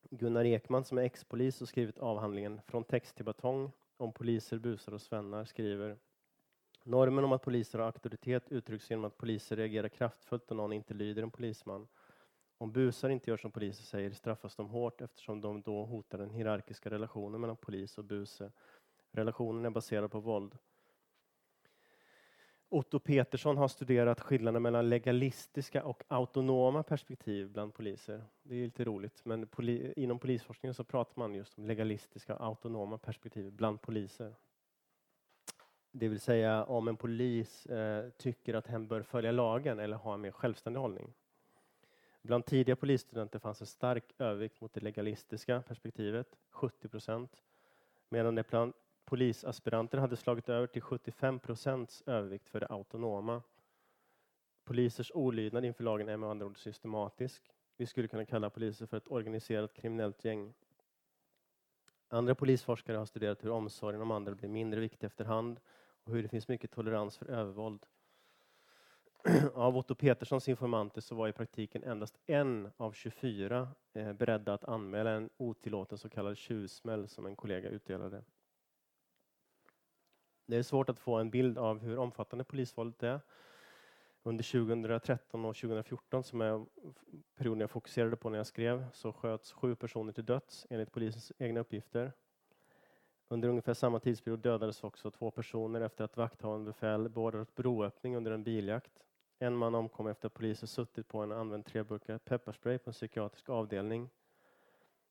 Gunnar 0.09 0.45
Ekman 0.45 0.83
som 0.83 0.97
är 0.97 1.01
ex-polis 1.01 1.61
och 1.61 1.67
skrivit 1.67 1.99
avhandlingen 1.99 2.61
Från 2.67 2.83
text 2.83 3.15
till 3.15 3.25
batong 3.25 3.71
om 3.97 4.13
poliser, 4.13 4.57
busar 4.57 4.93
och 4.93 5.01
svennar 5.01 5.45
skriver 5.45 5.97
Normen 6.83 7.23
om 7.23 7.31
att 7.31 7.41
poliser 7.41 7.79
har 7.79 7.85
auktoritet 7.85 8.51
uttrycks 8.51 8.89
genom 8.89 9.05
att 9.05 9.17
poliser 9.17 9.55
reagerar 9.55 9.89
kraftfullt 9.89 10.51
om 10.51 10.57
någon 10.57 10.73
inte 10.73 10.93
lyder 10.93 11.23
en 11.23 11.31
polisman. 11.31 11.87
Om 12.57 12.71
busar 12.71 13.09
inte 13.09 13.29
gör 13.29 13.37
som 13.37 13.51
poliser 13.51 13.83
säger 13.83 14.11
straffas 14.11 14.55
de 14.55 14.69
hårt 14.69 15.01
eftersom 15.01 15.41
de 15.41 15.61
då 15.61 15.85
hotar 15.85 16.17
den 16.17 16.29
hierarkiska 16.29 16.89
relationen 16.89 17.41
mellan 17.41 17.57
polis 17.57 17.97
och 17.97 18.05
buse. 18.05 18.51
Relationen 19.11 19.65
är 19.65 19.69
baserad 19.69 20.11
på 20.11 20.19
våld. 20.19 20.57
Otto 22.69 22.99
Petersson 22.99 23.57
har 23.57 23.67
studerat 23.67 24.21
skillnaden 24.21 24.61
mellan 24.61 24.89
legalistiska 24.89 25.83
och 25.83 26.03
autonoma 26.07 26.83
perspektiv 26.83 27.49
bland 27.49 27.73
poliser. 27.73 28.23
Det 28.43 28.55
är 28.55 28.63
lite 28.65 28.83
roligt, 28.83 29.25
men 29.25 29.47
poli 29.47 29.93
inom 29.95 30.19
polisforskningen 30.19 30.73
så 30.73 30.83
pratar 30.83 31.19
man 31.19 31.35
just 31.35 31.57
om 31.57 31.65
legalistiska 31.65 32.35
och 32.35 32.45
autonoma 32.45 32.97
perspektiv 32.97 33.51
bland 33.51 33.81
poliser. 33.81 34.35
Det 35.91 36.07
vill 36.07 36.19
säga 36.19 36.63
om 36.63 36.87
en 36.87 36.97
polis 36.97 37.65
eh, 37.65 38.09
tycker 38.09 38.53
att 38.53 38.67
hen 38.67 38.87
bör 38.87 39.01
följa 39.01 39.31
lagen 39.31 39.79
eller 39.79 39.97
ha 39.97 40.13
en 40.13 40.21
mer 40.21 40.31
självständig 40.31 40.79
hållning. 40.79 41.13
Bland 42.21 42.45
tidiga 42.45 42.75
polisstudenter 42.75 43.39
fanns 43.39 43.61
en 43.61 43.67
stark 43.67 44.13
övervikt 44.17 44.61
mot 44.61 44.73
det 44.73 44.81
legalistiska 44.81 45.61
perspektivet, 45.61 46.27
70 46.49 46.87
procent, 46.87 47.41
medan 48.09 48.35
det 48.35 48.49
bland 48.49 48.73
polisaspiranter 49.05 49.97
hade 49.97 50.15
slagit 50.15 50.49
över 50.49 50.67
till 50.67 50.81
75 50.81 51.39
procents 51.39 52.03
övervikt 52.05 52.49
för 52.49 52.59
det 52.59 52.67
autonoma. 52.67 53.41
Polisers 54.63 55.11
olydnad 55.11 55.65
inför 55.65 55.83
lagen 55.83 56.09
är 56.09 56.17
med 56.17 56.29
andra 56.29 56.45
ord 56.45 56.57
systematisk. 56.57 57.43
Vi 57.77 57.85
skulle 57.85 58.07
kunna 58.07 58.25
kalla 58.25 58.49
poliser 58.49 58.85
för 58.85 58.97
ett 58.97 59.11
organiserat 59.11 59.73
kriminellt 59.73 60.25
gäng. 60.25 60.53
Andra 62.07 62.35
polisforskare 62.35 62.97
har 62.97 63.05
studerat 63.05 63.43
hur 63.43 63.49
omsorgen 63.49 64.01
om 64.01 64.11
andra 64.11 64.35
blir 64.35 64.49
mindre 64.49 64.79
viktig 64.79 65.07
efterhand 65.07 65.59
och 66.03 66.13
hur 66.13 66.23
det 66.23 66.29
finns 66.29 66.47
mycket 66.47 66.71
tolerans 66.71 67.17
för 67.17 67.25
övervåld. 67.25 67.85
Av 69.53 69.77
Otto 69.77 69.95
Peterssons 69.95 70.49
informanter 70.49 71.01
så 71.01 71.15
var 71.15 71.27
i 71.27 71.31
praktiken 71.31 71.83
endast 71.83 72.17
en 72.25 72.71
av 72.77 72.91
24 72.91 73.67
eh, 73.93 74.13
beredda 74.13 74.53
att 74.53 74.63
anmäla 74.63 75.11
en 75.11 75.29
otillåten 75.37 75.97
så 75.97 76.09
kallad 76.09 76.37
tjuvsmäll 76.37 77.07
som 77.07 77.25
en 77.25 77.35
kollega 77.35 77.69
utdelade. 77.69 78.23
Det 80.45 80.57
är 80.57 80.63
svårt 80.63 80.89
att 80.89 80.99
få 80.99 81.15
en 81.15 81.29
bild 81.29 81.57
av 81.57 81.79
hur 81.79 81.97
omfattande 81.97 82.43
polisvåldet 82.43 83.03
är. 83.03 83.19
Under 84.23 84.43
2013 84.43 85.45
och 85.45 85.55
2014, 85.55 86.23
som 86.23 86.41
är 86.41 86.65
perioden 87.37 87.61
jag 87.61 87.69
fokuserade 87.71 88.15
på 88.15 88.29
när 88.29 88.37
jag 88.37 88.47
skrev, 88.47 88.85
så 88.93 89.13
sköts 89.13 89.51
sju 89.51 89.75
personer 89.75 90.11
till 90.11 90.25
döds 90.25 90.67
enligt 90.69 90.91
polisens 90.91 91.31
egna 91.37 91.59
uppgifter. 91.59 92.11
Under 93.27 93.49
ungefär 93.49 93.73
samma 93.73 93.99
tidsperiod 93.99 94.39
dödades 94.39 94.83
också 94.83 95.11
två 95.11 95.31
personer 95.31 95.81
efter 95.81 96.03
att 96.03 96.17
vakthavande 96.17 96.65
befäl 96.65 97.09
beordrat 97.09 97.55
broöppning 97.55 98.15
under 98.15 98.31
en 98.31 98.43
biljakt. 98.43 99.03
En 99.39 99.55
man 99.55 99.75
omkom 99.75 100.07
efter 100.07 100.27
att 100.27 100.33
polisen 100.33 100.67
suttit 100.67 101.07
på 101.07 101.17
en 101.17 101.23
använd 101.23 101.41
använt 101.41 101.65
tre 101.65 101.83
burkar 101.83 102.17
pepparspray 102.17 102.77
på 102.77 102.89
en 102.89 102.93
psykiatrisk 102.93 103.49
avdelning. 103.49 104.09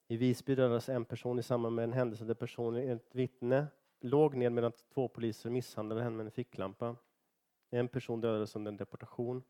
I 0.09 0.17
Visby 0.17 0.55
dödades 0.55 0.89
en 0.89 1.05
person 1.05 1.39
i 1.39 1.43
samband 1.43 1.77
med 1.77 1.83
en 1.83 1.93
händelse 1.93 2.25
där 2.25 2.35
personen 2.35 2.83
enligt 2.83 3.15
vittne 3.15 3.67
låg 4.05 4.37
ned 4.37 4.53
medan 4.53 4.73
två 4.95 5.09
poliser 5.09 5.51
misshandlade 5.51 6.03
henne 6.03 6.17
med 6.17 6.27
en 6.27 6.33
ficklampa. 6.33 6.97
En 7.71 7.89
person 7.89 8.21
dödades 8.21 8.57
under 8.57 8.73
en 8.73 8.77
deportation. 8.77 9.43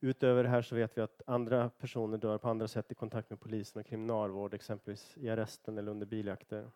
Utöver 0.00 0.42
det 0.42 0.48
här 0.48 0.62
så 0.62 0.74
vet 0.74 0.98
vi 0.98 1.02
att 1.02 1.22
andra 1.26 1.70
personer 1.70 2.18
dör 2.18 2.38
på 2.38 2.48
andra 2.48 2.68
sätt 2.68 2.92
i 2.92 2.94
kontakt 2.94 3.30
med 3.30 3.40
polisen 3.40 3.80
och 3.80 3.86
kriminalvård, 3.86 4.54
exempelvis 4.54 5.16
i 5.16 5.28
arresten 5.28 5.78
eller 5.78 5.90
under 5.90 6.06
biljakter. 6.06 6.70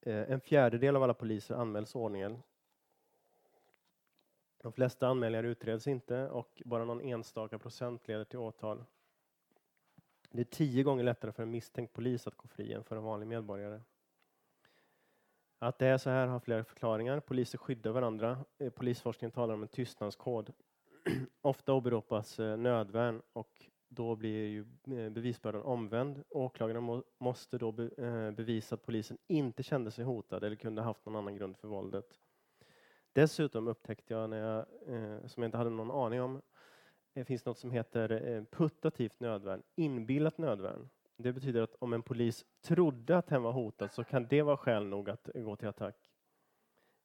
Eh, 0.00 0.30
en 0.30 0.40
fjärdedel 0.40 0.96
av 0.96 1.02
alla 1.02 1.14
poliser 1.14 1.54
anmäls 1.54 1.94
ordningen. 1.94 2.42
De 4.62 4.72
flesta 4.72 5.08
anmälningar 5.08 5.44
utreds 5.44 5.86
inte 5.86 6.28
och 6.28 6.62
bara 6.64 6.84
någon 6.84 7.00
enstaka 7.00 7.58
procent 7.58 8.08
leder 8.08 8.24
till 8.24 8.38
åtal. 8.38 8.84
Det 10.30 10.40
är 10.40 10.44
tio 10.44 10.82
gånger 10.82 11.04
lättare 11.04 11.32
för 11.32 11.42
en 11.42 11.50
misstänkt 11.50 11.92
polis 11.92 12.26
att 12.26 12.36
gå 12.36 12.48
fri 12.48 12.72
än 12.72 12.84
för 12.84 12.96
en 12.96 13.02
vanlig 13.02 13.26
medborgare. 13.26 13.80
Att 15.60 15.78
det 15.78 15.86
är 15.86 15.98
så 15.98 16.10
här 16.10 16.26
har 16.26 16.40
flera 16.40 16.64
förklaringar. 16.64 17.20
Poliser 17.20 17.58
skyddar 17.58 17.90
varandra. 17.90 18.44
Eh, 18.58 18.70
polisforskningen 18.70 19.32
talar 19.32 19.54
om 19.54 19.62
en 19.62 19.68
tystnadskod. 19.68 20.52
Ofta 21.40 21.72
åberopas 21.72 22.38
eh, 22.38 22.56
nödvärn 22.56 23.22
och 23.32 23.66
då 23.88 24.16
blir 24.16 24.46
ju 24.46 24.60
eh, 24.98 25.10
bevisbördan 25.10 25.62
omvänd. 25.62 26.22
Åklagaren 26.30 26.82
må, 26.82 27.02
måste 27.20 27.58
då 27.58 27.72
be, 27.72 27.90
bevisa 28.36 28.74
att 28.74 28.86
polisen 28.86 29.18
inte 29.26 29.62
kände 29.62 29.90
sig 29.90 30.04
hotad 30.04 30.44
eller 30.44 30.56
kunde 30.56 30.82
haft 30.82 31.06
någon 31.06 31.16
annan 31.16 31.34
grund 31.34 31.56
för 31.56 31.68
våldet. 31.68 32.06
Dessutom 33.12 33.68
upptäckte 33.68 34.14
jag, 34.14 34.30
när 34.30 34.38
jag, 34.38 34.66
som 35.30 35.42
jag 35.42 35.48
inte 35.48 35.58
hade 35.58 35.70
någon 35.70 35.90
aning 35.90 36.22
om, 36.22 36.42
det 37.14 37.24
finns 37.24 37.44
något 37.44 37.58
som 37.58 37.70
heter 37.70 38.46
putativt 38.50 39.20
nödvärn, 39.20 39.62
inbillat 39.76 40.38
nödvärn. 40.38 40.88
Det 41.20 41.32
betyder 41.32 41.62
att 41.62 41.74
om 41.78 41.92
en 41.92 42.02
polis 42.02 42.44
trodde 42.60 43.18
att 43.18 43.30
hen 43.30 43.42
var 43.42 43.52
hotad 43.52 43.92
så 43.92 44.04
kan 44.04 44.26
det 44.26 44.42
vara 44.42 44.56
skäl 44.56 44.86
nog 44.86 45.10
att 45.10 45.28
gå 45.34 45.56
till 45.56 45.68
attack. 45.68 46.10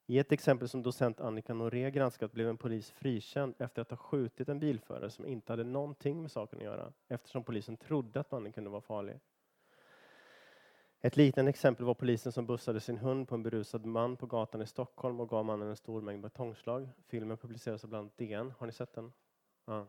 I 0.06 0.18
ett 0.18 0.32
exempel 0.32 0.68
som 0.68 0.82
docent 0.82 1.20
Annika 1.20 1.54
Noré 1.54 1.90
granskat 1.90 2.32
blev 2.32 2.48
en 2.48 2.56
polis 2.56 2.90
frikänd 2.90 3.54
efter 3.58 3.82
att 3.82 3.90
ha 3.90 3.96
skjutit 3.96 4.48
en 4.48 4.58
bilförare 4.60 5.10
som 5.10 5.26
inte 5.26 5.52
hade 5.52 5.64
någonting 5.64 6.22
med 6.22 6.30
saken 6.30 6.58
att 6.58 6.64
göra 6.64 6.92
eftersom 7.08 7.44
polisen 7.44 7.76
trodde 7.76 8.20
att 8.20 8.30
mannen 8.30 8.52
kunde 8.52 8.70
vara 8.70 8.80
farlig. 8.80 9.20
Ett 11.00 11.16
liknande 11.16 11.48
exempel 11.48 11.86
var 11.86 11.94
polisen 11.94 12.32
som 12.32 12.46
bussade 12.46 12.80
sin 12.80 12.98
hund 12.98 13.28
på 13.28 13.34
en 13.34 13.42
berusad 13.42 13.84
man 13.84 14.16
på 14.16 14.26
gatan 14.26 14.62
i 14.62 14.66
Stockholm 14.66 15.20
och 15.20 15.28
gav 15.28 15.44
mannen 15.44 15.68
en 15.68 15.76
stor 15.76 16.00
mängd 16.00 16.22
betongslag. 16.22 16.88
Filmen 17.06 17.36
publicerades 17.36 17.84
av 17.84 17.90
bland 17.90 18.00
annat 18.00 18.18
DN. 18.18 18.52
Har 18.58 18.66
ni 18.66 18.72
sett 18.72 18.92
den? 18.92 19.12
Ja. 19.64 19.86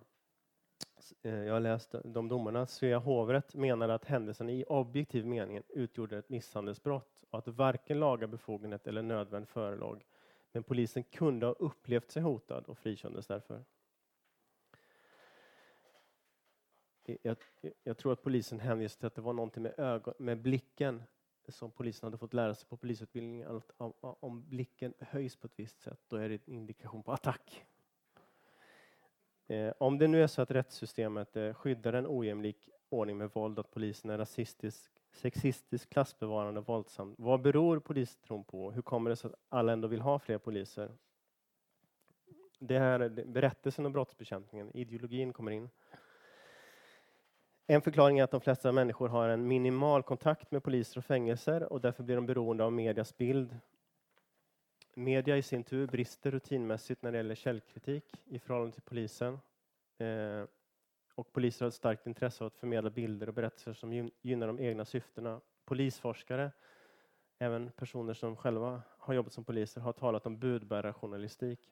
Eh, 1.21 1.43
jag 1.43 1.53
har 1.53 1.59
läst 1.59 1.95
de 2.03 2.27
domarna. 2.27 2.67
Svea 2.67 2.97
hovrätt 2.97 3.55
menade 3.55 3.93
att 3.93 4.05
händelsen 4.05 4.49
i 4.49 4.63
objektiv 4.63 5.25
mening 5.25 5.61
utgjorde 5.69 6.17
ett 6.17 6.29
misshandelsbrott 6.29 7.23
och 7.29 7.39
att 7.39 7.47
varken 7.47 7.99
laga 7.99 8.27
befogenhet 8.27 8.87
eller 8.87 9.01
nödvärn 9.01 9.45
förelåg. 9.45 10.05
Men 10.51 10.63
polisen 10.63 11.03
kunde 11.03 11.45
ha 11.45 11.53
upplevt 11.53 12.11
sig 12.11 12.21
hotad 12.21 12.65
och 12.65 12.77
frikändes 12.77 13.27
därför. 13.27 13.65
Jag, 17.21 17.37
jag, 17.83 17.97
tror 17.97 18.13
att 18.13 18.23
polisen 18.23 18.59
hänvisade 18.59 18.99
till 18.99 19.07
att 19.07 19.15
det 19.15 19.21
var 19.21 19.33
någonting 19.33 19.63
med, 19.63 19.79
ögon, 19.79 20.13
med 20.19 20.41
blicken 20.41 21.03
som 21.47 21.71
polisen 21.71 22.07
hade 22.07 22.17
fått 22.17 22.33
lära 22.33 22.55
sig 22.55 22.69
på 22.69 22.77
polisutbildningen. 22.77 23.55
Att 23.55 23.71
om, 23.77 23.93
om 23.99 24.49
blicken 24.49 24.93
höjs 24.99 25.35
på 25.35 25.47
ett 25.47 25.59
visst 25.59 25.81
sätt, 25.81 25.99
då 26.07 26.17
är 26.17 26.29
det 26.29 26.35
en 26.35 26.53
indikation 26.53 27.03
på 27.03 27.11
attack. 27.11 27.65
Eh, 29.47 29.73
om 29.77 29.97
det 29.97 30.07
nu 30.07 30.23
är 30.23 30.27
så 30.27 30.41
att 30.41 30.51
rättssystemet 30.51 31.35
eh, 31.35 31.53
skyddar 31.53 31.93
en 31.93 32.07
ojämlik 32.07 32.69
ordning 32.89 33.17
med 33.17 33.29
våld, 33.33 33.59
att 33.59 33.71
polisen 33.71 34.09
är 34.09 34.17
rasistisk, 34.17 34.91
sexistisk, 35.11 35.89
klassbevarande 35.89 36.59
och 36.59 36.67
våldsam. 36.67 37.15
Vad 37.17 37.41
beror 37.41 37.79
polistron 37.79 38.43
på? 38.43 38.71
Hur 38.71 38.81
kommer 38.81 39.09
det 39.09 39.15
sig 39.15 39.27
att 39.27 39.39
alla 39.49 39.73
ändå 39.73 39.87
vill 39.87 40.01
ha 40.01 40.19
fler 40.19 40.37
poliser? 40.37 40.91
Det 42.59 42.79
här 42.79 42.99
är 42.99 43.09
berättelsen 43.09 43.85
om 43.85 43.91
brottsbekämpningen, 43.91 44.77
ideologin 44.77 45.33
kommer 45.33 45.51
in. 45.51 45.69
En 47.67 47.81
förklaring 47.81 48.19
är 48.19 48.23
att 48.23 48.31
de 48.31 48.41
flesta 48.41 48.71
människor 48.71 49.07
har 49.07 49.29
en 49.29 49.47
minimal 49.47 50.03
kontakt 50.03 50.51
med 50.51 50.63
poliser 50.63 50.97
och 50.97 51.05
fängelser 51.05 51.73
och 51.73 51.81
därför 51.81 52.03
blir 52.03 52.15
de 52.15 52.25
beroende 52.25 52.63
av 52.63 52.73
medias 52.73 53.17
bild 53.17 53.59
Media 54.97 55.37
i 55.37 55.41
sin 55.41 55.63
tur 55.63 55.87
brister 55.87 56.31
rutinmässigt 56.31 57.01
när 57.01 57.11
det 57.11 57.17
gäller 57.17 57.35
källkritik 57.35 58.23
i 58.25 58.39
förhållande 58.39 58.73
till 58.73 58.81
polisen. 58.81 59.39
Eh, 59.97 60.43
och 61.15 61.33
poliser 61.33 61.65
har 61.65 61.67
ett 61.67 61.73
starkt 61.73 62.07
intresse 62.07 62.43
av 62.43 62.47
att 62.47 62.55
förmedla 62.55 62.89
bilder 62.89 63.27
och 63.27 63.33
berättelser 63.33 63.73
som 63.73 64.11
gynnar 64.21 64.47
de 64.47 64.59
egna 64.59 64.85
syftena. 64.85 65.41
Polisforskare, 65.65 66.51
även 67.39 67.71
personer 67.71 68.13
som 68.13 68.35
själva 68.35 68.81
har 68.97 69.13
jobbat 69.13 69.33
som 69.33 69.43
poliser, 69.43 69.81
har 69.81 69.93
talat 69.93 70.25
om 70.25 70.39
budbärarjournalistik. 70.39 71.71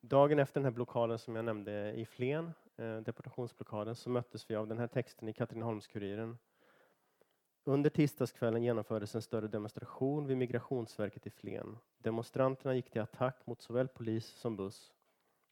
Dagen 0.00 0.38
efter 0.38 0.60
den 0.60 0.64
här 0.64 0.70
blockaden 0.70 1.18
som 1.18 1.36
jag 1.36 1.44
nämnde 1.44 1.92
i 1.92 2.06
Flen, 2.06 2.52
eh, 2.76 2.96
deportationsblockaden, 2.96 3.94
så 3.94 4.10
möttes 4.10 4.50
vi 4.50 4.54
av 4.54 4.68
den 4.68 4.78
här 4.78 4.86
texten 4.86 5.28
i 5.28 5.32
Katrineholms-Kuriren 5.32 6.36
under 7.64 7.90
tisdagskvällen 7.90 8.62
genomfördes 8.62 9.14
en 9.14 9.22
större 9.22 9.48
demonstration 9.48 10.26
vid 10.26 10.36
Migrationsverket 10.36 11.26
i 11.26 11.30
Flen. 11.30 11.78
Demonstranterna 11.98 12.74
gick 12.74 12.90
till 12.90 13.02
attack 13.02 13.46
mot 13.46 13.62
såväl 13.62 13.88
polis 13.88 14.26
som 14.26 14.56
buss. 14.56 14.92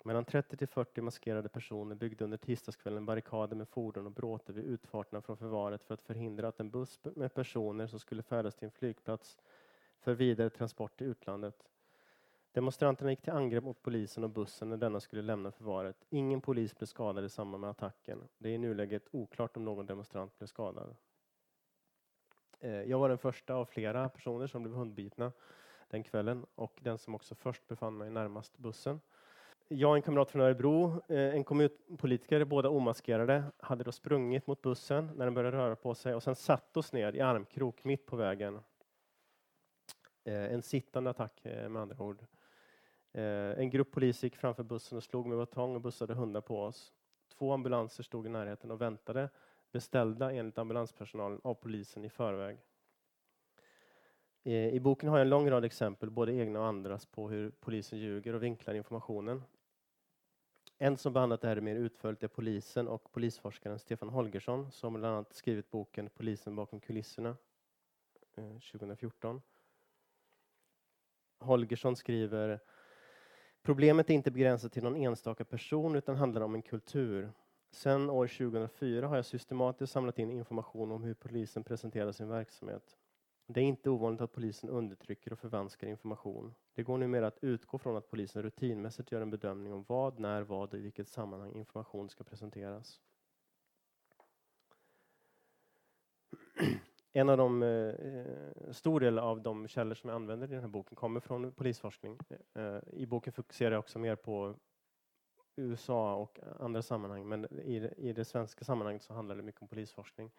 Mellan 0.05 0.25
30 0.25 0.57
till 0.57 0.69
40 0.69 1.01
maskerade 1.01 1.49
personer 1.49 1.95
byggde 1.95 2.25
under 2.25 2.39
tisdagskvällen 2.39 3.07
barrikader 3.07 3.57
med 3.57 3.69
fordon 3.69 4.07
och 4.07 4.13
bråte 4.13 4.53
vid 4.53 4.65
utfarterna 4.65 5.23
från 5.23 5.37
förvaret 5.37 5.85
för 5.85 5.95
att 5.95 6.03
förhindra 6.03 6.49
att 6.49 6.61
en 6.61 6.71
buss 6.71 7.01
med 7.17 7.35
personer 7.35 7.87
som 7.87 7.99
skulle 7.99 8.23
färdas 8.23 8.55
till 8.55 8.65
en 8.67 8.71
flygplats 8.71 9.39
för 9.99 10.15
vidare 10.15 10.51
transport 10.51 10.99
till 10.99 11.07
utlandet. 11.07 11.69
Demonstranterna 12.53 13.11
gick 13.11 13.23
till 13.23 13.33
angrepp 13.33 13.65
mot 13.65 13.83
polisen 13.83 14.25
och 14.25 14.31
bussen 14.31 14.69
när 14.69 14.77
denna 14.77 15.01
skulle 15.01 15.23
lämna 15.23 15.51
förvaret. 15.51 15.97
Ingen 16.11 16.41
polis 16.41 16.77
blev 16.77 16.87
skadad 16.87 17.25
i 17.25 17.29
samband 17.29 17.61
med 17.61 17.71
attacken. 17.71 18.29
Det 18.39 18.49
är 18.49 18.53
i 18.53 18.59
nuläget 18.59 19.09
oklart 19.11 19.57
om 19.57 19.65
någon 19.65 19.87
demonstrant 19.87 20.39
blev 20.39 20.47
skadad. 20.47 20.97
Eh, 22.61 22.83
jag 22.83 22.99
var 22.99 23.09
den 23.09 23.19
första 23.19 23.55
av 23.55 23.65
flera 23.65 24.09
personer 24.09 24.47
som 24.47 24.63
blev 24.63 24.75
hundbitna 24.75 25.33
den 25.89 26.03
kvällen 26.03 26.47
och 26.55 26.79
den 26.83 26.99
som 26.99 27.15
också 27.15 27.35
först 27.35 27.69
befann 27.69 27.99
mig 27.99 28.11
närmast 28.11 28.59
bussen. 28.59 29.01
Jag 29.69 29.91
och 29.91 29.97
en 29.97 30.03
kamrat 30.03 30.31
från 30.31 30.43
Örebro, 30.43 31.03
eh, 31.09 31.35
en 31.35 31.45
kommunpolitiker, 31.45 32.45
båda 32.45 32.69
omaskerade, 32.69 33.45
hade 33.59 33.85
då 33.85 33.93
sprungit 33.93 34.47
mot 34.47 34.63
bussen 34.63 35.11
när 35.17 35.25
den 35.25 35.35
började 35.35 35.57
röra 35.57 35.77
på 35.77 35.95
sig 35.95 36.15
och 36.15 36.23
sen 36.23 36.37
satt 36.37 36.77
oss 36.77 36.93
ner 36.93 37.13
i 37.13 37.21
armkrok 37.21 37.85
mitt 37.85 38.07
på 38.07 38.17
vägen. 38.17 38.61
Eh, 40.25 40.53
en 40.53 40.63
sittande 40.63 41.11
attack 41.11 41.41
med 41.45 41.77
andra 41.77 42.05
ord. 42.05 42.25
En 43.13 43.71
grupp 43.71 43.91
poliser 43.91 44.27
gick 44.27 44.37
framför 44.37 44.63
bussen 44.63 44.97
och 44.97 45.05
slog 45.05 45.27
med 45.27 45.39
batong 45.39 45.75
och 45.75 45.81
bussade 45.81 46.15
hundar 46.15 46.41
på 46.41 46.63
oss. 46.63 46.93
Två 47.39 47.53
ambulanser 47.53 48.03
stod 48.03 48.27
i 48.27 48.29
närheten 48.29 48.71
och 48.71 48.81
väntade, 48.81 49.29
beställda 49.73 50.33
enligt 50.33 50.59
ambulanspersonalen 50.59 51.41
av 51.45 51.55
polisen 51.55 52.05
i 52.05 52.11
förväg. 52.11 52.59
Eh, 54.43 54.69
I 54.69 54.81
boken 54.81 55.09
har 55.09 55.19
jag 55.19 55.25
en 55.25 55.31
lång 55.31 55.51
rad 55.51 55.65
exempel, 55.65 56.11
både 56.11 56.35
egna 56.35 56.61
och 56.61 56.67
andras, 56.67 57.07
på 57.07 57.31
hur 57.31 57.51
polisen 57.51 57.99
ljuger 57.99 58.35
och 58.35 58.43
vinklar 58.43 58.75
informationen. 58.75 59.43
En 60.79 60.97
som 60.97 61.13
behandlat 61.13 61.41
det 61.41 61.49
här 61.49 61.61
mer 61.61 61.77
utförligt 61.77 62.23
är 62.23 62.29
polisen 62.29 62.89
och 62.89 63.13
polisforskaren 63.13 63.79
Stefan 63.79 64.09
Holgersson 64.09 64.71
som 64.71 64.93
bland 64.93 65.15
annat 65.15 65.33
skrivit 65.33 65.71
boken 65.71 66.11
Polisen 66.11 66.57
bakom 66.57 66.81
kulisserna 66.81 67.37
eh, 68.37 68.59
2014. 68.73 69.43
Holgersson 71.39 71.97
skriver 71.97 72.61
Problemet 73.63 74.11
är 74.11 74.15
inte 74.15 74.31
begränsat 74.31 74.73
till 74.73 74.83
någon 74.83 74.97
enstaka 74.97 75.45
person 75.45 75.95
utan 75.95 76.17
handlar 76.17 76.41
om 76.41 76.55
en 76.55 76.63
kultur. 76.63 77.33
Sedan 77.71 78.11
år 78.11 78.27
2004 78.27 79.07
har 79.09 79.17
jag 79.17 79.25
systematiskt 79.25 79.93
samlat 79.93 80.19
in 80.19 80.31
information 80.31 80.93
om 80.93 81.05
hur 81.05 81.15
polisen 81.15 81.65
presenterar 81.65 82.13
sin 82.13 82.29
verksamhet. 82.29 82.97
Det 83.47 83.61
är 83.61 83.65
inte 83.65 83.91
ovanligt 83.91 84.21
att 84.21 84.33
polisen 84.33 84.71
undertrycker 84.71 85.33
och 85.33 85.39
förvanskar 85.39 85.87
information. 85.87 86.55
Det 86.75 86.83
går 86.83 86.99
numera 86.99 87.27
att 87.27 87.39
utgå 87.45 87.79
från 87.79 87.97
att 87.97 88.11
polisen 88.11 88.43
rutinmässigt 88.43 89.13
gör 89.13 89.21
en 89.21 89.31
bedömning 89.31 89.73
om 89.73 89.85
vad, 89.89 90.19
när, 90.19 90.43
vad 90.43 90.73
och 90.73 90.79
i 90.79 90.83
vilket 90.83 91.09
sammanhang 91.09 91.53
information 91.53 92.09
ska 92.09 92.25
presenteras. 92.25 93.01
En 97.13 97.29
av 97.29 97.37
de, 97.37 97.63
eh, 97.63 98.73
stor 98.73 99.01
del 99.01 99.19
av 99.19 99.43
de 99.43 99.69
källor 99.69 99.95
som 99.95 100.11
jag 100.11 100.17
använder 100.17 100.47
i 100.47 100.51
den 100.51 100.61
här 100.61 100.69
boken 100.69 100.97
kommer 100.97 101.21
från 101.21 101.53
polisforskning. 101.53 102.19
Eh, 102.55 102.65
eh 102.65 102.83
I 102.93 103.07
boken 103.07 103.33
fokuserar 103.33 103.73
jag 103.73 103.79
också 103.79 103.99
mer 103.99 104.17
på 104.17 104.57
USA 105.57 106.15
och 106.15 106.39
andra 106.59 106.83
sammanhang, 106.83 107.29
men 107.29 107.45
i, 107.45 107.91
i 107.97 108.13
det 108.13 108.25
svenska 108.25 108.65
sammanhanget 108.65 109.03
så 109.03 109.15
handlar 109.15 109.37
det 109.37 109.43
mycket 109.43 109.63
om 109.63 109.69
polisforskning. 109.69 110.31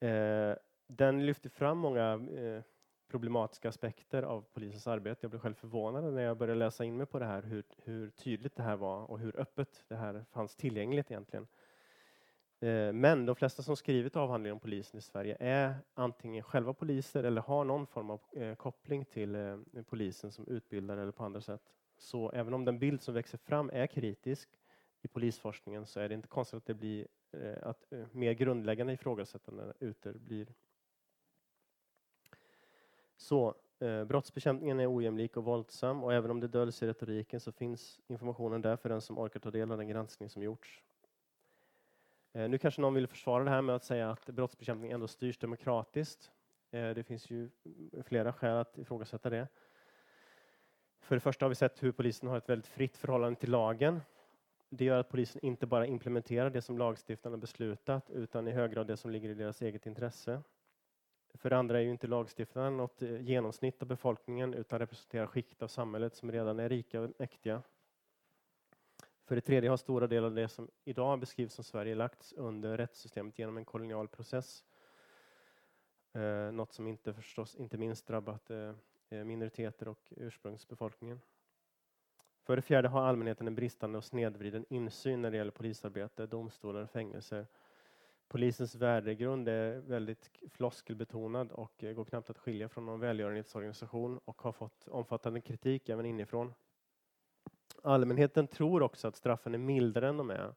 Eh, 0.00 0.54
den 0.86 1.26
lyfter 1.26 1.50
fram 1.50 1.78
många 1.78 2.12
eh, 2.14 2.62
problematiska 3.08 3.68
aspekter 3.68 4.22
av 4.22 4.44
polisens 4.52 4.86
arbete. 4.86 5.18
Jag 5.20 5.30
blev 5.30 5.40
själv 5.40 5.54
förvånad 5.54 6.14
när 6.14 6.22
jag 6.22 6.36
började 6.36 6.58
läsa 6.58 6.84
in 6.84 6.96
mig 6.96 7.06
på 7.06 7.18
det 7.18 7.24
här, 7.24 7.42
hur, 7.42 7.64
hur 7.84 8.10
tydligt 8.10 8.56
det 8.56 8.62
här 8.62 8.76
var 8.76 9.10
och 9.10 9.18
hur 9.18 9.40
öppet 9.40 9.84
det 9.88 9.96
här 9.96 10.24
fanns 10.30 10.56
tillgängligt 10.56 11.10
egentligen. 11.10 11.46
Eh, 12.60 12.92
men 12.92 13.26
de 13.26 13.36
flesta 13.36 13.62
som 13.62 13.76
skrivit 13.76 14.16
avhandlingar 14.16 14.52
om 14.52 14.60
polisen 14.60 14.98
i 14.98 15.02
Sverige 15.02 15.36
är 15.40 15.74
antingen 15.94 16.42
själva 16.42 16.72
poliser 16.74 17.24
eller 17.24 17.40
har 17.40 17.64
någon 17.64 17.86
form 17.86 18.10
av 18.10 18.20
eh, 18.32 18.54
koppling 18.54 19.04
till 19.04 19.34
eh, 19.34 19.58
polisen 19.86 20.32
som 20.32 20.48
utbildare 20.48 21.02
eller 21.02 21.12
på 21.12 21.24
andra 21.24 21.40
sätt. 21.40 21.62
Så 21.96 22.30
även 22.30 22.54
om 22.54 22.64
den 22.64 22.78
bild 22.78 23.02
som 23.02 23.14
växer 23.14 23.38
fram 23.38 23.70
är 23.72 23.86
kritisk 23.86 24.48
i 25.02 25.08
polisforskningen 25.08 25.86
så 25.86 26.00
är 26.00 26.08
det 26.08 26.14
inte 26.14 26.28
konstigt 26.28 26.56
att 26.56 26.66
det 26.66 26.74
blir 26.74 27.06
eh, 27.32 27.68
att 27.68 27.92
eh, 27.92 28.06
mer 28.12 28.32
grundläggande 28.32 28.92
ifrågasättande 28.92 29.72
uteblir. 29.80 30.54
Så 33.16 33.54
eh, 33.78 34.04
brottsbekämpningen 34.04 34.80
är 34.80 34.96
ojämlik 34.96 35.36
och 35.36 35.44
våldsam 35.44 36.04
och 36.04 36.14
även 36.14 36.30
om 36.30 36.40
det 36.40 36.48
döljs 36.48 36.82
i 36.82 36.86
retoriken 36.86 37.40
så 37.40 37.52
finns 37.52 38.00
informationen 38.06 38.62
där 38.62 38.76
för 38.76 38.88
den 38.88 39.00
som 39.00 39.18
orkar 39.18 39.40
ta 39.40 39.50
del 39.50 39.72
av 39.72 39.78
den 39.78 39.88
granskning 39.88 40.30
som 40.30 40.42
gjorts. 40.42 40.82
Eh, 42.32 42.48
nu 42.48 42.58
kanske 42.58 42.80
någon 42.80 42.94
vill 42.94 43.06
försvara 43.06 43.44
det 43.44 43.50
här 43.50 43.62
med 43.62 43.74
att 43.74 43.84
säga 43.84 44.10
att 44.10 44.26
brottsbekämpning 44.26 44.90
ändå 44.90 45.08
styrs 45.08 45.38
demokratiskt. 45.38 46.30
Eh, 46.70 46.90
det 46.90 47.04
finns 47.04 47.30
ju 47.30 47.50
flera 48.04 48.32
skäl 48.32 48.56
att 48.56 48.78
ifrågasätta 48.78 49.30
det. 49.30 49.48
För 51.06 51.16
det 51.16 51.20
första 51.20 51.44
har 51.44 51.48
vi 51.48 51.54
sett 51.54 51.82
hur 51.82 51.92
polisen 51.92 52.28
har 52.28 52.36
ett 52.36 52.48
väldigt 52.48 52.66
fritt 52.66 52.96
förhållande 52.96 53.40
till 53.40 53.50
lagen. 53.50 54.00
Det 54.68 54.84
gör 54.84 55.00
att 55.00 55.08
polisen 55.08 55.44
inte 55.44 55.66
bara 55.66 55.86
implementerar 55.86 56.50
det 56.50 56.62
som 56.62 56.78
lagstiftarna 56.78 57.36
beslutat 57.36 58.10
utan 58.10 58.48
i 58.48 58.50
hög 58.50 58.70
grad 58.70 58.86
det 58.86 58.96
som 58.96 59.10
ligger 59.10 59.28
i 59.28 59.34
deras 59.34 59.62
eget 59.62 59.86
intresse. 59.86 60.42
För 61.34 61.50
det 61.50 61.56
andra 61.56 61.78
är 61.78 61.82
ju 61.82 61.90
inte 61.90 62.06
lagstiftarna 62.06 62.70
något 62.70 63.02
eh, 63.02 63.20
genomsnitt 63.20 63.82
av 63.82 63.88
befolkningen 63.88 64.54
utan 64.54 64.78
representerar 64.78 65.26
skikt 65.26 65.62
av 65.62 65.68
samhället 65.68 66.14
som 66.14 66.32
redan 66.32 66.60
är 66.60 66.68
rika 66.68 67.00
och 67.00 67.10
mäktiga. 67.18 67.62
För 69.24 69.34
det 69.34 69.40
tredje 69.40 69.70
har 69.70 69.76
stora 69.76 70.06
delar 70.06 70.26
av 70.26 70.34
det 70.34 70.48
som 70.48 70.70
idag 70.84 71.20
beskrivs 71.20 71.54
som 71.54 71.64
Sverige 71.64 71.94
lagts 71.94 72.32
under 72.32 72.76
rättssystemet 72.76 73.38
genom 73.38 73.56
en 73.56 73.64
kolonial 73.64 74.08
process. 74.08 74.64
Eh, 76.12 76.52
något 76.52 76.72
som 76.72 76.86
inte 76.86 77.12
förstås 77.12 77.56
inte 77.56 77.78
minst 77.78 78.06
drabbat 78.06 78.50
eh, 78.50 78.72
Eh, 79.08 79.24
minoriteter 79.24 79.88
och 79.88 80.12
ursprungsbefolkningen. 80.16 81.20
För 82.42 82.56
det 82.56 82.62
fjärde 82.62 82.88
har 82.88 83.02
allmänheten 83.02 83.46
en 83.46 83.54
bristande 83.54 83.98
och 83.98 84.04
snedvriden 84.04 84.64
insyn 84.68 85.22
när 85.22 85.30
det 85.30 85.36
gäller 85.36 85.50
polisarbete, 85.50 86.26
domstolar 86.26 86.82
och 86.82 86.90
fängelser 86.90 87.46
Polisens 88.28 88.74
värdegrund 88.74 89.48
är 89.48 89.78
väldigt 89.80 90.30
floskelbetonad 90.50 91.52
och 91.52 91.84
eh, 91.84 91.92
går 91.92 92.04
knappt 92.04 92.30
att 92.30 92.38
skilja 92.38 92.68
från 92.68 92.86
någon 92.86 93.00
välgörenhetsorganisation 93.00 94.20
och 94.24 94.42
har 94.42 94.52
fått 94.52 94.88
omfattande 94.88 95.40
kritik 95.40 95.88
även 95.88 96.06
inifrån. 96.06 96.54
Allmänheten 97.82 98.46
tror 98.46 98.82
också 98.82 99.08
att 99.08 99.16
straffen 99.16 99.54
är 99.54 99.58
mildare 99.58 100.08
än 100.08 100.16
de 100.16 100.30
är. 100.30 100.54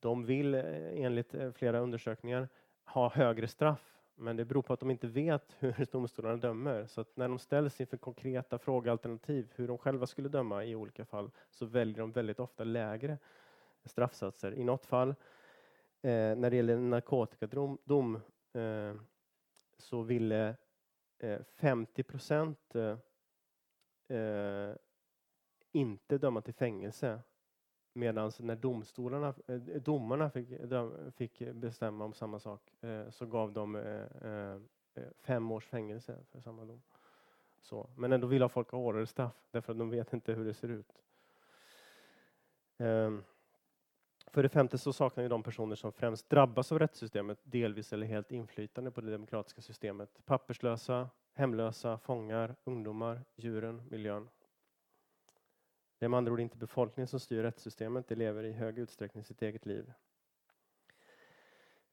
De 0.00 0.24
vill 0.24 0.54
eh, 0.54 0.62
enligt 1.04 1.34
flera 1.54 1.78
undersökningar 1.78 2.48
ha 2.84 3.10
högre 3.10 3.48
straff, 3.48 3.97
men 4.18 4.36
det 4.36 4.44
beror 4.44 4.62
på 4.62 4.72
att 4.72 4.80
de 4.80 4.90
inte 4.90 5.06
vet 5.06 5.56
hur 5.58 5.86
domstolarna 5.92 6.36
dömer. 6.36 6.86
Så 6.86 7.00
att 7.00 7.16
när 7.16 7.28
de 7.28 7.38
ställs 7.38 7.80
inför 7.80 7.96
konkreta 7.96 8.58
frågealternativ, 8.58 9.52
hur 9.54 9.68
de 9.68 9.78
själva 9.78 10.06
skulle 10.06 10.28
döma 10.28 10.64
i 10.64 10.74
olika 10.74 11.04
fall, 11.04 11.30
så 11.50 11.66
väljer 11.66 11.98
de 11.98 12.12
väldigt 12.12 12.40
ofta 12.40 12.64
lägre 12.64 13.18
straffsatser. 13.84 14.54
I 14.54 14.64
något 14.64 14.86
fall 14.86 15.08
eh, 16.02 16.36
när 16.36 16.50
det 16.50 16.56
gäller 16.56 16.76
narkotikadom 16.76 17.78
dom, 17.84 18.20
eh, 18.52 18.94
så 19.78 20.02
ville 20.02 20.56
eh, 21.18 21.40
50 21.54 22.02
procent 22.02 22.74
eh, 22.74 22.98
eh, 24.18 24.74
inte 25.72 26.18
döma 26.18 26.40
till 26.40 26.54
fängelse. 26.54 27.20
Medan 27.98 28.32
när 28.38 28.56
domstolarna, 28.56 29.34
eh, 29.46 29.56
domarna 29.58 30.30
fick, 30.30 30.50
eh, 30.50 30.88
fick, 31.16 31.42
bestämma 31.52 32.04
om 32.04 32.14
samma 32.14 32.38
sak 32.38 32.74
eh, 32.80 33.10
så 33.10 33.26
gav 33.26 33.52
de 33.52 33.82
fem 35.22 35.52
års 35.52 35.66
fängelse 35.66 36.18
för 36.30 36.40
samma 36.40 36.64
dom. 36.64 36.82
Så. 37.60 37.90
Men 37.96 38.12
ändå 38.12 38.26
vill 38.26 38.48
folk 38.48 38.70
ha 38.70 38.78
hårdare 38.78 39.06
straff 39.06 39.32
därför 39.50 39.72
att 39.72 39.78
de 39.78 39.90
vet 39.90 40.12
inte 40.12 40.32
hur 40.32 40.44
det 40.44 40.54
ser 40.54 40.68
ut. 40.68 41.02
Ehm, 42.78 43.24
för 44.26 44.42
det 44.42 44.48
femte 44.48 44.78
så 44.78 44.92
saknar 44.92 45.22
ju 45.22 45.28
de 45.28 45.42
personer 45.42 45.76
som 45.76 45.92
främst 45.92 46.30
drabbas 46.30 46.72
av 46.72 46.78
rättssystemet 46.78 47.38
delvis 47.42 47.92
eller 47.92 48.06
helt 48.06 48.32
inflytande 48.32 48.90
på 48.90 49.00
det 49.00 49.10
demokratiska 49.10 49.62
systemet. 49.62 50.20
Papperslösa, 50.24 51.08
hemlösa, 51.34 51.98
fångar, 51.98 52.56
ungdomar, 52.64 53.24
djuren, 53.36 53.82
miljön. 53.90 54.28
Det 55.98 56.04
är 56.04 56.08
med 56.08 56.18
andra 56.18 56.32
ord 56.32 56.40
inte 56.40 56.56
befolkningen 56.56 57.08
som 57.08 57.20
styr 57.20 57.42
rättssystemet, 57.42 58.08
det 58.08 58.14
lever 58.14 58.44
i 58.44 58.52
hög 58.52 58.78
utsträckning 58.78 59.24
sitt 59.24 59.42
eget 59.42 59.66
liv. 59.66 59.92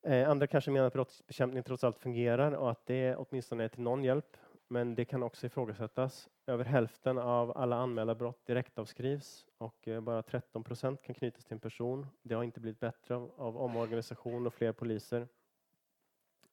Eh, 0.01 0.29
andra 0.29 0.47
kanske 0.47 0.71
menar 0.71 0.87
att 0.87 0.93
brottsbekämpning 0.93 1.63
trots 1.63 1.83
allt 1.83 1.97
fungerar 1.97 2.51
och 2.51 2.71
att 2.71 2.85
det 2.85 3.15
åtminstone 3.15 3.63
är 3.63 3.67
till 3.67 3.81
någon 3.81 4.03
hjälp. 4.03 4.37
Men 4.67 4.95
det 4.95 5.05
kan 5.05 5.23
också 5.23 5.45
ifrågasättas. 5.45 6.29
Över 6.47 6.65
hälften 6.65 7.17
av 7.17 7.57
alla 7.57 7.75
anmälda 7.75 8.15
brott 8.15 8.45
direktavskrivs 8.45 9.45
och 9.57 9.87
eh, 9.87 10.01
bara 10.01 10.21
13 10.21 10.63
procent 10.63 11.01
kan 11.01 11.15
knytas 11.15 11.45
till 11.45 11.53
en 11.53 11.59
person. 11.59 12.07
Det 12.21 12.35
har 12.35 12.43
inte 12.43 12.59
blivit 12.59 12.79
bättre 12.79 13.15
av 13.15 13.57
omorganisation 13.57 14.47
och 14.47 14.53
fler 14.53 14.71
poliser. 14.71 15.27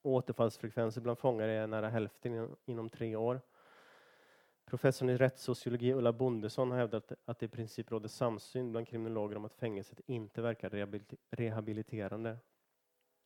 Återfallsfrekvensen 0.02 1.02
bland 1.02 1.18
fångar 1.18 1.48
är 1.48 1.66
nära 1.66 1.88
hälften 1.88 2.56
inom 2.64 2.90
tre 2.90 3.16
år. 3.16 3.40
Professorn 4.64 5.10
i 5.10 5.16
rättssociologi 5.16 5.92
Ulla 5.92 6.12
Bondesson 6.12 6.70
har 6.70 6.78
hävdat 6.78 7.12
att 7.24 7.38
det 7.38 7.46
i 7.46 7.48
princip 7.48 7.90
råder 7.90 8.08
samsyn 8.08 8.70
bland 8.70 8.88
kriminologer 8.88 9.36
om 9.36 9.44
att 9.44 9.54
fängelset 9.54 10.00
inte 10.06 10.42
verkar 10.42 10.70
rehabiliterande. 11.30 12.38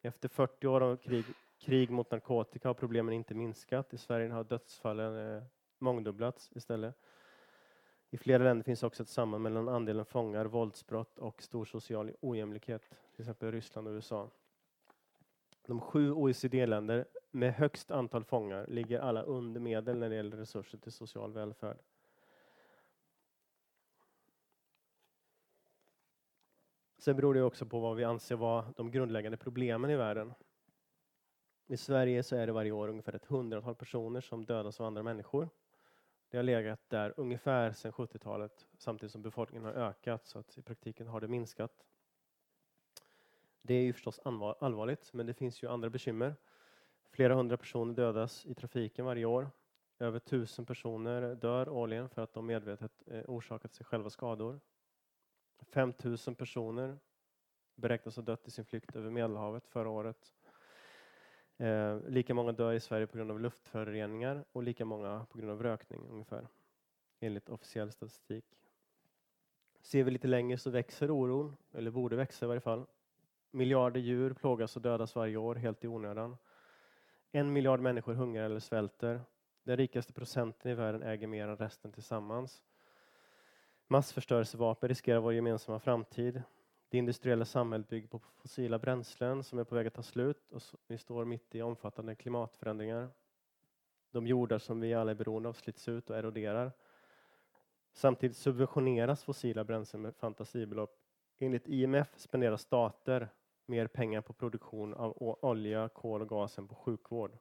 Efter 0.03 0.29
40 0.29 0.67
år 0.67 0.81
av 0.81 0.97
krig 0.97 1.25
krig 1.59 1.91
mot 1.91 2.11
narkotika 2.11 2.69
har 2.69 2.75
problemen 2.75 3.15
inte 3.15 3.35
minskat. 3.35 3.95
I 3.95 3.99
Sverige 3.99 4.31
har 4.31 4.45
dödsfallen 4.45 5.37
eh, 5.37 5.43
mångdubblats 5.79 6.53
istället. 6.55 6.95
I 8.11 8.19
flera 8.19 8.45
länder 8.45 8.65
finns 8.65 8.83
också 8.83 9.03
ett 9.03 9.09
samband 9.09 9.43
mellan 9.43 9.69
andelen 9.69 10.05
fångar, 10.05 10.45
våldsbrott 10.45 11.19
och 11.19 11.43
stor 11.43 11.65
social 11.65 12.13
ojämlikhet, 12.21 12.83
till 13.13 13.23
exempel 13.23 13.53
Ryssland 13.53 13.89
och 13.89 13.93
USA. 13.93 14.31
De 15.67 15.81
sju 15.81 16.13
OECD-länder 16.13 17.09
med 17.31 17.55
högst 17.55 17.91
antal 17.91 18.25
fångar 18.25 18.67
ligger 18.67 19.01
alla 19.01 19.23
under 19.23 19.61
medel 19.61 19.99
när 19.99 20.09
det 20.09 20.17
gäller 20.17 20.37
resurser 20.37 20.79
till 20.79 20.93
social 20.93 21.33
välfärd. 21.33 21.79
Sen 26.99 27.17
beror 27.17 27.35
det 27.35 27.43
också 27.43 27.67
på 27.67 27.81
vad 27.81 27.97
vi 27.97 28.05
anser 28.05 28.37
vara 28.37 28.73
de 28.77 28.91
grundläggande 28.91 29.37
problemen 29.37 29.91
i 29.91 29.97
världen. 29.97 30.35
I 31.67 31.77
Sverige 31.77 32.23
så 32.23 32.37
är 32.37 32.47
det 32.47 32.53
varje 32.53 32.73
år 32.73 32.89
ungefär 32.89 33.13
ett 33.13 33.27
hundratal 33.27 33.75
personer 33.75 34.21
som 34.21 34.45
dödas 34.45 34.81
av 34.81 34.87
andra 34.87 35.03
människor. 35.03 35.49
Det 36.31 36.37
har 36.37 36.45
legat 36.45 36.81
där 36.89 37.15
ungefär 37.17 37.73
sedan 37.73 37.93
70-talet 37.93 38.67
samtidigt 38.79 39.13
som 39.13 39.23
befolkningen 39.23 39.65
har 39.65 39.73
ökat 39.73 40.27
så 40.27 40.39
att 40.39 40.59
i 40.59 40.63
praktiken 40.63 41.07
har 41.07 41.21
det 41.21 41.29
minskat. 41.29 41.87
Det 43.67 43.75
är 43.75 43.83
ju 43.83 43.93
förstås 43.93 44.21
allvarligt 44.61 45.13
men 45.13 45.27
det 45.27 45.35
finns 45.35 45.63
ju 45.63 45.69
andra 45.69 45.91
bekymmer. 45.91 46.37
Flera 47.11 47.35
hundra 47.35 47.57
personer 47.57 47.95
dödas 47.95 48.47
i 48.47 48.55
trafiken 48.55 49.05
varje 49.05 49.25
år. 49.25 49.51
Över 49.99 50.19
tusen 50.19 50.67
personer 50.67 51.35
dör 51.35 51.69
årligen 51.69 52.09
för 52.09 52.23
att 52.23 52.33
de 52.33 52.47
medvetet 52.47 52.93
eh, 53.07 53.23
orsakat 53.27 53.75
sig 53.75 53.87
själva 53.87 54.11
skador. 54.11 54.61
5000 55.73 56.35
personer 56.35 56.99
beräknas 57.75 58.17
ha 58.17 58.23
dött 58.23 58.49
i 58.49 58.51
sin 58.51 58.65
flykt 58.65 58.97
över 58.97 59.11
Medelhavet 59.11 59.67
förra 59.67 59.89
året. 59.89 60.35
Eh, 61.57 62.01
lika 62.09 62.35
många 62.35 62.53
dör 62.53 62.73
i 62.73 62.81
Sverige 62.81 63.07
på 63.07 63.17
grund 63.17 63.31
av 63.31 63.41
luftföroreningar 63.41 64.45
och 64.53 64.63
lika 64.63 64.85
många 64.85 65.27
på 65.31 65.39
grund 65.39 65.51
av 65.51 65.63
rökning 65.63 66.09
ungefär, 66.11 66.49
enligt 67.21 67.49
officiell 67.49 67.93
statistik. 67.93 68.45
Ser 69.81 70.05
vi 70.05 70.11
lite 70.11 70.29
längre 70.29 70.59
så 70.59 70.71
växer 70.71 71.11
oron, 71.11 71.57
eller 71.73 71.91
borde 71.91 72.17
växa 72.17 72.47
i 72.47 72.49
varje 72.49 72.61
fall. 72.61 72.87
Miljarder 73.51 74.01
djur 74.01 74.35
plågas 74.35 74.77
och 74.77 74.83
dödas 74.83 75.15
varje 75.15 75.37
år 75.37 75.55
helt 75.55 75.85
i 75.85 75.89
onödan. 75.89 76.37
En 77.33 77.53
miljard 77.53 77.81
människor 77.81 78.15
hungrar 78.15 78.45
eller 78.45 78.61
svälter. 78.61 79.21
Den 79.63 79.77
rikaste 79.77 80.13
procenten 80.13 80.71
i 80.71 80.75
världen 80.75 81.03
äger 81.03 81.27
mer 81.27 81.49
än 81.49 81.57
resten 81.57 81.93
tillsammans. 81.93 82.63
Massförstörelsevapen 83.87 84.89
riskerar 84.89 85.21
vår 85.21 85.35
gemensamma 85.35 85.79
framtid. 85.79 86.43
Det 86.89 86.99
industriella 86.99 87.45
samhället 87.45 87.89
bygger 87.89 88.09
på 88.09 88.19
fossila 88.19 88.79
bränslen 88.79 89.43
som 89.43 89.59
är 89.59 89.65
på 89.65 89.75
väg 89.75 89.87
att 89.87 89.95
ta 89.95 90.03
slut 90.03 90.53
och 90.53 90.63
vi 90.87 90.99
står 90.99 91.25
mitt 91.25 91.55
i 91.55 91.63
omfattande 91.63 92.15
klimatförändringar. 92.15 93.09
De 94.11 94.27
jordar 94.27 94.59
som 94.59 94.81
vi 94.81 94.95
alla 94.95 95.11
är 95.11 95.15
beroende 95.15 95.49
av 95.49 95.53
slits 95.53 95.89
ut 95.89 96.11
och 96.11 96.17
eroderar. 96.17 96.73
Samtidigt 97.93 98.37
subventioneras 98.37 99.25
fossila 99.25 99.65
bränslen 99.65 100.03
med 100.03 100.17
fantasibelopp. 100.17 101.06
Enligt 101.39 101.69
IMF 101.69 102.19
spenderar 102.19 102.57
stater 102.57 103.29
mer 103.67 103.87
pengar 103.87 104.21
på 104.21 104.33
produktion 104.33 104.95
av 104.95 105.23
olja, 105.45 105.89
kol 105.89 106.23
och 106.23 106.29
gas 106.29 106.59
än 106.59 106.69
på 106.69 106.75
sjukvård. 106.75 107.39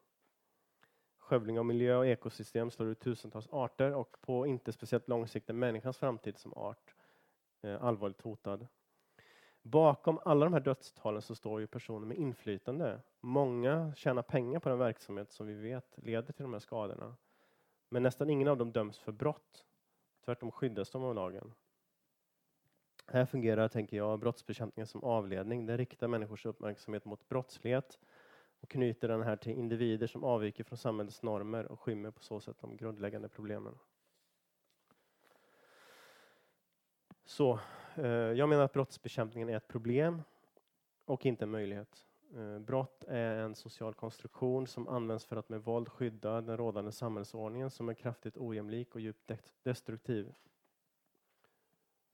Skövling 1.18 1.60
av 1.60 1.66
miljö 1.66 1.96
och 1.96 2.08
ekosystem 2.08 2.72
slår 2.72 2.90
ut 2.90 3.00
tusentals 3.00 3.48
arter 3.52 3.94
och 3.94 4.18
på 4.22 4.48
inte 4.48 4.72
speciellt 4.72 5.08
lång 5.08 5.28
sikt 5.28 5.50
är 5.50 5.54
människans 5.54 5.98
framtid 5.98 6.38
som 6.38 6.54
art 6.54 6.96
eh, 7.62 7.84
allvarligt 7.84 8.22
hotad. 8.22 8.68
Bakom 9.62 10.20
alla 10.26 10.46
de 10.46 10.54
här 10.54 10.60
dödstalen 10.60 11.22
så 11.22 11.36
står 11.36 11.60
ju 11.60 11.68
personer 11.68 12.08
med 12.08 12.18
inflytande. 12.18 13.02
Många 13.20 13.94
tjänar 13.96 14.22
pengar 14.22 14.60
på 14.60 14.70
den 14.70 14.78
verksamhet 14.78 15.32
som 15.32 15.48
vi 15.48 15.54
vet 15.54 15.98
leder 15.98 16.34
till 16.34 16.44
de 16.44 16.54
här 16.54 16.60
skadorna. 16.60 17.16
Men 17.90 18.04
nästan 18.04 18.30
ingen 18.30 18.48
av 18.48 18.58
dem 18.58 18.72
döms 18.72 19.00
för 19.00 19.12
brott. 19.12 19.66
Tvärtom 20.26 20.52
skyddas 20.52 20.90
de 20.90 21.04
av 21.04 21.16
lagen. 21.16 21.54
Här 23.08 23.26
fungerar, 23.26 23.68
tänker 23.68 23.98
jag, 23.98 24.20
brottsbekämpningen 24.20 24.88
som 24.88 25.04
avledning. 25.04 25.66
Den 25.66 25.78
riktar 25.78 26.08
människors 26.08 26.46
uppmärksamhet 26.46 27.06
mot 27.06 27.30
brottslighet 27.30 28.00
och 28.62 28.70
knyter 28.70 29.08
den 29.08 29.22
här 29.22 29.36
till 29.36 29.52
individer 29.52 30.08
som 30.08 30.24
avviker 30.24 30.64
från 30.64 30.78
samhällets 30.78 31.24
normer 31.24 31.66
och 31.66 31.80
skymmer 31.80 32.12
på 32.12 32.24
så 32.24 32.40
sätt 32.40 32.58
de 32.60 32.78
grundläggande 32.78 33.30
problemen. 33.30 33.78
Så, 37.26 37.60
eh, 37.96 38.06
jag 38.08 38.50
menar 38.50 38.64
att 38.64 38.74
brottsbekämpningen 38.74 39.50
är 39.50 39.58
ett 39.58 39.68
problem 39.68 40.22
och 41.06 41.26
inte 41.26 41.46
en 41.46 41.52
möjlighet. 41.52 42.06
Eh, 42.36 42.60
brott 42.60 43.04
är 43.08 43.36
en 43.36 43.56
social 43.56 43.94
konstruktion 43.94 44.68
som 44.68 44.88
används 44.88 45.26
för 45.26 45.36
att 45.36 45.50
med 45.50 45.64
våld 45.64 45.90
skydda 45.90 46.42
den 46.42 46.58
rådande 46.58 46.92
samhällsordningen 46.92 47.70
som 47.70 47.90
är 47.90 47.94
kraftigt 47.94 48.38
ojämlik 48.38 48.96
och 48.96 49.02
djupt 49.02 49.32
destruktiv. 49.64 50.34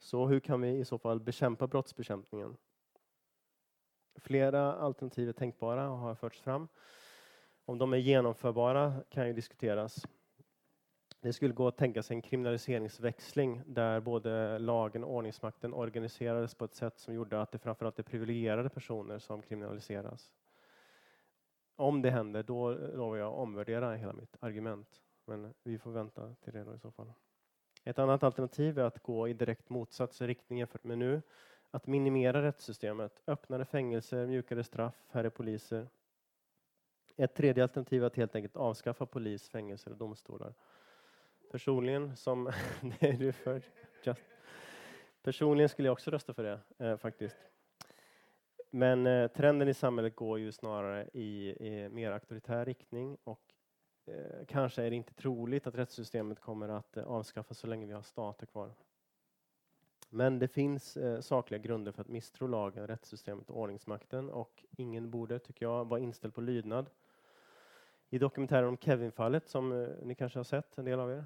Så 0.02 0.28
hur 0.28 0.40
kan 0.40 0.62
vi 0.62 0.70
i 0.70 0.86
så 0.86 0.98
fall 0.98 1.20
bekämpa 1.20 1.68
brottsbekämpningen? 1.68 2.58
Flera 4.16 4.74
alternativ 4.74 5.30
är 5.30 5.34
tänkbara 5.34 5.90
och 5.90 5.98
har 5.98 6.16
förts 6.16 6.42
fram. 6.42 6.68
Om 7.66 7.78
de 7.78 7.94
är 7.94 7.98
genomförbara 7.98 9.04
kan 9.10 9.28
ju 9.28 9.34
diskuteras. 9.34 10.08
Det 11.20 11.34
skulle 11.34 11.54
gå 11.54 11.68
att 11.68 11.78
tänka 11.78 12.04
sig 12.04 12.16
en 12.16 12.22
kriminaliseringsväxling 12.22 13.62
där 13.66 14.00
både 14.00 14.60
lagen 14.60 15.04
och 15.04 15.16
ordningsmakten 15.16 15.74
organiserades 15.74 16.56
på 16.56 16.66
ett 16.66 16.76
sätt 16.76 17.00
som 17.00 17.14
gjorde 17.14 17.42
att 17.42 17.52
det 17.52 17.60
framförallt 17.60 18.00
är 18.00 18.04
privilegierade 18.04 18.70
personer 18.70 19.20
som 19.20 19.42
kriminaliseras. 19.42 20.32
Om 21.76 22.02
det 22.02 22.10
händer, 22.10 22.44
då 22.44 22.72
lovar 22.72 23.18
jag 23.18 23.28
att 23.28 23.40
omvärdera 23.40 23.96
hela 23.96 24.14
mitt 24.14 24.38
argument. 24.40 25.02
Men 25.26 25.54
vi 25.64 25.78
får 25.78 25.92
vänta 25.92 26.36
till 26.36 26.54
det 26.54 26.64
då 26.64 26.76
i 26.76 26.80
så 26.80 26.92
fall. 26.92 27.14
Ett 27.84 28.00
annat 28.00 28.24
alternativ 28.24 28.80
är 28.80 28.84
att 28.84 29.04
gå 29.04 29.28
i 29.28 29.34
direkt 29.34 29.70
motsatt 29.70 30.22
riktning 30.22 30.60
jämfört 30.60 30.84
med 30.84 30.98
nu. 30.98 31.22
Att 31.72 31.88
minimera 31.88 32.41
rättssystemet, 32.41 33.22
öppnare 33.28 33.65
fängelser, 33.65 34.28
mjukare 34.28 34.63
straff, 34.63 34.96
färre 35.12 35.30
poliser. 35.30 35.88
Ett 37.17 37.36
tredje 37.36 37.63
alternativ 37.63 38.04
är 38.04 38.08
att 38.08 38.15
helt 38.15 38.36
enkelt 38.36 38.58
avskaffa 38.58 39.06
polis, 39.06 39.50
fängelser 39.50 39.91
och 39.91 39.98
domstolar. 39.98 40.54
Personligen, 41.52 42.15
som 42.15 42.52
det 43.00 43.12
du 43.12 43.32
för, 43.32 43.62
just. 44.04 44.22
Personligen 45.24 45.70
skulle 45.70 45.88
jag 45.88 45.94
också 45.94 46.12
rösta 46.12 46.34
för 46.34 46.44
det, 46.44 46.86
eh, 46.86 46.98
faktiskt. 46.98 47.38
Men 48.70 49.08
eh, 49.08 49.28
trenden 49.28 49.67
i 49.67 49.74
samhället 49.74 50.15
går 50.15 50.39
ju 50.39 50.52
snarare 50.52 51.10
i, 51.13 51.50
i 51.50 51.89
mer 51.89 52.12
auktoritär 52.12 52.65
riktning 52.65 53.17
och 53.24 53.51
eh, 54.06 54.46
kanske 54.48 54.84
är 54.84 54.90
det 54.90 54.96
inte 54.96 55.14
troligt 55.14 55.68
att 55.68 55.76
rättssystemet 55.76 56.40
kommer 56.40 56.70
att 56.70 56.98
eh, 56.98 57.04
avskaffas 57.04 57.58
så 57.58 57.68
länge 57.68 57.86
vi 57.86 57.94
har 57.94 58.02
stater 58.02 58.46
kvar. 58.46 58.74
Men 60.10 60.40
det 60.40 60.48
finns 60.48 60.98
eh, 60.98 61.20
sakliga 61.22 61.62
grunder 61.62 61.92
för 61.92 62.02
att 62.02 62.08
misstro 62.08 62.48
lagen, 62.48 62.88
rättssystemet 62.88 63.50
och 63.50 63.60
ordningsmakten 63.60 64.30
och 64.30 64.66
ingen 64.78 65.10
borde, 65.10 65.40
tycker 65.40 65.66
jag, 65.66 65.86
vara 65.86 66.00
inställd 66.00 66.34
på 66.34 66.42
lydnad. 66.42 66.90
I 68.10 68.18
dokumentären 68.18 68.68
om 68.68 68.78
Kevin-fallet, 68.78 69.50
som 69.50 69.72
eh, 69.72 69.90
ni 70.04 70.16
kanske 70.16 70.40
har 70.40 70.44
sett, 70.44 70.78
en 70.78 70.86
del 70.86 71.00
av 71.00 71.12
er, 71.12 71.26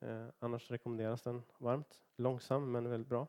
eh, 0.00 0.26
annars 0.38 0.70
rekommenderas 0.70 1.22
den 1.22 1.42
varmt. 1.58 2.02
Långsam, 2.16 2.72
men 2.72 2.90
väldigt 2.90 3.08
bra. 3.08 3.26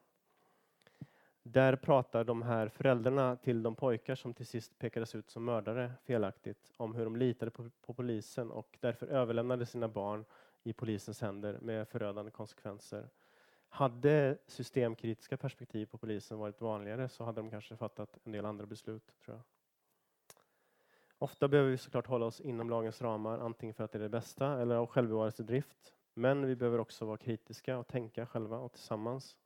Där 1.51 1.75
pratar 1.75 2.23
de 2.23 2.41
här 2.41 2.67
föräldrarna 2.67 3.35
till 3.35 3.63
de 3.63 3.75
pojkar 3.75 4.15
som 4.15 4.33
till 4.33 4.45
sist 4.45 4.79
pekades 4.79 5.15
ut 5.15 5.29
som 5.29 5.45
mördare 5.45 5.91
felaktigt 6.03 6.73
om 6.77 6.95
hur 6.95 7.03
de 7.03 7.15
litade 7.15 7.51
på, 7.51 7.69
på 7.81 7.93
polisen 7.93 8.51
och 8.51 8.77
därför 8.79 9.07
överlämnade 9.07 9.65
sina 9.65 9.87
barn 9.87 10.25
i 10.63 10.73
polisens 10.73 11.21
händer 11.21 11.59
med 11.61 11.87
förödande 11.87 12.31
konsekvenser. 12.31 13.09
Hade 13.69 14.37
systemkritiska 14.47 15.37
perspektiv 15.37 15.85
på 15.85 15.97
polisen 15.97 16.39
varit 16.39 16.61
vanligare 16.61 17.09
så 17.09 17.23
hade 17.23 17.41
de 17.41 17.49
kanske 17.49 17.77
fattat 17.77 18.17
en 18.23 18.31
del 18.31 18.45
andra 18.45 18.65
beslut, 18.65 19.15
tror 19.25 19.37
jag. 19.37 19.43
Ofta 21.17 21.47
behöver 21.47 21.69
vi 21.69 21.77
såklart 21.77 22.07
hålla 22.07 22.25
oss 22.25 22.41
inom 22.41 22.69
lagens 22.69 23.01
ramar, 23.01 23.39
antingen 23.39 23.73
för 23.73 23.83
att 23.83 23.91
det 23.91 23.97
är 23.97 24.03
det 24.03 24.09
bästa 24.09 24.61
eller 24.61 24.75
av 24.75 24.87
självbevarelsedrift. 24.87 25.93
Men 26.13 26.45
vi 26.45 26.55
behöver 26.55 26.79
också 26.79 27.05
vara 27.05 27.17
kritiska 27.17 27.77
och 27.77 27.87
tänka 27.87 28.25
själva 28.25 28.57
och 28.57 28.71
tillsammans. 28.71 29.37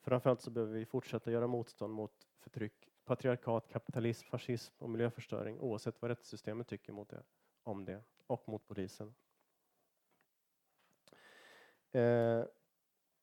Framförallt 0.00 0.40
så 0.40 0.50
behöver 0.50 0.74
vi 0.74 0.84
fortsätta 0.84 1.30
göra 1.30 1.46
motstånd 1.46 1.94
mot 1.94 2.12
förtryck, 2.38 2.88
patriarkat, 3.04 3.68
kapitalism, 3.68 4.28
fascism 4.28 4.74
och 4.78 4.90
miljöförstöring 4.90 5.60
oavsett 5.60 6.02
vad 6.02 6.08
rättssystemet 6.08 6.66
tycker 6.66 6.92
mot 6.92 7.08
det, 7.08 7.22
om 7.62 7.84
det 7.84 8.02
och 8.26 8.48
mot 8.48 8.68
polisen. 8.68 9.14
Eh, 11.92 12.44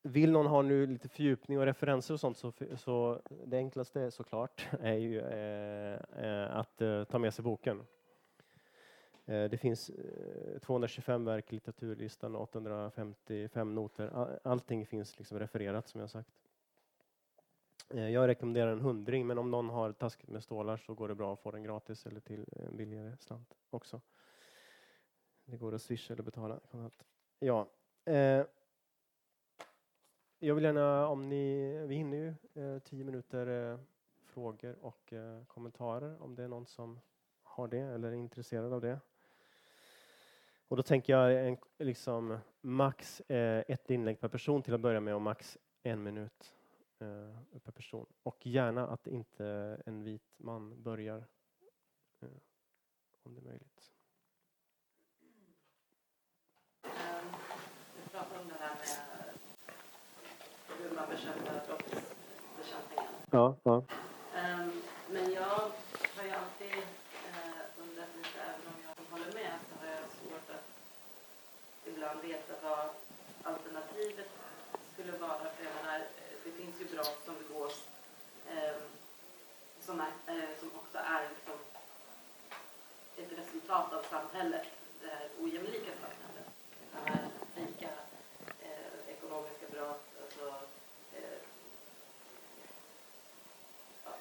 vill 0.01 0.31
någon 0.31 0.45
ha 0.45 0.61
nu 0.61 0.87
lite 0.87 1.09
fördjupning 1.09 1.59
och 1.59 1.65
referenser 1.65 2.13
och 2.13 2.19
sånt 2.19 2.37
så, 2.37 2.53
så 2.75 3.21
det 3.45 3.57
enklaste 3.57 4.11
såklart 4.11 4.67
är 4.79 4.93
ju 4.93 5.19
eh, 5.19 5.99
eh, 6.25 6.57
att 6.57 6.81
eh, 6.81 7.03
ta 7.03 7.19
med 7.19 7.33
sig 7.33 7.43
boken. 7.43 7.85
Eh, 9.25 9.43
det 9.49 9.57
finns 9.57 9.89
eh, 9.89 10.59
225 10.59 11.25
verk 11.25 11.51
i 11.51 11.55
litteraturlistan 11.55 12.35
och 12.35 12.41
855 12.41 13.75
noter. 13.75 14.39
Allting 14.43 14.85
finns 14.85 15.17
liksom 15.17 15.39
refererat 15.39 15.87
som 15.87 16.01
jag 16.01 16.09
sagt. 16.09 16.46
Eh, 17.89 18.09
jag 18.09 18.27
rekommenderar 18.27 18.71
en 18.71 18.81
hundring, 18.81 19.27
men 19.27 19.37
om 19.37 19.51
någon 19.51 19.69
har 19.69 19.91
taskigt 19.91 20.29
med 20.29 20.43
stålar 20.43 20.77
så 20.77 20.93
går 20.93 21.07
det 21.07 21.15
bra 21.15 21.33
att 21.33 21.39
få 21.39 21.51
den 21.51 21.63
gratis 21.63 22.05
eller 22.05 22.19
till 22.19 22.45
en 22.51 22.77
billigare 22.77 23.17
slant 23.19 23.57
också. 23.69 24.01
Det 25.45 25.57
går 25.57 25.75
att 25.75 25.81
swisha 25.81 26.13
eller 26.13 26.23
betala. 26.23 26.59
Ja. 27.39 27.67
Eh, 28.05 28.45
jag 30.39 30.55
vill 30.55 30.63
gärna, 30.63 31.07
om 31.07 31.29
ni, 31.29 31.77
vi 31.87 31.95
hinner 31.95 32.17
ju 32.17 32.33
eh, 32.63 32.79
tio 32.79 33.03
minuter 33.03 33.71
eh, 33.71 33.79
frågor 34.25 34.75
och 34.81 35.13
eh, 35.13 35.43
kommentarer 35.43 36.21
om 36.21 36.35
det 36.35 36.43
är 36.43 36.47
någon 36.47 36.65
som 36.65 36.99
har 37.43 37.67
det 37.67 37.79
eller 37.79 38.07
är 38.07 38.13
intresserad 38.13 38.73
av 38.73 38.81
det. 38.81 38.99
Och 40.67 40.77
då 40.77 40.83
tänker 40.83 41.13
jag 41.13 41.47
en, 41.47 41.57
liksom 41.77 42.37
max 42.61 43.21
ett 43.27 43.89
inlägg 43.89 44.19
per 44.19 44.27
person 44.27 44.61
till 44.61 44.73
att 44.73 44.81
börja 44.81 44.99
med 44.99 45.15
och 45.15 45.21
max 45.21 45.57
en 45.83 46.03
minut 46.03 46.56
per 46.99 47.71
person. 47.71 48.05
Och 48.23 48.45
gärna 48.45 48.87
att 48.87 49.07
inte 49.07 49.45
en 49.85 50.03
vit 50.03 50.33
man 50.37 50.83
börjar, 50.83 51.27
eh, 52.21 52.29
om 53.23 53.33
det 53.35 53.41
är 53.41 53.45
möjligt. 53.45 53.91
Ehm, 56.83 57.27
Vi 57.95 58.09
pratade 58.11 58.39
om 58.41 58.47
det 58.47 58.53
här 58.59 58.75
med 58.75 58.87
hur 60.79 60.95
man 60.95 61.09
bekämpar 61.09 61.61
brottsbekämpningen. 61.67 63.11
Ja, 63.31 63.55
ja. 63.63 63.83
Ehm, 64.35 64.71
Men 65.11 65.31
jag 65.31 65.43
har 66.15 66.23
ju 66.25 66.31
alltid 66.31 66.73
eh, 67.27 67.61
undrat 67.81 68.09
lite, 68.17 68.39
även 68.41 68.67
om 68.67 68.77
jag 68.85 68.95
håller 69.11 69.33
med, 69.33 69.53
så 69.69 69.75
har 69.85 69.87
jag 69.93 70.09
svårt 70.11 70.49
att 70.49 70.67
ibland 71.87 72.21
veta 72.21 72.53
vad 72.63 72.89
alternativet 73.43 74.29
skulle 74.93 75.11
vara. 75.17 75.37
För 75.55 75.63
jag 75.65 75.73
menar, 75.75 75.99
eh, 75.99 76.16
det 76.47 76.53
finns 76.63 76.81
ju 76.81 76.95
brott 76.95 77.19
som 77.25 77.35
begås 77.37 77.83
eh, 78.49 78.77
som, 79.85 79.99
är, 79.99 80.11
eh, 80.27 80.49
som 80.59 80.69
också 80.75 80.97
är 80.97 81.29
liksom 81.29 81.53
ett 83.17 83.39
resultat 83.39 83.93
av 83.93 84.03
samhället, 84.03 84.67
det 85.01 85.07
här 85.07 85.29
ojämlika 85.39 85.91
samhället. 86.01 86.47
Det 86.91 87.11
här 87.11 87.27
rika 87.55 87.89
eh, 88.59 89.13
ekonomiska 89.13 89.65
brott, 89.71 90.05
alltså 90.23 90.45
eh, 91.13 91.39
ja, 94.05 94.11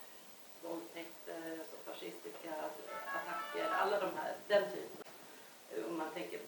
våldtäkter, 0.62 1.59
alltså 1.59 1.77
fascistiska 1.85 2.55
attacker, 3.16 3.70
alla 3.70 4.01
de 4.01 4.11
här, 4.16 4.35
den 4.49 4.64
typen. 4.70 5.05
Om 5.89 5.99
man 5.99 6.11
tänker, 6.14 6.41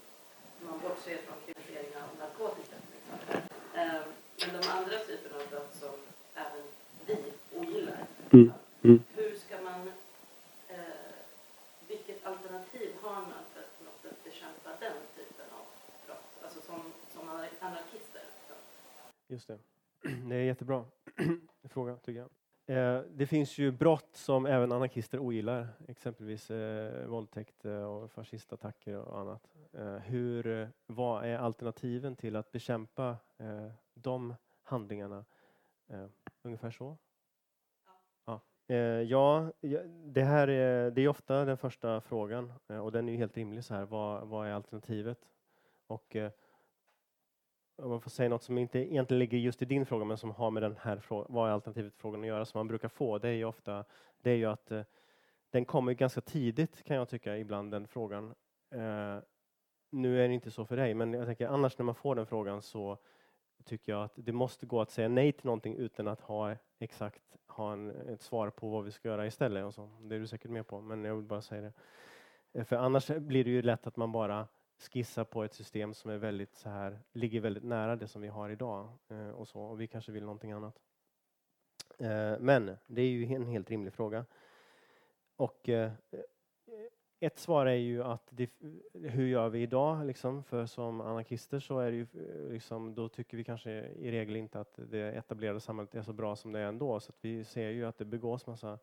man 0.61 0.81
bortser 0.81 1.17
från 1.17 1.37
kriminalisering 1.45 1.97
av 2.03 2.19
narkotika 2.19 2.77
till 2.87 2.99
exempel. 2.99 3.43
Eh, 3.75 4.03
men 4.53 4.61
de 4.61 4.69
andra 4.69 4.99
typerna 4.99 5.37
av 5.37 5.51
brott 5.51 5.75
som 5.75 5.95
även 6.35 6.63
vi 7.07 7.17
ogillar, 7.59 8.07
Mm, 8.31 8.53
mm. 8.83 9.03
hur 9.15 9.37
ska 9.37 9.63
man, 9.63 9.81
eh, 10.69 10.77
vilket 11.89 12.27
alternativ 12.27 12.91
har 13.03 13.15
man 13.15 13.43
för 13.53 13.61
att 13.61 13.79
på 13.79 13.85
något 13.85 14.03
sätt 14.03 14.25
bekämpa 14.25 14.71
den 14.81 14.93
typen 15.17 15.47
av 15.53 15.65
brott? 16.07 16.45
Alltså 16.45 16.61
som, 16.61 16.81
som 17.15 17.29
anarkister. 17.61 18.23
Just 19.27 19.49
det. 19.49 19.59
Det 20.29 20.35
är 20.35 20.41
jättebra 20.41 20.85
fråga, 21.65 21.97
tycker 21.97 22.21
jag. 22.21 22.31
Eh, 22.77 23.03
det 23.11 23.27
finns 23.27 23.59
ju 23.59 23.71
brott 23.71 24.11
som 24.17 24.47
även 24.47 24.73
anarkister 24.73 25.19
ogillar, 25.19 25.69
exempelvis 25.89 26.51
eh, 26.51 27.07
våldtäkt 27.07 27.65
eh, 27.65 27.83
och 27.83 28.11
fascistattacker 28.11 28.97
och 28.97 29.21
annat. 29.21 29.43
Eh, 29.73 29.95
hur, 29.97 30.47
eh, 30.47 30.69
vad 30.87 31.25
är 31.25 31.39
alternativen 31.39 32.17
till 32.17 32.37
att 32.37 32.53
bekämpa 32.53 33.17
eh, 33.39 33.71
de 34.03 34.35
handlingarna? 34.63 35.25
Eh, 35.89 36.07
ungefär 36.43 36.71
så? 36.71 36.97
Ja, 38.25 38.41
eh, 38.67 38.77
ja 38.77 39.53
ja, 39.61 39.81
det 40.05 40.23
här 40.23 40.49
är, 40.49 40.91
det 40.91 41.03
är 41.03 41.09
ofta 41.09 41.45
den 41.45 41.59
första 41.59 42.01
frågan 42.01 42.53
eh, 42.69 42.79
och 42.79 42.93
den 42.93 43.09
är 43.09 43.13
ju 43.13 43.19
helt 43.19 43.37
rimlig. 43.37 43.65
så 43.65 43.75
här. 43.75 43.85
Vad, 43.85 44.29
vad 44.29 44.47
är 44.47 44.53
alternativet? 44.53 45.29
Och 45.87 46.17
eh, 46.17 46.31
om 47.83 47.91
man 47.91 48.01
får 48.01 48.11
säga 48.11 48.29
något 48.29 48.43
som 48.43 48.59
inte 48.59 48.79
egentligen 48.79 49.19
ligger 49.19 49.39
just 49.39 49.63
i 49.63 49.65
din 49.65 49.87
fråga, 49.87 50.05
men 50.05 50.19
som 50.19 50.31
har 50.31 50.51
med 50.51 50.63
den 50.63 50.77
här 50.81 50.99
frågan, 50.99 51.27
vad 51.35 51.49
är 51.49 51.53
alternativet 51.53 51.95
frågan 51.97 52.21
att 52.21 52.27
göra, 52.27 52.45
som 52.45 52.59
man 52.59 52.69
brukar 52.69 52.89
få, 52.89 53.19
det 53.19 53.29
är 53.29 53.33
ju 53.33 53.45
ofta, 53.45 53.85
det 54.23 54.31
är 54.31 54.35
ju 54.35 54.47
att 54.47 54.71
eh, 54.71 54.83
den 55.51 55.65
kommer 55.65 55.93
ganska 55.93 56.21
tidigt 56.21 56.83
kan 56.85 56.97
jag 56.97 57.09
tycka 57.09 57.39
ibland, 57.39 57.71
den 57.71 57.89
frågan. 57.89 58.35
Eh, 58.71 59.19
nu 59.91 60.25
är 60.25 60.29
det 60.29 60.35
inte 60.35 60.51
så 60.51 60.65
för 60.65 60.77
dig, 60.77 60.95
men 60.95 61.13
jag 61.13 61.27
tänker 61.27 61.47
annars 61.47 61.79
när 61.79 61.85
man 61.85 61.95
får 61.95 62.15
den 62.15 62.27
frågan 62.27 62.63
så 62.63 62.99
tycker 63.65 63.93
jag 63.93 64.05
att 64.05 64.13
det 64.15 64.33
måste 64.33 64.67
gå 64.67 64.81
att 64.81 64.91
säga 64.91 65.09
nej 65.09 65.33
till 65.33 65.47
någonting 65.47 65.77
utan 65.77 66.09
att 66.09 66.21
ha 66.21 66.57
exakt 66.79 67.23
ha 67.47 67.73
en, 67.73 67.91
ett 68.09 68.23
svar 68.23 68.51
på 68.51 68.69
vad 68.69 68.85
vi 68.85 68.91
ska 68.91 69.09
göra 69.09 69.27
istället. 69.27 69.65
Och 69.65 69.75
så. 69.75 69.91
Det 70.01 70.15
är 70.15 70.21
du 70.21 70.27
säkert 70.27 70.51
med 70.51 70.67
på, 70.67 70.81
men 70.81 71.05
jag 71.05 71.15
vill 71.15 71.25
bara 71.25 71.43
säga 71.43 71.61
det. 71.61 71.73
Eh, 72.53 72.65
för 72.65 72.77
annars 72.77 73.07
blir 73.07 73.45
det 73.45 73.51
ju 73.51 73.63
lätt 73.63 73.87
att 73.87 73.97
man 73.97 74.13
bara 74.13 74.49
skissar 74.79 75.25
på 75.25 75.45
ett 75.45 75.55
system 75.55 75.95
som 75.95 76.11
är 76.11 76.17
väldigt 76.17 76.57
så 76.57 76.69
här, 76.69 77.01
ligger 77.13 77.41
väldigt 77.41 77.65
nära 77.65 77.97
det 77.97 78.09
som 78.09 78.23
vi 78.23 78.29
har 78.29 78.51
idag. 78.51 78.93
Eh, 79.09 79.31
och, 79.31 79.49
så, 79.49 79.61
och 79.61 79.81
vi 79.81 79.87
kanske 79.87 80.13
vill 80.13 80.25
någonting 80.25 80.53
annat. 80.53 80.79
Eh, 81.99 82.39
men 82.41 82.77
det 82.87 83.03
är 83.03 83.09
ju 83.09 83.35
en 83.35 83.47
helt 83.47 83.71
rimlig 83.71 83.93
fråga. 83.93 84.25
Och 85.37 85.69
eh, 85.69 85.93
ett 87.21 87.39
svar 87.39 87.67
är 87.67 87.75
ju 87.75 88.03
att 88.03 88.29
det, 88.31 88.51
hur 88.93 89.27
gör 89.27 89.49
vi 89.49 89.63
idag? 89.63 90.07
Liksom? 90.07 90.45
För 90.45 90.67
som 90.67 91.01
anarkister 91.01 91.61
så 91.61 91.79
är 91.79 91.91
det 91.91 91.97
ju, 91.97 92.03
eh, 92.03 92.53
liksom, 92.53 92.95
då 92.95 93.09
tycker 93.09 93.37
vi 93.37 93.45
kanske 93.45 93.71
i 93.71 94.11
regel 94.11 94.37
inte 94.37 94.61
att 94.61 94.79
det 94.91 95.13
etablerade 95.13 95.61
samhället 95.61 95.95
är 95.95 96.03
så 96.03 96.13
bra 96.13 96.37
som 96.37 96.53
det 96.53 96.59
är 96.59 96.67
ändå. 96.67 97.01
Så 97.01 97.11
att 97.11 97.19
vi 97.21 97.45
ser 97.45 97.69
ju 97.69 97.85
att 97.85 97.99
det 97.99 98.05
begås 98.05 98.47
massa 98.47 98.79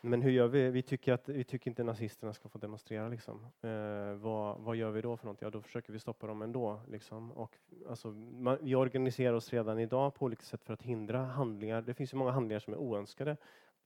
men 0.00 0.22
hur 0.22 0.30
gör 0.30 0.48
vi? 0.48 0.70
Vi 0.70 0.82
tycker, 0.82 1.12
att, 1.12 1.28
vi 1.28 1.44
tycker 1.44 1.70
inte 1.70 1.84
nazisterna 1.84 2.32
ska 2.32 2.48
få 2.48 2.58
demonstrera. 2.58 3.08
Liksom. 3.08 3.46
Eh, 3.62 4.12
vad, 4.14 4.60
vad 4.60 4.76
gör 4.76 4.90
vi 4.90 5.00
då 5.00 5.16
för 5.16 5.26
något? 5.26 5.42
Ja, 5.42 5.50
då 5.50 5.62
försöker 5.62 5.92
vi 5.92 5.98
stoppa 5.98 6.26
dem 6.26 6.42
ändå. 6.42 6.80
Liksom. 6.88 7.32
Och, 7.32 7.56
alltså, 7.88 8.08
man, 8.08 8.58
vi 8.60 8.74
organiserar 8.74 9.32
oss 9.32 9.52
redan 9.52 9.78
idag 9.78 10.14
på 10.14 10.24
olika 10.24 10.42
sätt 10.42 10.64
för 10.64 10.72
att 10.72 10.82
hindra 10.82 11.24
handlingar. 11.24 11.82
Det 11.82 11.94
finns 11.94 12.12
ju 12.12 12.16
många 12.16 12.30
handlingar 12.30 12.60
som 12.60 12.72
är 12.72 12.76
oönskade, 12.76 13.36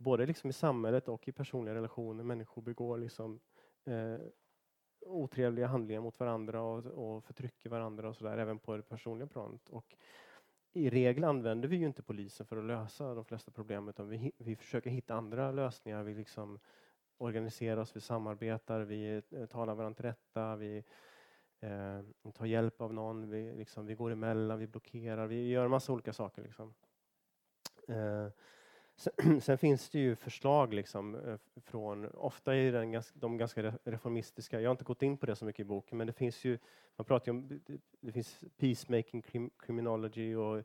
både 0.01 0.27
liksom 0.27 0.51
i 0.51 0.53
samhället 0.53 1.09
och 1.09 1.29
i 1.29 1.33
personliga 1.33 1.75
relationer. 1.75 2.25
Människor 2.25 2.63
begår 2.63 2.99
liksom, 2.99 3.41
eh, 3.85 4.19
otrevliga 5.07 5.67
handlingar 5.67 6.01
mot 6.01 6.21
varandra 6.21 6.63
och, 6.63 6.87
och 6.87 7.25
förtrycker 7.25 7.71
varandra 7.71 8.09
och 8.09 8.17
så 8.17 8.25
där, 8.25 8.39
även 8.39 8.59
på 8.59 8.77
det 8.77 8.83
personliga 8.83 9.29
planet. 9.29 9.69
Och 9.69 9.97
i 10.73 10.91
regel 10.91 11.25
använder 11.25 11.69
vi 11.69 11.77
ju 11.77 11.87
inte 11.87 12.03
polisen 12.03 12.47
för 12.47 12.57
att 12.57 12.65
lösa 12.65 13.15
de 13.15 13.25
flesta 13.25 13.51
problem 13.51 13.89
utan 13.89 14.09
vi, 14.09 14.33
vi 14.39 14.57
försöker 14.57 14.91
hitta 14.91 15.15
andra 15.15 15.53
lösningar. 15.53 16.03
Vi 16.03 16.15
liksom 16.15 16.59
organiserar 17.19 17.81
oss, 17.81 17.97
vi 17.97 18.01
samarbetar, 18.01 18.81
vi 18.81 19.23
eh, 19.31 19.47
talar 19.47 19.75
varandra 19.75 19.97
till 19.97 20.05
rätta, 20.05 20.57
vi 20.57 20.85
eh, 21.61 22.31
tar 22.33 22.47
hjälp 22.47 22.81
av 22.81 22.95
någon, 22.95 23.31
vi, 23.31 23.55
liksom, 23.55 23.87
vi 23.87 23.95
går 23.95 24.11
emellan, 24.11 24.59
vi 24.59 24.67
blockerar, 24.67 25.27
vi 25.27 25.49
gör 25.49 25.65
en 25.65 25.71
massa 25.71 25.93
olika 25.93 26.13
saker. 26.13 26.43
Liksom. 26.43 26.75
Eh, 27.89 28.29
sen, 29.01 29.41
sen 29.41 29.59
finns 29.59 29.91
det 29.91 29.99
ju 29.99 30.17
förslag 30.17 30.75
liksom, 30.75 31.15
eh, 31.15 31.37
från, 31.57 32.07
ofta 32.07 32.55
är 32.55 32.73
den 32.73 32.93
ganska, 32.93 33.19
de 33.19 33.37
ganska 33.37 33.63
reformistiska, 33.85 34.61
jag 34.61 34.69
har 34.69 34.73
inte 34.73 34.85
gått 34.85 35.03
in 35.03 35.17
på 35.17 35.27
det 35.27 35.37
så 35.37 35.45
mycket 35.45 35.61
i 35.61 35.65
boken, 35.65 35.99
men 35.99 36.07
det 36.07 36.13
finns 36.13 36.45
ju, 36.45 36.59
man 36.97 37.05
pratar 37.05 37.33
ju 37.33 37.39
om, 37.39 37.61
det, 38.01 38.13
finns 38.13 38.45
peacemaking 38.57 39.51
criminology 39.59 40.35
och 40.35 40.65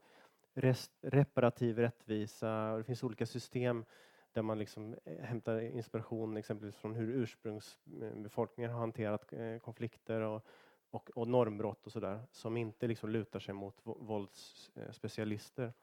rest, 0.54 0.92
reparativ 1.02 1.80
rättvisa, 1.80 2.72
och 2.72 2.78
det 2.78 2.84
finns 2.84 3.04
olika 3.04 3.26
system 3.26 3.86
där 4.34 4.42
man 4.42 4.60
liksom 4.60 4.96
eh, 5.06 5.24
hämtar 5.24 5.62
inspiration 5.62 6.38
exempelvis 6.38 6.76
från 6.76 6.96
hur 6.96 7.10
ursprungsbefolkningen 7.10 8.72
har 8.72 8.80
hanterat 8.80 9.34
eh, 9.34 9.58
konflikter 9.58 10.22
och, 10.22 10.46
och, 10.92 11.10
och 11.16 11.28
normbrott 11.28 11.86
och 11.86 11.92
sådär, 11.92 12.20
som 12.32 12.58
inte 12.58 12.88
liksom 12.88 13.10
lutar 13.10 13.40
sig 13.40 13.54
mot 13.54 13.76
våldsspecialister. 13.84 15.74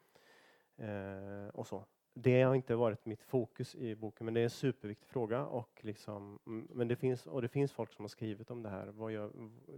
Eh, 0.76 1.48
och 1.52 1.66
så. 1.66 1.84
Det 2.14 2.42
har 2.42 2.54
inte 2.54 2.74
varit 2.74 3.06
mitt 3.06 3.22
fokus 3.22 3.74
i 3.74 3.94
boken, 3.94 4.24
men 4.24 4.34
det 4.34 4.40
är 4.40 4.44
en 4.44 4.50
superviktig 4.50 5.08
fråga. 5.08 5.46
Och, 5.46 5.80
liksom, 5.84 6.38
mm, 6.46 6.68
men 6.70 6.88
det 6.88 6.96
finns, 6.96 7.26
och 7.26 7.42
det 7.42 7.48
finns 7.48 7.72
folk 7.72 7.92
som 7.92 8.02
har 8.02 8.08
skrivit 8.08 8.50
om 8.50 8.62
det 8.62 8.68
här. 8.68 8.86
Vad 8.86 9.12
gör, 9.12 9.32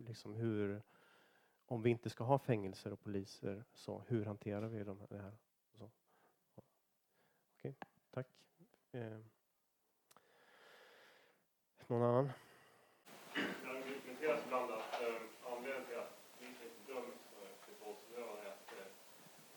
liksom 0.06 0.34
hur, 0.34 0.82
om 1.66 1.82
vi 1.82 1.90
inte 1.90 2.10
ska 2.10 2.24
ha 2.24 2.38
fängelser 2.38 2.92
och 2.92 3.00
poliser, 3.00 3.64
så 3.72 4.02
hur 4.06 4.24
hanterar 4.24 4.68
vi 4.68 4.84
de, 4.84 4.98
det 5.08 5.18
här? 5.18 5.36
Så. 5.78 5.90
Okej, 7.58 7.74
tack. 8.10 8.26
Eh. 8.92 9.18
Någon 11.86 12.02
annan? 12.02 12.30
Det 13.34 13.66
har 13.66 13.74
argumenterats 13.74 14.42
ibland 14.46 14.70
att 14.72 15.02
eh, 15.02 15.52
anledningen 15.52 15.84
till 15.88 15.98
att 16.04 16.12
polisen 16.38 16.66
inte 16.66 16.92
döms 16.92 17.18
för 17.32 17.46
till 17.64 17.76
våldsutövare 17.84 18.40
är 18.46 18.50
att 18.56 18.72
eh, 18.78 18.88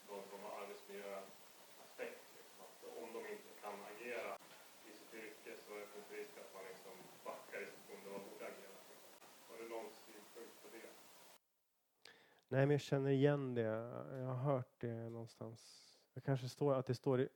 någon 0.10 0.24
form 0.30 0.44
av 0.50 0.54
arbetsmiljöaspekt. 0.62 2.22
Liksom, 2.38 2.58
att 2.66 2.78
om 3.02 3.08
de 3.16 3.22
inte 3.34 3.52
kan 3.62 3.76
agera 3.92 4.32
i 4.88 4.92
sitt 4.98 5.14
yrke 5.24 5.52
så 5.64 5.70
är 5.76 5.80
det 5.80 5.88
finns 5.94 6.12
risk 6.20 6.34
att 6.44 6.54
man 6.56 6.64
liksom 6.72 6.96
backar 7.28 7.60
i 7.66 7.68
sekund 7.76 8.02
där 8.04 8.12
man 8.18 8.24
borde 8.30 8.46
agera. 8.52 8.78
Har 9.48 9.56
du 9.62 9.66
någon 9.76 9.90
synpunkt 10.06 10.56
på 10.64 10.68
det? 10.76 10.90
Nej, 12.50 12.66
men 12.66 12.70
jag 12.70 12.82
känner 12.82 13.10
igen 13.10 13.54
det. 13.54 13.62
Jag 13.62 14.26
har 14.26 14.36
hört 14.54 14.74
det 14.78 15.10
någonstans. 15.10 15.84
Det 16.14 16.22
kanske 16.22 16.50
står 16.50 16.74
att 16.74 16.86
det 16.86 16.95
står 16.95 17.22
i... 17.22 17.30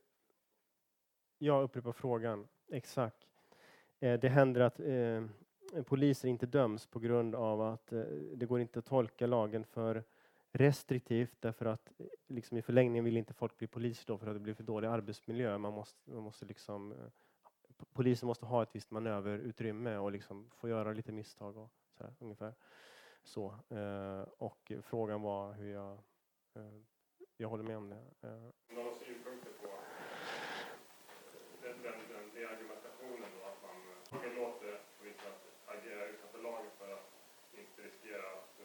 Jag 1.38 1.62
upprepar 1.62 1.92
frågan. 1.92 2.48
Exakt. 2.70 3.28
Eh, 4.00 4.20
det 4.20 4.28
händer 4.28 4.60
att 4.60 4.80
eh, 4.80 5.24
poliser 5.84 6.28
inte 6.28 6.46
döms 6.46 6.86
på 6.86 6.98
grund 6.98 7.34
av 7.34 7.60
att 7.62 7.92
eh, 7.92 8.00
det 8.34 8.46
går 8.46 8.60
inte 8.60 8.78
att 8.78 8.86
tolka 8.86 9.26
lagen 9.26 9.64
för 9.64 10.04
restriktivt 10.52 11.36
därför 11.40 11.66
att 11.66 11.92
eh, 12.00 12.06
liksom 12.26 12.56
i 12.56 12.62
förlängningen 12.62 13.04
vill 13.04 13.16
inte 13.16 13.34
folk 13.34 13.58
bli 13.58 13.66
poliser 13.66 14.06
då 14.06 14.18
för 14.18 14.26
att 14.26 14.34
det 14.34 14.40
blir 14.40 14.54
för 14.54 14.62
dålig 14.62 14.88
arbetsmiljö. 14.88 15.58
Man 15.58 15.72
måste, 15.72 16.10
man 16.10 16.22
måste 16.22 16.46
liksom, 16.46 16.92
eh, 16.92 16.98
polisen 17.92 18.26
måste 18.26 18.46
ha 18.46 18.62
ett 18.62 18.74
visst 18.74 18.90
manöverutrymme 18.90 19.96
och 19.96 20.12
liksom 20.12 20.50
få 20.50 20.68
göra 20.68 20.92
lite 20.92 21.12
misstag 21.12 21.56
och 21.56 21.70
så 21.96 22.04
här, 22.04 22.14
ungefär. 22.18 22.54
Så, 23.22 23.54
eh, 23.70 24.22
och 24.38 24.72
frågan 24.82 25.22
var 25.22 25.52
hur 25.52 25.72
jag... 25.72 25.92
Eh, 26.54 26.80
jag 27.36 27.48
håller 27.48 27.64
med 27.64 27.76
om 27.76 27.88
det. 27.90 28.28
Eh, 28.28 28.50
Några 28.68 28.94
synpunkter 28.94 29.52
på 29.62 29.68
den, 31.62 31.82
den, 31.82 31.92
den, 32.12 32.34
den 32.34 32.48
argumentationen 32.48 33.30
då 33.38 33.46
att 33.48 33.62
man 33.62 33.76
polisen 34.98 35.32
att 35.32 35.76
agera 35.76 36.06
utanför 36.06 36.42
lagen 36.42 36.70
för 36.78 36.92
att 36.92 37.12
inte 37.52 37.82
riskera 37.82 38.22
att 38.38 38.60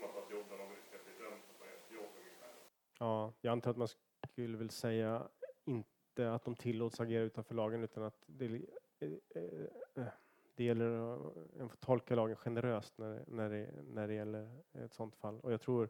man 0.00 0.12
tar 0.12 0.22
ett 0.22 0.30
jobb 0.30 0.46
där 0.50 0.58
någon 0.58 0.74
riskerar 0.76 1.00
att 1.00 1.04
bli 1.06 1.24
dömd 1.24 1.42
för 1.44 1.52
att 1.54 1.60
man 1.60 1.68
ett 1.68 1.92
jobb 1.92 2.10
ungefär. 2.20 2.54
Ja, 2.98 3.32
jag 3.40 3.52
antar 3.52 3.70
att 3.70 3.76
man 3.76 3.88
skulle 4.32 4.58
väl 4.58 4.70
säga 4.70 5.28
inte 5.64 6.32
att 6.32 6.44
de 6.44 6.54
tillåts 6.54 7.00
agera 7.00 7.22
utanför 7.22 7.54
lagen 7.54 7.84
utan 7.84 8.02
att 8.02 8.22
det, 8.26 8.46
eh, 9.00 9.12
eh, 9.94 10.06
det 10.54 10.64
gäller 10.64 11.14
att 11.64 11.80
tolka 11.80 12.14
lagen 12.14 12.36
generöst 12.36 12.98
när, 12.98 13.24
när, 13.26 13.50
det, 13.50 13.70
när 13.82 14.08
det 14.08 14.14
gäller 14.14 14.50
ett 14.72 14.94
sådant 14.94 15.16
fall. 15.16 15.40
Och 15.40 15.52
jag 15.52 15.60
tror 15.60 15.88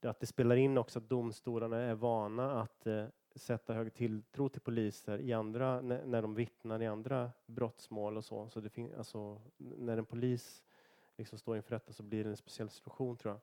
att 0.00 0.20
det 0.20 0.26
spelar 0.26 0.56
in 0.56 0.78
också 0.78 0.98
att 0.98 1.08
domstolarna 1.08 1.76
är 1.76 1.94
vana 1.94 2.60
att 2.60 2.86
eh, 2.86 3.06
sätta 3.34 3.74
hög 3.74 3.94
tilltro 3.94 4.48
till 4.48 4.60
poliser 4.60 5.20
i 5.20 5.32
andra, 5.32 5.80
när, 5.80 6.04
när 6.04 6.22
de 6.22 6.34
vittnar 6.34 6.82
i 6.82 6.86
andra 6.86 7.30
brottsmål 7.46 8.16
och 8.16 8.24
så. 8.24 8.48
så 8.48 8.60
det 8.60 8.68
fin, 8.68 8.94
alltså, 8.98 9.40
när 9.56 9.96
en 9.96 10.04
polis 10.04 10.64
liksom 11.16 11.38
står 11.38 11.56
inför 11.56 11.74
rätta 11.74 11.92
så 11.92 12.02
blir 12.02 12.24
det 12.24 12.30
en 12.30 12.36
speciell 12.36 12.70
situation 12.70 13.16
tror 13.16 13.34
jag. 13.34 13.40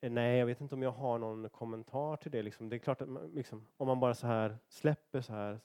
Eh, 0.00 0.12
nej, 0.12 0.38
jag 0.38 0.46
vet 0.46 0.60
inte 0.60 0.74
om 0.74 0.82
jag 0.82 0.90
har 0.90 1.18
någon 1.18 1.48
kommentar 1.48 2.16
till 2.16 2.30
det. 2.30 2.42
Liksom. 2.42 2.68
Det 2.68 2.76
är 2.76 2.78
klart 2.78 3.02
att 3.02 3.08
man, 3.08 3.30
liksom, 3.30 3.66
om 3.76 3.86
man 3.86 4.00
bara 4.00 4.14
så 4.14 4.26
här 4.26 4.58
släpper 4.68 5.20
så 5.20 5.32
här 5.32 5.60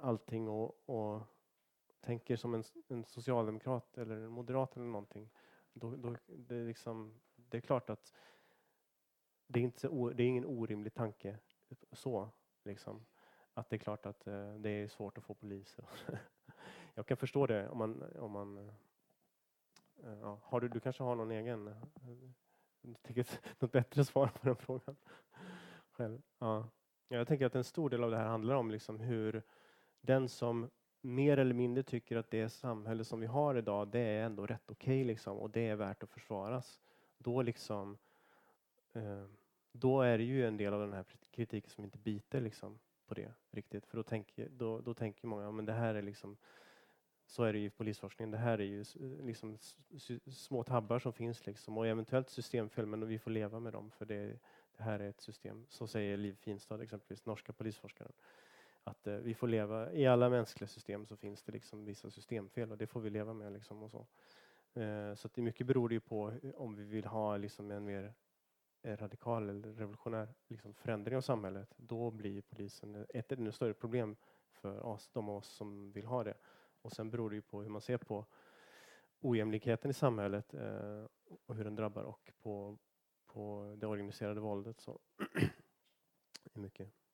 allting 0.00 0.48
och, 0.48 0.88
och 0.88 1.22
tänker 2.06 2.36
som 2.36 2.54
en, 2.54 2.64
en, 2.88 3.04
socialdemokrat 3.04 3.98
eller 3.98 4.16
en 4.16 4.30
moderat 4.30 4.76
eller 4.76 4.86
någonting. 4.86 5.30
Då, 5.72 5.96
då, 5.96 6.16
det, 6.26 6.56
är 6.56 6.66
liksom, 6.66 7.20
det 7.34 7.56
är 7.56 7.60
klart 7.60 7.90
att 7.90 8.12
det 9.46 9.60
är, 9.60 9.64
inte 9.64 9.80
så, 9.80 10.10
det 10.10 10.22
är 10.22 10.26
ingen 10.26 10.46
orimlig 10.46 10.94
tanke 10.94 11.38
så. 11.92 12.30
Liksom. 12.64 13.06
Att 13.54 13.70
det 13.70 13.76
är 13.76 13.78
klart 13.78 14.06
att 14.06 14.26
eh, 14.26 14.54
det 14.54 14.70
är 14.70 14.88
svårt 14.88 15.18
att 15.18 15.24
få 15.24 15.34
poliser. 15.34 15.84
jag 16.94 17.06
kan 17.06 17.16
förstå 17.16 17.46
det 17.46 17.68
om 17.68 17.78
man... 17.78 18.02
Om 18.18 18.32
man 18.32 18.58
eh, 18.58 18.74
ja. 20.20 20.40
har 20.42 20.60
du, 20.60 20.68
du 20.68 20.80
kanske 20.80 21.02
har 21.02 21.16
någon 21.16 21.30
egen... 21.30 21.68
Eh, 21.68 21.76
något 23.58 23.72
bättre 23.72 24.04
svar 24.04 24.26
på 24.26 24.46
den 24.46 24.56
frågan. 24.56 24.96
Själv. 25.90 26.22
Ja. 26.38 26.68
Jag 27.08 27.28
tänker 27.28 27.46
att 27.46 27.54
en 27.54 27.64
stor 27.64 27.90
del 27.90 28.04
av 28.04 28.10
det 28.10 28.16
här 28.16 28.26
handlar 28.26 28.54
om 28.54 28.70
liksom 28.70 29.00
hur 29.00 29.42
den 30.00 30.28
som 30.28 30.70
mer 31.00 31.36
eller 31.36 31.54
mindre 31.54 31.82
tycker 31.82 32.16
att 32.16 32.30
det 32.30 32.48
samhälle 32.48 33.04
som 33.04 33.20
vi 33.20 33.26
har 33.26 33.54
idag, 33.54 33.88
det 33.88 34.00
är 34.00 34.24
ändå 34.24 34.46
rätt 34.46 34.70
okej 34.70 35.00
okay, 35.00 35.04
liksom, 35.04 35.38
och 35.38 35.50
det 35.50 35.68
är 35.68 35.76
värt 35.76 36.02
att 36.02 36.10
försvaras. 36.10 36.80
Då 37.18 37.42
liksom 37.42 37.98
eh, 38.92 39.26
då 39.72 40.02
är 40.02 40.18
det 40.18 40.24
ju 40.24 40.46
en 40.46 40.56
del 40.56 40.74
av 40.74 40.80
den 40.80 40.92
här 40.92 41.04
kritiken 41.30 41.70
som 41.70 41.84
inte 41.84 41.98
biter 41.98 42.40
liksom 42.40 42.78
på 43.06 43.14
det 43.14 43.32
riktigt. 43.50 43.86
För 43.86 43.96
då 43.96 44.02
tänker, 44.02 44.48
då, 44.48 44.80
då 44.80 44.94
tänker 44.94 45.26
många, 45.26 45.50
men 45.50 45.64
det 45.64 45.72
här 45.72 45.94
är 45.94 46.02
liksom 46.02 46.36
så 47.26 47.44
är 47.44 47.52
det 47.52 47.58
ju 47.58 47.66
i 47.66 47.70
polisforskningen. 47.70 48.30
Det 48.30 48.38
här 48.38 48.58
är 48.58 48.64
ju 48.64 48.84
liksom 49.22 49.58
små 50.26 50.62
tabbar 50.62 50.98
som 50.98 51.12
finns 51.12 51.46
liksom 51.46 51.78
och 51.78 51.86
eventuellt 51.86 52.30
systemfel, 52.30 52.86
men 52.86 53.08
vi 53.08 53.18
får 53.18 53.30
leva 53.30 53.60
med 53.60 53.72
dem 53.72 53.90
för 53.90 54.04
det, 54.04 54.38
det 54.76 54.82
här 54.82 55.00
är 55.00 55.08
ett 55.08 55.20
system. 55.20 55.66
Så 55.68 55.86
säger 55.86 56.16
Liv 56.16 56.36
Finstad, 56.40 56.82
exempelvis, 56.82 57.26
norska 57.26 57.52
polisforskaren. 57.52 58.12
Att 58.86 59.06
eh, 59.06 59.14
vi 59.14 59.34
får 59.34 59.48
leva, 59.48 59.92
i 59.92 60.06
alla 60.06 60.30
mänskliga 60.30 60.68
system 60.68 61.06
så 61.06 61.16
finns 61.16 61.42
det 61.42 61.52
liksom 61.52 61.84
vissa 61.84 62.10
systemfel 62.10 62.72
och 62.72 62.78
det 62.78 62.86
får 62.86 63.00
vi 63.00 63.10
leva 63.10 63.34
med. 63.34 63.52
Liksom 63.52 63.82
och 63.82 63.90
så. 63.90 64.06
Eh, 64.80 65.14
så 65.14 65.26
att 65.26 65.34
det 65.34 65.42
mycket 65.42 65.66
beror 65.66 65.92
ju 65.92 66.00
på 66.00 66.32
om 66.54 66.76
vi 66.76 66.84
vill 66.84 67.04
ha 67.04 67.36
liksom 67.36 67.70
en 67.70 67.84
mer 67.84 68.14
eh, 68.82 68.96
radikal 68.96 69.48
eller 69.48 69.72
revolutionär 69.72 70.34
liksom 70.48 70.74
förändring 70.74 71.16
av 71.16 71.20
samhället, 71.20 71.74
då 71.76 72.10
blir 72.10 72.42
polisen 72.42 73.06
ett 73.08 73.32
ännu 73.32 73.52
större 73.52 73.74
problem 73.74 74.16
för 74.50 74.86
oss, 74.86 75.08
de 75.12 75.28
av 75.28 75.36
oss 75.36 75.48
som 75.48 75.92
vill 75.92 76.06
ha 76.06 76.24
det. 76.24 76.34
Och 76.82 76.92
sen 76.92 77.10
beror 77.10 77.30
det 77.30 77.36
ju 77.36 77.42
på 77.42 77.62
hur 77.62 77.68
man 77.68 77.80
ser 77.80 77.98
på 77.98 78.26
ojämlikheten 79.20 79.90
i 79.90 79.94
samhället 79.94 80.54
eh, 80.54 81.04
och 81.46 81.56
hur 81.56 81.64
den 81.64 81.76
drabbar 81.76 82.02
och 82.02 82.32
på, 82.42 82.78
på 83.26 83.74
det 83.78 83.86
organiserade 83.86 84.40
våldet. 84.40 84.80
Så. 84.80 85.00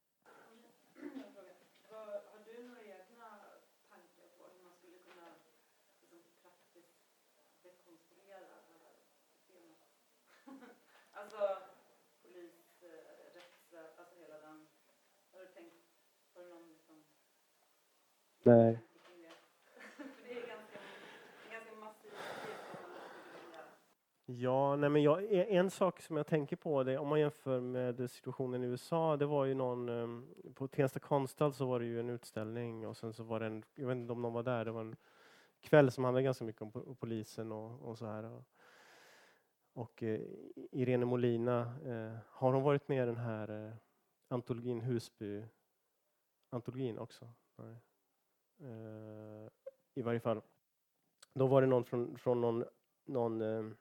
det 11.30 12.38
är 12.38 12.42
mycket. 12.42 13.22
Nej. 18.42 18.78
Ja, 24.26 24.76
nej 24.76 24.90
men 24.90 25.02
jag, 25.02 25.32
en 25.32 25.70
sak 25.70 26.02
som 26.02 26.16
jag 26.16 26.26
tänker 26.26 26.56
på, 26.56 26.82
det, 26.82 26.98
om 26.98 27.08
man 27.08 27.20
jämför 27.20 27.60
med 27.60 28.10
situationen 28.10 28.64
i 28.64 28.66
USA, 28.66 29.16
det 29.16 29.26
var 29.26 29.44
ju 29.44 29.54
någon, 29.54 29.88
ehm, 29.88 30.26
på 30.54 30.68
Tensta 30.68 31.00
konstnärsstad 31.00 31.52
så 31.52 31.66
var 31.66 31.80
det 31.80 31.86
ju 31.86 32.00
en 32.00 32.10
utställning 32.10 32.86
och 32.86 32.96
sen 32.96 33.12
så 33.12 33.22
var 33.22 33.40
det 33.40 33.46
en, 33.46 33.64
jag 33.74 33.86
vet 33.86 33.96
inte 33.96 34.12
om 34.12 34.22
någon 34.22 34.32
var 34.32 34.42
där, 34.42 34.64
det 34.64 34.70
var 34.70 34.80
en 34.80 34.96
kväll 35.60 35.90
som 35.90 36.04
handlade 36.04 36.24
ganska 36.24 36.44
mycket 36.44 36.62
om 36.62 36.96
polisen 37.00 37.52
och, 37.52 37.88
och 37.88 37.98
så 37.98 38.06
här. 38.06 38.24
Och, 38.24 38.42
och 39.72 40.02
eh, 40.02 40.20
Irene 40.70 41.06
Molina, 41.06 41.60
eh, 41.84 42.18
har 42.28 42.52
hon 42.52 42.62
varit 42.62 42.88
med 42.88 43.02
i 43.02 43.06
den 43.06 43.16
här 43.16 43.66
eh, 43.66 43.74
antologin 44.28 44.80
Husby, 44.80 45.44
antologin 46.50 46.98
också? 46.98 47.28
Nej. 47.56 47.76
Eh, 48.60 49.50
I 49.94 50.02
varje 50.02 50.20
fall. 50.20 50.42
Då 51.34 51.46
var 51.46 51.60
det 51.60 51.66
någon 51.66 51.84
från, 51.84 52.18
från 52.18 52.40
någon, 52.40 52.64
någon 53.04 53.42
eh, 53.42 53.72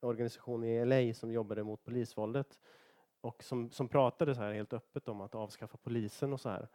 organisation 0.00 0.64
i 0.64 0.84
LA 0.84 1.14
som 1.14 1.32
jobbade 1.32 1.62
mot 1.64 1.84
polisvåldet 1.84 2.60
och 3.20 3.42
som, 3.42 3.70
som 3.70 3.88
pratade 3.88 4.34
så 4.34 4.40
här 4.40 4.52
helt 4.52 4.72
öppet 4.72 5.08
om 5.08 5.20
att 5.20 5.34
avskaffa 5.34 5.78
polisen 5.78 6.32
och 6.32 6.40
så 6.40 6.48
här. 6.48 6.68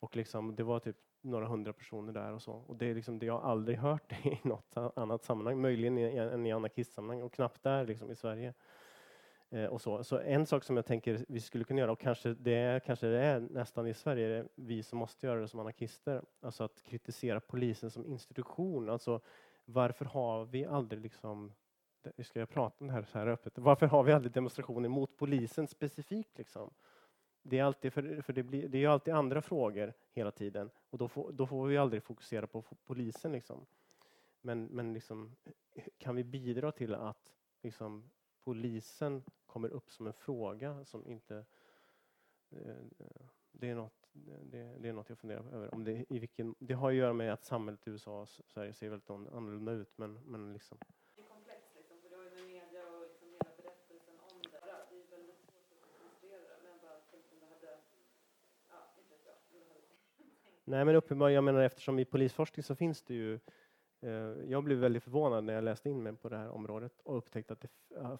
Och 0.00 0.16
liksom, 0.16 0.56
det 0.56 0.62
var 0.62 0.78
typ 0.78 0.96
några 1.20 1.46
hundra 1.46 1.72
personer 1.72 2.12
där 2.12 2.32
och 2.32 2.42
så. 2.42 2.52
Och 2.52 2.76
det 2.76 2.86
är 2.86 2.94
liksom 2.94 3.18
det 3.18 3.26
jag 3.26 3.42
aldrig 3.42 3.78
hört 3.88 4.26
i 4.26 4.40
något 4.42 4.76
annat 4.96 5.24
sammanhang, 5.24 5.60
möjligen 5.60 5.98
än 5.98 6.46
i 6.46 6.52
anarkistsammanhang 6.52 7.22
och 7.22 7.32
knappt 7.32 7.62
där 7.62 7.86
liksom 7.86 8.10
i 8.10 8.14
Sverige. 8.14 8.54
Eh, 9.50 9.64
och 9.64 9.80
så. 9.80 10.04
så 10.04 10.18
en 10.18 10.46
sak 10.46 10.64
som 10.64 10.76
jag 10.76 10.86
tänker 10.86 11.24
vi 11.28 11.40
skulle 11.40 11.64
kunna 11.64 11.80
göra, 11.80 11.92
och 11.92 12.00
kanske 12.00 12.34
det 12.34 12.54
är, 12.54 12.80
kanske 12.80 13.06
det 13.06 13.20
är 13.20 13.40
nästan 13.40 13.86
i 13.86 13.94
Sverige, 13.94 14.38
är 14.38 14.48
vi 14.54 14.82
som 14.82 14.98
måste 14.98 15.26
göra 15.26 15.40
det 15.40 15.48
som 15.48 15.60
anarkister, 15.60 16.22
alltså 16.40 16.64
att 16.64 16.82
kritisera 16.82 17.40
polisen 17.40 17.90
som 17.90 18.06
institution. 18.06 18.90
Alltså 18.90 19.20
varför 19.64 20.04
har 20.04 20.44
vi 20.44 20.64
aldrig 20.64 21.02
liksom 21.02 21.52
Ska 22.22 22.38
jag 22.38 22.48
prata 22.48 22.76
om 22.80 22.86
det 22.86 22.92
här 22.92 23.02
så 23.02 23.18
här 23.18 23.26
öppet? 23.26 23.58
Varför 23.58 23.86
har 23.86 24.02
vi 24.02 24.12
aldrig 24.12 24.32
demonstrationer 24.32 24.88
mot 24.88 25.16
polisen 25.16 25.66
specifikt? 25.66 26.38
Liksom? 26.38 26.70
Det 27.48 27.58
är, 27.58 27.64
alltid 27.64 27.92
för, 27.92 28.22
för 28.22 28.32
det, 28.32 28.42
blir, 28.42 28.68
det 28.68 28.78
är 28.78 28.80
ju 28.80 28.86
alltid 28.86 29.14
andra 29.14 29.42
frågor 29.42 29.92
hela 30.12 30.30
tiden 30.30 30.70
och 30.90 30.98
då 30.98 31.08
får, 31.08 31.32
då 31.32 31.46
får 31.46 31.66
vi 31.66 31.76
aldrig 31.76 32.02
fokusera 32.02 32.46
på 32.46 32.62
polisen. 32.84 33.32
Liksom. 33.32 33.66
Men, 34.40 34.64
men 34.64 34.92
liksom, 34.92 35.36
eh, 35.74 35.84
kan 35.98 36.16
vi 36.16 36.24
bidra 36.24 36.72
till 36.72 36.94
att 36.94 37.34
liksom, 37.62 38.10
polisen 38.44 39.22
kommer 39.46 39.68
upp 39.68 39.90
som 39.90 40.06
en 40.06 40.12
fråga 40.12 40.84
som 40.84 41.06
inte... 41.06 41.44
Eh, 42.50 42.76
det 43.50 43.68
är 43.68 43.74
något, 43.74 44.08
det, 44.12 44.76
det 44.78 44.88
är 44.88 44.92
något 44.92 45.08
jag 45.08 45.18
funderar 45.18 45.52
över. 45.52 45.74
Om 45.74 45.84
det, 45.84 46.04
i 46.08 46.18
vilken, 46.18 46.54
det 46.58 46.74
har 46.74 46.90
att 46.90 46.96
göra 46.96 47.12
med 47.12 47.32
att 47.32 47.44
samhället 47.44 47.86
i 47.86 47.90
USA 47.90 48.22
och 48.22 48.28
Sverige 48.28 48.72
ser 48.72 48.88
väldigt 48.88 49.10
annorlunda 49.10 49.72
ut. 49.72 49.98
Men, 49.98 50.20
men 50.24 50.52
liksom. 50.52 50.78
Det 51.14 51.22
är 51.22 51.26
komplext, 51.26 51.76
liksom, 51.76 52.00
för 52.02 52.08
det 52.10 52.16
har 52.16 52.24
ju 52.24 52.30
med 52.30 52.44
media 52.44 52.82
och 52.90 53.02
liksom 53.02 53.28
hela 53.28 53.50
berättelsen 53.56 54.14
om 54.30 54.42
det. 54.42 54.48
Det 54.90 54.96
är 55.00 55.10
väldigt 55.10 55.40
svårt 55.40 55.72
att 55.72 56.00
illustrera 56.00 56.42
det, 56.42 56.58
men 56.62 56.72
jag 56.72 56.80
bara 56.80 57.00
tänkte 57.10 57.34
om 57.34 57.40
det 57.40 57.46
hade... 57.46 57.78
Ja, 58.68 58.78
inte 58.98 59.14
vet 59.14 59.26
jag. 59.26 59.38
Nej, 60.68 60.84
men 60.84 60.96
uppenbarligen, 60.96 61.34
jag 61.34 61.44
menar 61.44 61.60
eftersom 61.60 61.98
i 61.98 62.04
polisforskning 62.04 62.64
så 62.64 62.74
finns 62.74 63.02
det 63.02 63.14
ju 63.14 63.38
Eh, 64.00 64.50
jag 64.50 64.64
blev 64.64 64.78
väldigt 64.78 65.02
förvånad 65.02 65.44
när 65.44 65.54
jag 65.54 65.64
läste 65.64 65.90
in 65.90 66.02
mig 66.02 66.16
på 66.16 66.28
det 66.28 66.36
här 66.36 66.48
området 66.48 67.00
och 67.02 67.16
upptäckte 67.16 67.52
att 67.52 67.60
det 67.60 67.70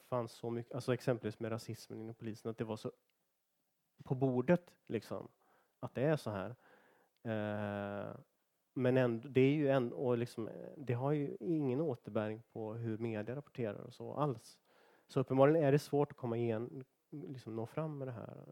fanns 0.09 0.33
så 0.33 0.51
mycket, 0.51 0.75
alltså 0.75 0.95
exempelvis 0.95 1.41
med 1.41 1.53
rasismen 1.53 2.01
inom 2.01 2.15
polisen, 2.15 2.51
att 2.51 2.59
det 2.59 2.65
var 2.65 2.77
så 2.77 2.93
på 4.05 4.15
bordet 4.15 4.75
liksom, 4.87 5.29
att 5.81 5.95
det 5.95 6.03
är 6.03 6.17
så 6.17 6.31
här. 6.31 6.51
Eh, 7.23 8.17
men 8.75 8.97
ändå, 8.97 9.29
det 9.29 9.41
är 9.41 9.53
ju 9.53 9.69
en, 9.69 9.93
och 9.93 10.19
liksom, 10.19 10.51
det 10.77 10.93
har 10.93 11.13
ju 11.13 11.37
ingen 11.41 11.81
återbäring 11.81 12.43
på 12.53 12.75
hur 12.75 12.99
media 12.99 13.37
rapporterar 13.37 13.81
och 13.81 13.95
så 13.95 14.15
alls. 14.15 14.59
Så 15.09 15.21
uppenbarligen 15.21 15.65
är 15.65 15.73
det 15.73 15.79
svårt 15.79 16.11
att 16.11 16.17
komma 16.17 16.37
igen, 16.37 16.85
liksom 17.11 17.57
nå 17.57 17.67
fram 17.67 17.99
med 17.99 18.09
det 18.09 18.13
här. 18.13 18.45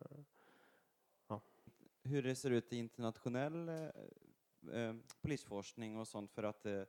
Hur 2.07 2.23
det 2.23 2.35
ser 2.35 2.51
ut 2.51 2.73
i 2.73 2.77
internationell 2.77 3.69
eh, 3.69 3.91
eh, 4.73 4.95
polisforskning 5.21 5.97
och 5.99 6.09
sånt 6.09 6.33
för 6.33 6.43
att 6.43 6.67
eh, 6.67 6.83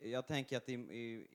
jag 0.00 0.26
tänker 0.26 0.56
att 0.56 0.68
i, 0.68 0.72
i, 0.72 1.26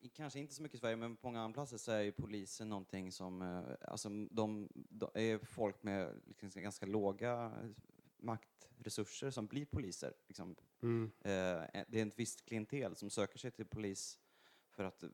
i, 0.00 0.08
kanske 0.08 0.38
inte 0.38 0.54
så 0.54 0.62
mycket 0.62 0.74
i 0.76 0.78
Sverige, 0.78 0.96
men 0.96 1.16
på 1.16 1.26
många 1.26 1.40
andra 1.40 1.54
platser 1.54 1.76
så 1.76 1.92
är 1.92 2.00
ju 2.00 2.12
polisen 2.12 2.68
någonting 2.68 3.12
som, 3.12 3.42
eh, 3.42 3.90
alltså 3.90 4.08
de, 4.30 4.68
de 4.74 5.10
är 5.14 5.38
folk 5.38 5.82
med 5.82 6.20
liksom 6.40 6.62
ganska 6.62 6.86
låga 6.86 7.52
maktresurser 8.16 9.30
som 9.30 9.46
blir 9.46 9.66
poliser. 9.66 10.14
Liksom. 10.26 10.56
Mm. 10.82 11.10
Eh, 11.20 11.82
det 11.88 12.00
är 12.00 12.06
ett 12.06 12.18
visst 12.18 12.44
klientel 12.44 12.96
som 12.96 13.10
söker 13.10 13.38
sig 13.38 13.50
till 13.50 13.66
polis 13.66 14.18
för 14.70 14.84
att 14.84 15.04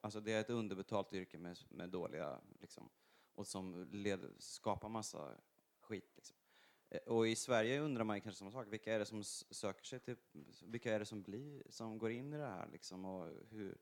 alltså 0.00 0.20
det 0.20 0.32
är 0.32 0.40
ett 0.40 0.50
underbetalt 0.50 1.12
yrke 1.12 1.38
med, 1.38 1.58
med 1.68 1.90
dåliga, 1.90 2.40
liksom, 2.60 2.90
och 3.34 3.46
som 3.46 3.88
led, 3.90 4.20
skapar 4.38 4.88
massa 4.88 5.34
skit. 5.86 6.12
Liksom. 6.16 6.36
Eh, 6.90 6.98
och 6.98 7.28
i 7.28 7.36
Sverige 7.36 7.80
undrar 7.80 8.04
man 8.04 8.20
kanske 8.20 8.38
samma 8.38 8.50
sak. 8.50 8.66
Vilka 8.70 8.94
är 8.94 8.98
det 8.98 9.04
som 9.04 9.24
söker 9.24 9.84
sig 9.84 10.00
till, 10.00 10.16
vilka 10.62 10.94
är 10.94 10.98
det 10.98 11.04
som 11.04 11.22
blir, 11.22 11.62
som 11.68 11.98
går 11.98 12.10
in 12.10 12.32
i 12.32 12.36
det 12.36 12.46
här 12.46 12.68
liksom 12.72 13.04
och 13.04 13.28
hur, 13.50 13.78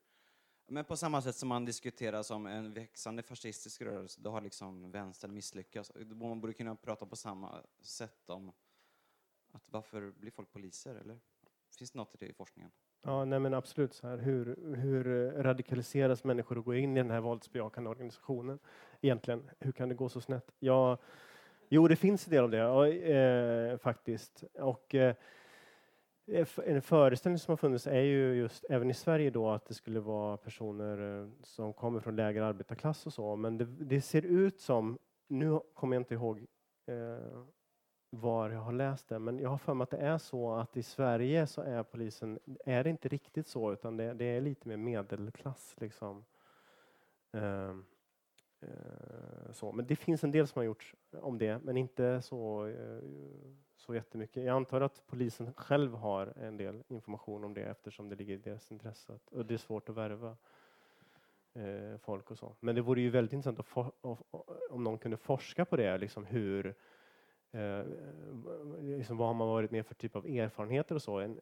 men 0.67 0.85
på 0.85 0.97
samma 0.97 1.21
sätt 1.21 1.35
som 1.35 1.49
man 1.49 1.65
diskuterar 1.65 2.23
som 2.23 2.45
en 2.45 2.73
växande 2.73 3.23
fascistisk 3.23 3.81
rörelse, 3.81 4.21
då 4.23 4.29
har 4.29 4.41
liksom 4.41 4.91
vänstern 4.91 5.33
misslyckats. 5.33 5.91
Man 5.95 6.41
borde 6.41 6.53
kunna 6.53 6.75
prata 6.75 7.05
på 7.05 7.15
samma 7.15 7.61
sätt 7.81 8.29
om 8.29 8.51
att 9.51 9.69
varför 9.71 10.11
blir 10.11 10.31
folk 10.31 10.51
poliser, 10.51 10.95
eller? 10.95 11.19
Finns 11.77 11.91
det 11.91 11.97
något 11.97 12.15
i 12.15 12.17
det 12.17 12.25
i 12.25 12.33
forskningen? 12.33 12.71
Ja, 13.01 13.25
nej 13.25 13.39
men 13.39 13.53
absolut. 13.53 13.93
Så 13.93 14.07
här, 14.07 14.17
hur, 14.17 14.75
hur 14.75 15.31
radikaliseras 15.31 16.23
människor 16.23 16.57
och 16.57 16.65
går 16.65 16.75
in 16.75 16.97
i 16.97 16.99
den 16.99 17.11
här 17.11 17.21
våldsbejakande 17.21 17.89
organisationen? 17.89 18.59
Egentligen, 19.01 19.49
hur 19.59 19.71
kan 19.71 19.89
det 19.89 19.95
gå 19.95 20.09
så 20.09 20.21
snett? 20.21 20.51
Jag 20.59 20.97
jo, 21.69 21.87
det 21.87 21.95
finns 21.95 22.27
en 22.27 22.31
del 22.31 22.43
av 22.43 22.49
det, 22.51 22.65
och, 22.65 22.87
eh, 22.87 23.77
faktiskt. 23.77 24.43
Och 24.59 24.95
eh, 24.95 25.15
eh, 26.27 26.47
en 26.65 26.81
föreställning 26.81 27.39
som 27.39 27.51
har 27.51 27.57
funnits 27.57 27.87
är 27.87 28.01
ju 28.01 28.33
just, 28.33 28.65
även 28.69 28.89
i 28.89 28.93
Sverige 28.93 29.29
då, 29.29 29.49
att 29.49 29.65
det 29.65 29.73
skulle 29.73 29.99
vara 29.99 30.37
personer 30.37 31.21
eh, 31.21 31.29
som 31.43 31.73
kommer 31.73 31.99
från 31.99 32.15
lägre 32.15 32.45
arbetarklass 32.45 33.05
och 33.05 33.13
så, 33.13 33.35
men 33.35 33.57
det, 33.57 33.65
det 33.65 34.01
ser 34.01 34.25
ut 34.25 34.59
som, 34.59 34.97
nu 35.27 35.59
kommer 35.73 35.95
jag 35.95 36.01
inte 36.01 36.13
ihåg 36.13 36.45
eh, 36.85 37.43
var 38.09 38.49
jag 38.49 38.59
har 38.59 38.71
läst 38.71 39.07
det, 39.07 39.19
men 39.19 39.39
jag 39.39 39.49
har 39.49 39.57
för 39.57 39.73
mig 39.73 39.83
att 39.83 39.89
det 39.89 39.97
är 39.97 40.17
så 40.17 40.53
att 40.53 40.77
i 40.77 40.83
Sverige 40.83 41.47
så 41.47 41.61
är 41.61 41.83
polisen, 41.83 42.39
är 42.65 42.83
det 42.83 42.89
inte 42.89 43.07
riktigt 43.07 43.47
så, 43.47 43.73
utan 43.73 43.97
det, 43.97 44.13
det 44.13 44.25
är 44.25 44.41
lite 44.41 44.67
mer 44.67 44.77
medelklass 44.77 45.75
liksom. 45.77 46.25
Eh, 47.31 47.75
Eh, 48.65 49.51
så. 49.51 49.71
Men 49.71 49.85
det 49.85 49.95
finns 49.95 50.23
en 50.23 50.31
del 50.31 50.47
som 50.47 50.59
har 50.59 50.63
gjorts 50.63 50.95
om 51.11 51.37
det, 51.37 51.59
men 51.63 51.77
inte 51.77 52.21
så 52.21 52.67
eh, 52.67 52.99
så 53.85 53.95
jättemycket. 53.95 54.43
Jag 54.43 54.55
antar 54.55 54.81
att 54.81 55.03
polisen 55.07 55.53
själv 55.53 55.93
har 55.93 56.33
en 56.37 56.57
del 56.57 56.83
information 56.87 57.43
om 57.43 57.53
det 57.53 57.61
eftersom 57.61 58.09
det 58.09 58.15
ligger 58.15 58.33
i 58.33 58.37
deras 58.37 58.71
intresse. 58.71 59.19
Och 59.31 59.45
det 59.45 59.53
är 59.53 59.57
svårt 59.57 59.89
att 59.89 59.95
värva 59.95 60.37
eh, 61.53 61.97
folk 61.97 62.31
och 62.31 62.37
så. 62.37 62.55
Men 62.59 62.75
det 62.75 62.81
vore 62.81 63.01
ju 63.01 63.09
väldigt 63.09 63.33
intressant 63.33 63.59
att 63.59 63.65
for, 63.65 63.91
om 64.69 64.83
någon 64.83 64.97
kunde 64.97 65.17
forska 65.17 65.65
på 65.65 65.75
det, 65.75 65.97
liksom 65.97 66.25
hur 66.25 66.75
eh, 67.51 67.83
liksom 68.81 69.17
vad 69.17 69.27
har 69.27 69.33
man 69.33 69.47
varit 69.47 69.71
med 69.71 69.85
för 69.85 69.95
typ 69.95 70.15
av 70.15 70.25
erfarenheter 70.25 70.95
och 70.95 71.01
så. 71.01 71.19
En, 71.19 71.39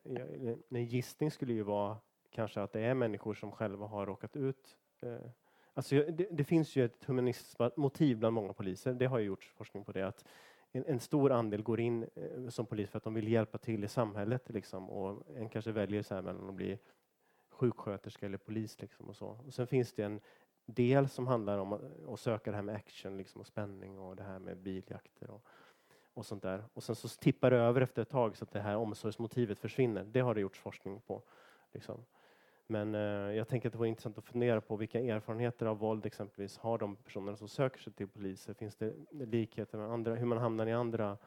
en 0.69 0.85
gissning 0.85 1.31
skulle 1.31 1.53
ju 1.53 1.63
vara 1.63 1.97
kanske 2.29 2.61
att 2.61 2.71
det 2.71 2.81
är 2.81 2.93
människor 2.93 3.33
som 3.33 3.51
själva 3.51 3.87
har 3.87 4.05
råkat 4.05 4.35
ut 4.35 4.77
eh, 5.01 5.29
Alltså 5.73 5.95
det, 5.95 6.27
det, 6.31 6.43
finns 6.43 6.75
ju 6.75 6.85
ett 6.85 7.05
humanistiskt 7.05 7.77
motiv 7.77 8.17
bland 8.17 8.33
många 8.33 8.53
poliser, 8.53 8.93
det 8.93 9.05
har 9.05 9.19
ju 9.19 9.25
gjorts 9.25 9.53
forskning 9.55 9.83
på 9.83 9.91
det, 9.91 10.07
att 10.07 10.25
en, 10.71 10.85
en, 10.87 10.99
stor 10.99 11.31
andel 11.31 11.61
går 11.61 11.79
in 11.79 12.07
eh, 12.15 12.49
som 12.49 12.65
polis 12.65 12.89
för 12.89 12.97
att 12.97 13.03
de 13.03 13.13
vill 13.13 13.27
hjälpa 13.27 13.57
till 13.57 13.83
i 13.83 13.87
samhället. 13.87 14.49
Liksom, 14.49 14.89
och 14.89 15.23
en 15.35 15.49
kanske 15.49 15.71
väljer 15.71 16.01
så 16.01 16.15
här 16.15 16.21
mellan 16.21 16.49
att 16.49 16.55
bli 16.55 16.79
sjuksköterska 17.49 18.25
eller 18.25 18.37
polis. 18.37 18.81
Liksom, 18.81 19.09
och 19.09 19.15
så. 19.15 19.27
Och 19.27 19.53
sen 19.53 19.67
finns 19.67 19.93
det 19.93 20.03
en 20.03 20.19
del 20.65 21.09
som 21.09 21.27
handlar 21.27 21.57
om 21.57 21.73
att, 21.73 21.81
att 22.07 22.19
söka 22.19 22.51
det 22.51 22.55
här 22.55 22.63
med 22.63 22.75
action 22.75 23.17
liksom, 23.17 23.41
och 23.41 23.47
spänning 23.47 23.99
och 23.99 24.15
det 24.15 24.23
här 24.23 24.39
med 24.39 24.57
biljakter 24.57 25.29
och, 25.29 25.45
och 26.13 26.25
sånt 26.25 26.43
där. 26.43 26.63
Och 26.73 26.83
sen 26.83 26.95
så 26.95 27.07
tippar 27.07 27.51
det 27.51 27.57
över 27.57 27.81
efter 27.81 28.01
ett 28.01 28.09
tag 28.09 28.37
så 28.37 28.43
att 28.43 28.51
det 28.51 28.61
här 28.61 28.75
omsorgsmotivet 28.75 29.59
försvinner. 29.59 30.03
Det 30.03 30.19
har 30.19 30.35
det 30.35 30.41
gjorts 30.41 30.59
forskning 30.59 31.01
på. 31.01 31.21
Liksom. 31.71 32.05
Men 32.67 32.95
eh, 32.95 33.01
jag 33.35 33.47
tänker 33.47 33.69
att 33.69 33.73
det 33.73 33.77
vore 33.77 33.89
intressant 33.89 34.17
att 34.17 34.25
fundera 34.25 34.61
på 34.61 34.75
vilka 34.75 34.99
erfarenheter 34.99 35.65
av 35.65 35.77
våld 35.77 36.05
exempelvis 36.05 36.57
har 36.57 36.77
de 36.77 36.95
personerna 36.95 37.37
som 37.37 37.47
söker 37.47 37.79
sig 37.79 37.93
till 37.93 38.07
poliser? 38.07 38.53
Finns 38.53 38.75
det 38.75 38.93
likheter 39.11 39.77
med 39.77 39.91
andra, 39.91 40.15
hur 40.15 40.25
man 40.25 40.37
hamnar 40.37 40.67
i 40.67 40.71
andra 40.73 41.17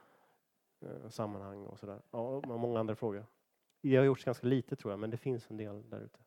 eh, 0.80 1.08
sammanhang 1.08 1.66
och 1.66 1.78
sådär? 1.78 2.02
Ja, 2.10 2.18
och 2.18 2.46
många 2.60 2.80
andra 2.80 2.94
frågor. 2.94 3.26
Det 3.80 3.96
har 3.96 4.04
gjorts 4.04 4.24
ganska 4.24 4.46
lite 4.46 4.76
tror 4.76 4.92
jag, 4.92 4.98
men 4.98 5.10
det 5.10 5.16
finns 5.16 5.50
en 5.50 5.56
del 5.56 5.90
där 5.90 6.00
ute. 6.00 6.18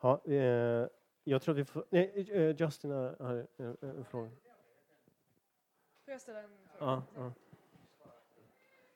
Ja, 0.00 0.22
eh, 0.24 0.88
jag 1.24 1.42
tror 1.42 1.54
att 1.54 1.58
vi 1.58 1.64
får... 1.64 1.84
Nej, 1.90 2.30
eh, 2.30 2.56
Justin 2.58 2.90
har 2.90 3.46
en, 3.56 3.76
en 3.80 4.04
fråga. 4.04 4.30
Får 6.04 6.12
jag 6.12 6.20
ställa 6.20 6.42
en 6.42 6.48
fråga? 6.78 6.78
Ja, 6.78 7.02
ja. 7.14 7.32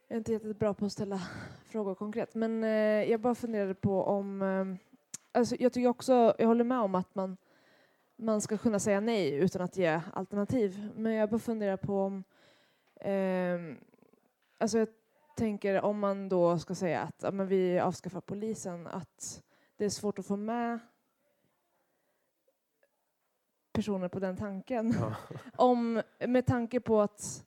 Jag 0.09 0.17
är 0.17 0.19
inte 0.19 0.33
jättebra 0.33 0.75
på 0.75 0.87
att 0.87 0.93
ställa 0.93 1.21
frågor 1.67 1.95
konkret, 1.95 2.35
men 2.35 2.65
eh, 2.65 2.71
jag 3.11 3.21
bara 3.21 3.35
funderade 3.35 3.75
på 3.75 4.03
om... 4.03 4.43
Eh, 4.43 4.67
alltså 5.33 5.57
jag 5.59 5.73
tycker 5.73 5.89
också, 5.89 6.35
jag 6.39 6.47
håller 6.47 6.65
med 6.65 6.79
om 6.81 6.95
att 6.95 7.15
man, 7.15 7.37
man 8.17 8.41
ska 8.41 8.59
kunna 8.59 8.79
säga 8.79 9.01
nej 9.01 9.35
utan 9.35 9.63
att 9.63 9.77
ge 9.77 10.01
alternativ, 10.13 10.91
men 10.97 11.13
jag 11.13 11.31
bara 11.31 11.39
funderar 11.39 11.77
på 11.77 12.01
om... 12.03 12.25
Eh, 13.01 13.59
alltså 14.59 14.79
jag 14.79 14.89
tänker 15.37 15.83
om 15.83 15.99
man 15.99 16.29
då 16.29 16.59
ska 16.59 16.75
säga 16.75 17.01
att 17.01 17.23
ja, 17.23 17.31
men 17.31 17.47
vi 17.47 17.79
avskaffar 17.81 18.21
polisen, 18.21 18.87
att 18.87 19.43
det 19.77 19.85
är 19.85 19.91
svårt 19.91 20.19
att 20.19 20.27
få 20.27 20.37
med 20.37 20.79
personer 23.73 24.09
på 24.09 24.19
den 24.19 24.37
tanken. 24.37 24.95
Ja. 25.01 25.15
om, 25.57 26.03
med 26.27 26.47
tanke 26.47 26.81
på 26.81 27.01
att 27.01 27.46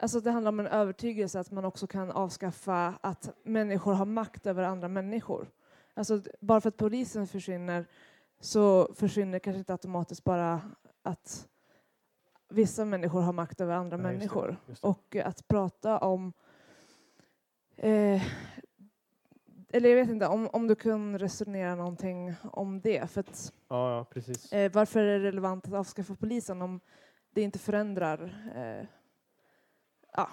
Alltså 0.00 0.20
det 0.20 0.30
handlar 0.30 0.48
om 0.48 0.60
en 0.60 0.66
övertygelse 0.66 1.40
att 1.40 1.50
man 1.50 1.64
också 1.64 1.86
kan 1.86 2.10
avskaffa 2.10 2.94
att 3.00 3.36
människor 3.42 3.92
har 3.92 4.06
makt 4.06 4.46
över 4.46 4.62
andra 4.62 4.88
människor. 4.88 5.50
Alltså 5.94 6.22
bara 6.40 6.60
för 6.60 6.68
att 6.68 6.76
polisen 6.76 7.26
försvinner 7.26 7.86
så 8.40 8.94
försvinner 8.94 9.38
kanske 9.38 9.58
inte 9.58 9.72
automatiskt 9.72 10.24
bara 10.24 10.60
att 11.02 11.48
vissa 12.48 12.84
människor 12.84 13.20
har 13.20 13.32
makt 13.32 13.60
över 13.60 13.74
andra 13.74 13.96
Nej, 13.96 14.12
människor. 14.12 14.48
Just 14.48 14.66
det, 14.66 14.70
just 14.70 14.82
det. 14.82 14.88
Och 14.88 15.16
att 15.16 15.48
prata 15.48 15.98
om 15.98 16.32
eh, 17.76 18.22
eller 19.72 19.88
jag 19.88 19.96
vet 19.96 20.10
inte, 20.10 20.26
om, 20.26 20.48
om 20.52 20.66
du 20.66 20.74
kan 20.74 21.18
resonera 21.18 21.74
någonting 21.74 22.34
om 22.42 22.80
det. 22.80 23.10
För 23.10 23.20
att, 23.20 23.52
ja, 23.68 23.96
ja, 23.96 24.04
precis. 24.04 24.52
Eh, 24.52 24.72
varför 24.72 25.00
är 25.00 25.18
det 25.18 25.26
relevant 25.26 25.66
att 25.66 25.72
avskaffa 25.72 26.14
polisen 26.14 26.62
om 26.62 26.80
det 27.30 27.42
inte 27.42 27.58
förändrar 27.58 28.50
eh, 28.54 28.86
ja. 30.16 30.28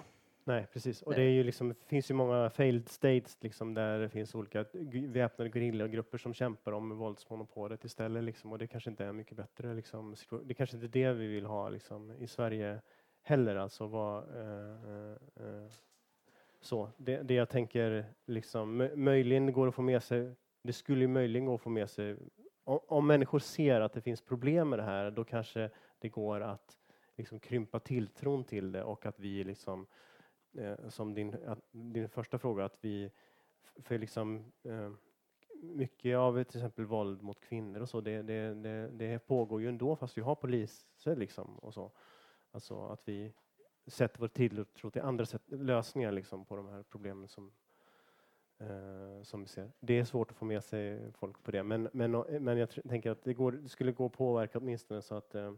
Nej, 0.48 0.68
precis. 0.74 1.02
Och 1.02 1.14
det 1.14 1.22
är 1.22 1.30
ju 1.30 1.44
liksom, 1.44 1.74
finns 1.86 2.12
ju 2.12 2.14
många 2.14 2.50
failed 2.50 2.90
states 2.90 3.38
liksom, 3.42 3.74
där 3.74 4.00
det 4.00 4.10
finns 4.10 4.36
olika 4.36 4.66
väpnade 5.08 5.52
gerillagrupper 5.52 6.18
som 6.18 6.34
kämpar 6.34 6.72
om 6.72 6.98
våldsmonopolet 6.98 7.86
istället. 7.86 8.24
Liksom, 8.24 8.52
och 8.52 8.58
det 8.58 8.68
kanske 8.68 8.90
inte 8.90 9.06
är 9.06 9.12
mycket 9.12 9.38
bättre. 9.38 9.74
Liksom, 9.74 10.16
det 10.44 10.54
kanske 10.54 10.76
inte 10.76 10.86
är 10.86 10.90
det 10.90 11.14
vi 11.14 11.28
vill 11.28 11.46
ha 11.46 11.70
liksom, 11.70 12.12
i 12.20 12.28
Sverige 12.28 12.82
heller. 13.22 13.56
Alltså, 13.56 13.88
vad, 13.88 14.24
eh, 14.24 15.12
eh, 15.36 15.68
så. 16.62 16.90
Det, 16.98 17.22
det 17.22 17.34
jag 17.34 17.50
tänker, 17.50 18.06
liksom, 18.26 18.90
möjligen 18.96 19.54
går 19.54 19.68
att 19.68 19.76
få 19.76 19.82
med 19.82 20.04
sig, 20.04 20.36
det 20.64 20.74
skulle 20.74 21.02
ju 21.02 21.08
möjligen 21.08 21.46
gå 21.46 21.56
att 21.56 21.62
få 21.62 21.70
med 21.70 21.90
sig, 21.90 22.18
om, 22.64 22.80
om 22.88 23.08
människor 23.08 23.40
ser 23.40 23.82
att 23.82 23.94
det 23.94 24.02
finns 24.02 24.22
problem 24.22 24.70
med 24.70 24.80
det 24.80 24.84
här, 24.84 25.12
då 25.12 25.24
kanske 25.24 25.70
det 26.00 26.10
går 26.10 26.42
att 26.42 26.78
liksom 27.18 27.40
krympa 27.40 27.80
tilltron 27.80 28.44
till 28.44 28.72
det 28.72 28.84
och 28.84 29.06
att 29.06 29.20
vi 29.20 29.44
liksom, 29.44 29.88
eh, 30.58 30.90
som 30.90 31.14
din, 31.14 31.46
att, 31.46 31.60
din 31.72 32.10
första 32.10 32.40
fråga, 32.40 32.66
att 32.66 32.78
vi 32.82 33.12
för 33.76 33.98
liksom 33.98 34.52
eh, 34.64 34.92
mycket 35.62 36.18
av 36.18 36.44
till 36.44 36.60
exempel 36.60 36.86
våld 36.86 37.22
mot 37.22 37.40
kvinnor 37.40 37.82
och 37.82 37.90
så, 37.90 38.02
det, 38.02 38.22
det, 38.22 38.54
det, 38.54 38.88
det 38.88 39.20
pågår 39.20 39.62
ju 39.62 39.70
ändå 39.70 39.96
fast 39.96 40.18
vi 40.18 40.22
har 40.22 40.36
poliser 40.36 41.16
liksom 41.16 41.60
och 41.60 41.74
så. 41.74 41.92
Alltså 42.52 42.86
att 42.86 43.02
vi 43.06 43.34
sätter 43.88 44.20
vår 44.20 44.28
tilltro 44.28 44.92
till 44.92 45.02
andra 45.02 45.26
sätt, 45.26 45.42
lösningar 45.48 46.12
liksom 46.12 46.46
på 46.46 46.56
de 46.56 46.68
här 46.68 46.84
problemen 46.84 47.28
som, 47.28 47.52
eh, 48.60 49.24
som 49.24 49.42
vi 49.42 49.48
ser. 49.48 49.72
Det 49.80 50.00
är 50.00 50.04
svårt 50.04 50.32
att 50.32 50.38
få 50.38 50.46
med 50.46 50.64
sig 50.64 51.12
folk 51.12 51.44
på 51.44 51.52
det, 51.52 51.64
men, 51.64 51.90
men, 51.94 52.16
eh, 52.16 52.40
men 52.40 52.58
jag 52.58 52.70
tänker 52.70 53.12
att 53.12 53.24
det, 53.24 53.34
går, 53.34 53.52
det 53.52 53.70
skulle 53.70 53.92
gå 53.92 54.06
att 54.06 54.14
påverka 54.14 54.60
åtminstone 54.60 55.02
så 55.02 55.16
att 55.16 55.36
eh, 55.36 55.54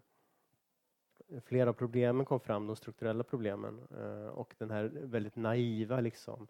flera 1.45 1.69
av 1.69 1.73
problemen 1.73 2.25
kom 2.25 2.39
fram, 2.39 2.67
de 2.67 2.75
strukturella 2.75 3.23
problemen. 3.23 3.79
Eh, 3.91 4.27
och 4.27 4.55
den 4.57 4.71
här 4.71 4.91
väldigt 4.93 5.35
naiva 5.35 6.01
liksom, 6.01 6.47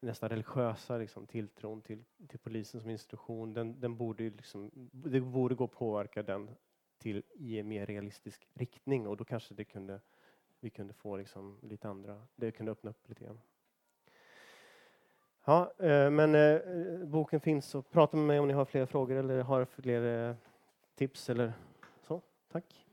nästan 0.00 0.28
religiösa 0.28 0.98
liksom, 0.98 1.26
tilltron 1.26 1.82
till, 1.82 2.04
till 2.28 2.38
polisen 2.38 2.80
som 2.80 2.90
institution, 2.90 3.54
den, 3.54 3.80
den 3.80 3.96
borde 3.96 4.22
ju 4.22 4.30
liksom, 4.30 4.70
det 4.92 5.20
borde 5.20 5.54
gå 5.54 5.64
att 5.64 5.72
påverka 5.72 6.22
den 6.22 6.50
till 6.98 7.22
i 7.34 7.58
en 7.58 7.68
mer 7.68 7.86
realistisk 7.86 8.48
riktning 8.54 9.06
och 9.06 9.16
då 9.16 9.24
kanske 9.24 9.54
det 9.54 9.64
kunde, 9.64 10.00
vi 10.60 10.70
kunde 10.70 10.94
få 10.94 11.16
liksom 11.16 11.58
lite 11.62 11.88
andra, 11.88 12.22
det 12.36 12.50
kunde 12.50 12.72
öppna 12.72 12.90
upp 12.90 13.08
lite 13.08 13.24
grann. 13.24 13.40
Ja, 15.44 15.72
eh, 15.78 16.10
men 16.10 16.34
eh, 16.34 16.60
boken 17.06 17.40
finns 17.40 17.74
och 17.74 17.90
prata 17.90 18.16
med 18.16 18.26
mig 18.26 18.38
om 18.38 18.48
ni 18.48 18.54
har 18.54 18.64
fler 18.64 18.86
frågor 18.86 19.16
eller 19.16 19.42
har 19.42 19.64
fler 19.64 20.28
eh, 20.30 20.36
tips 20.94 21.30
eller 21.30 21.52
så. 22.02 22.22
Tack. 22.52 22.85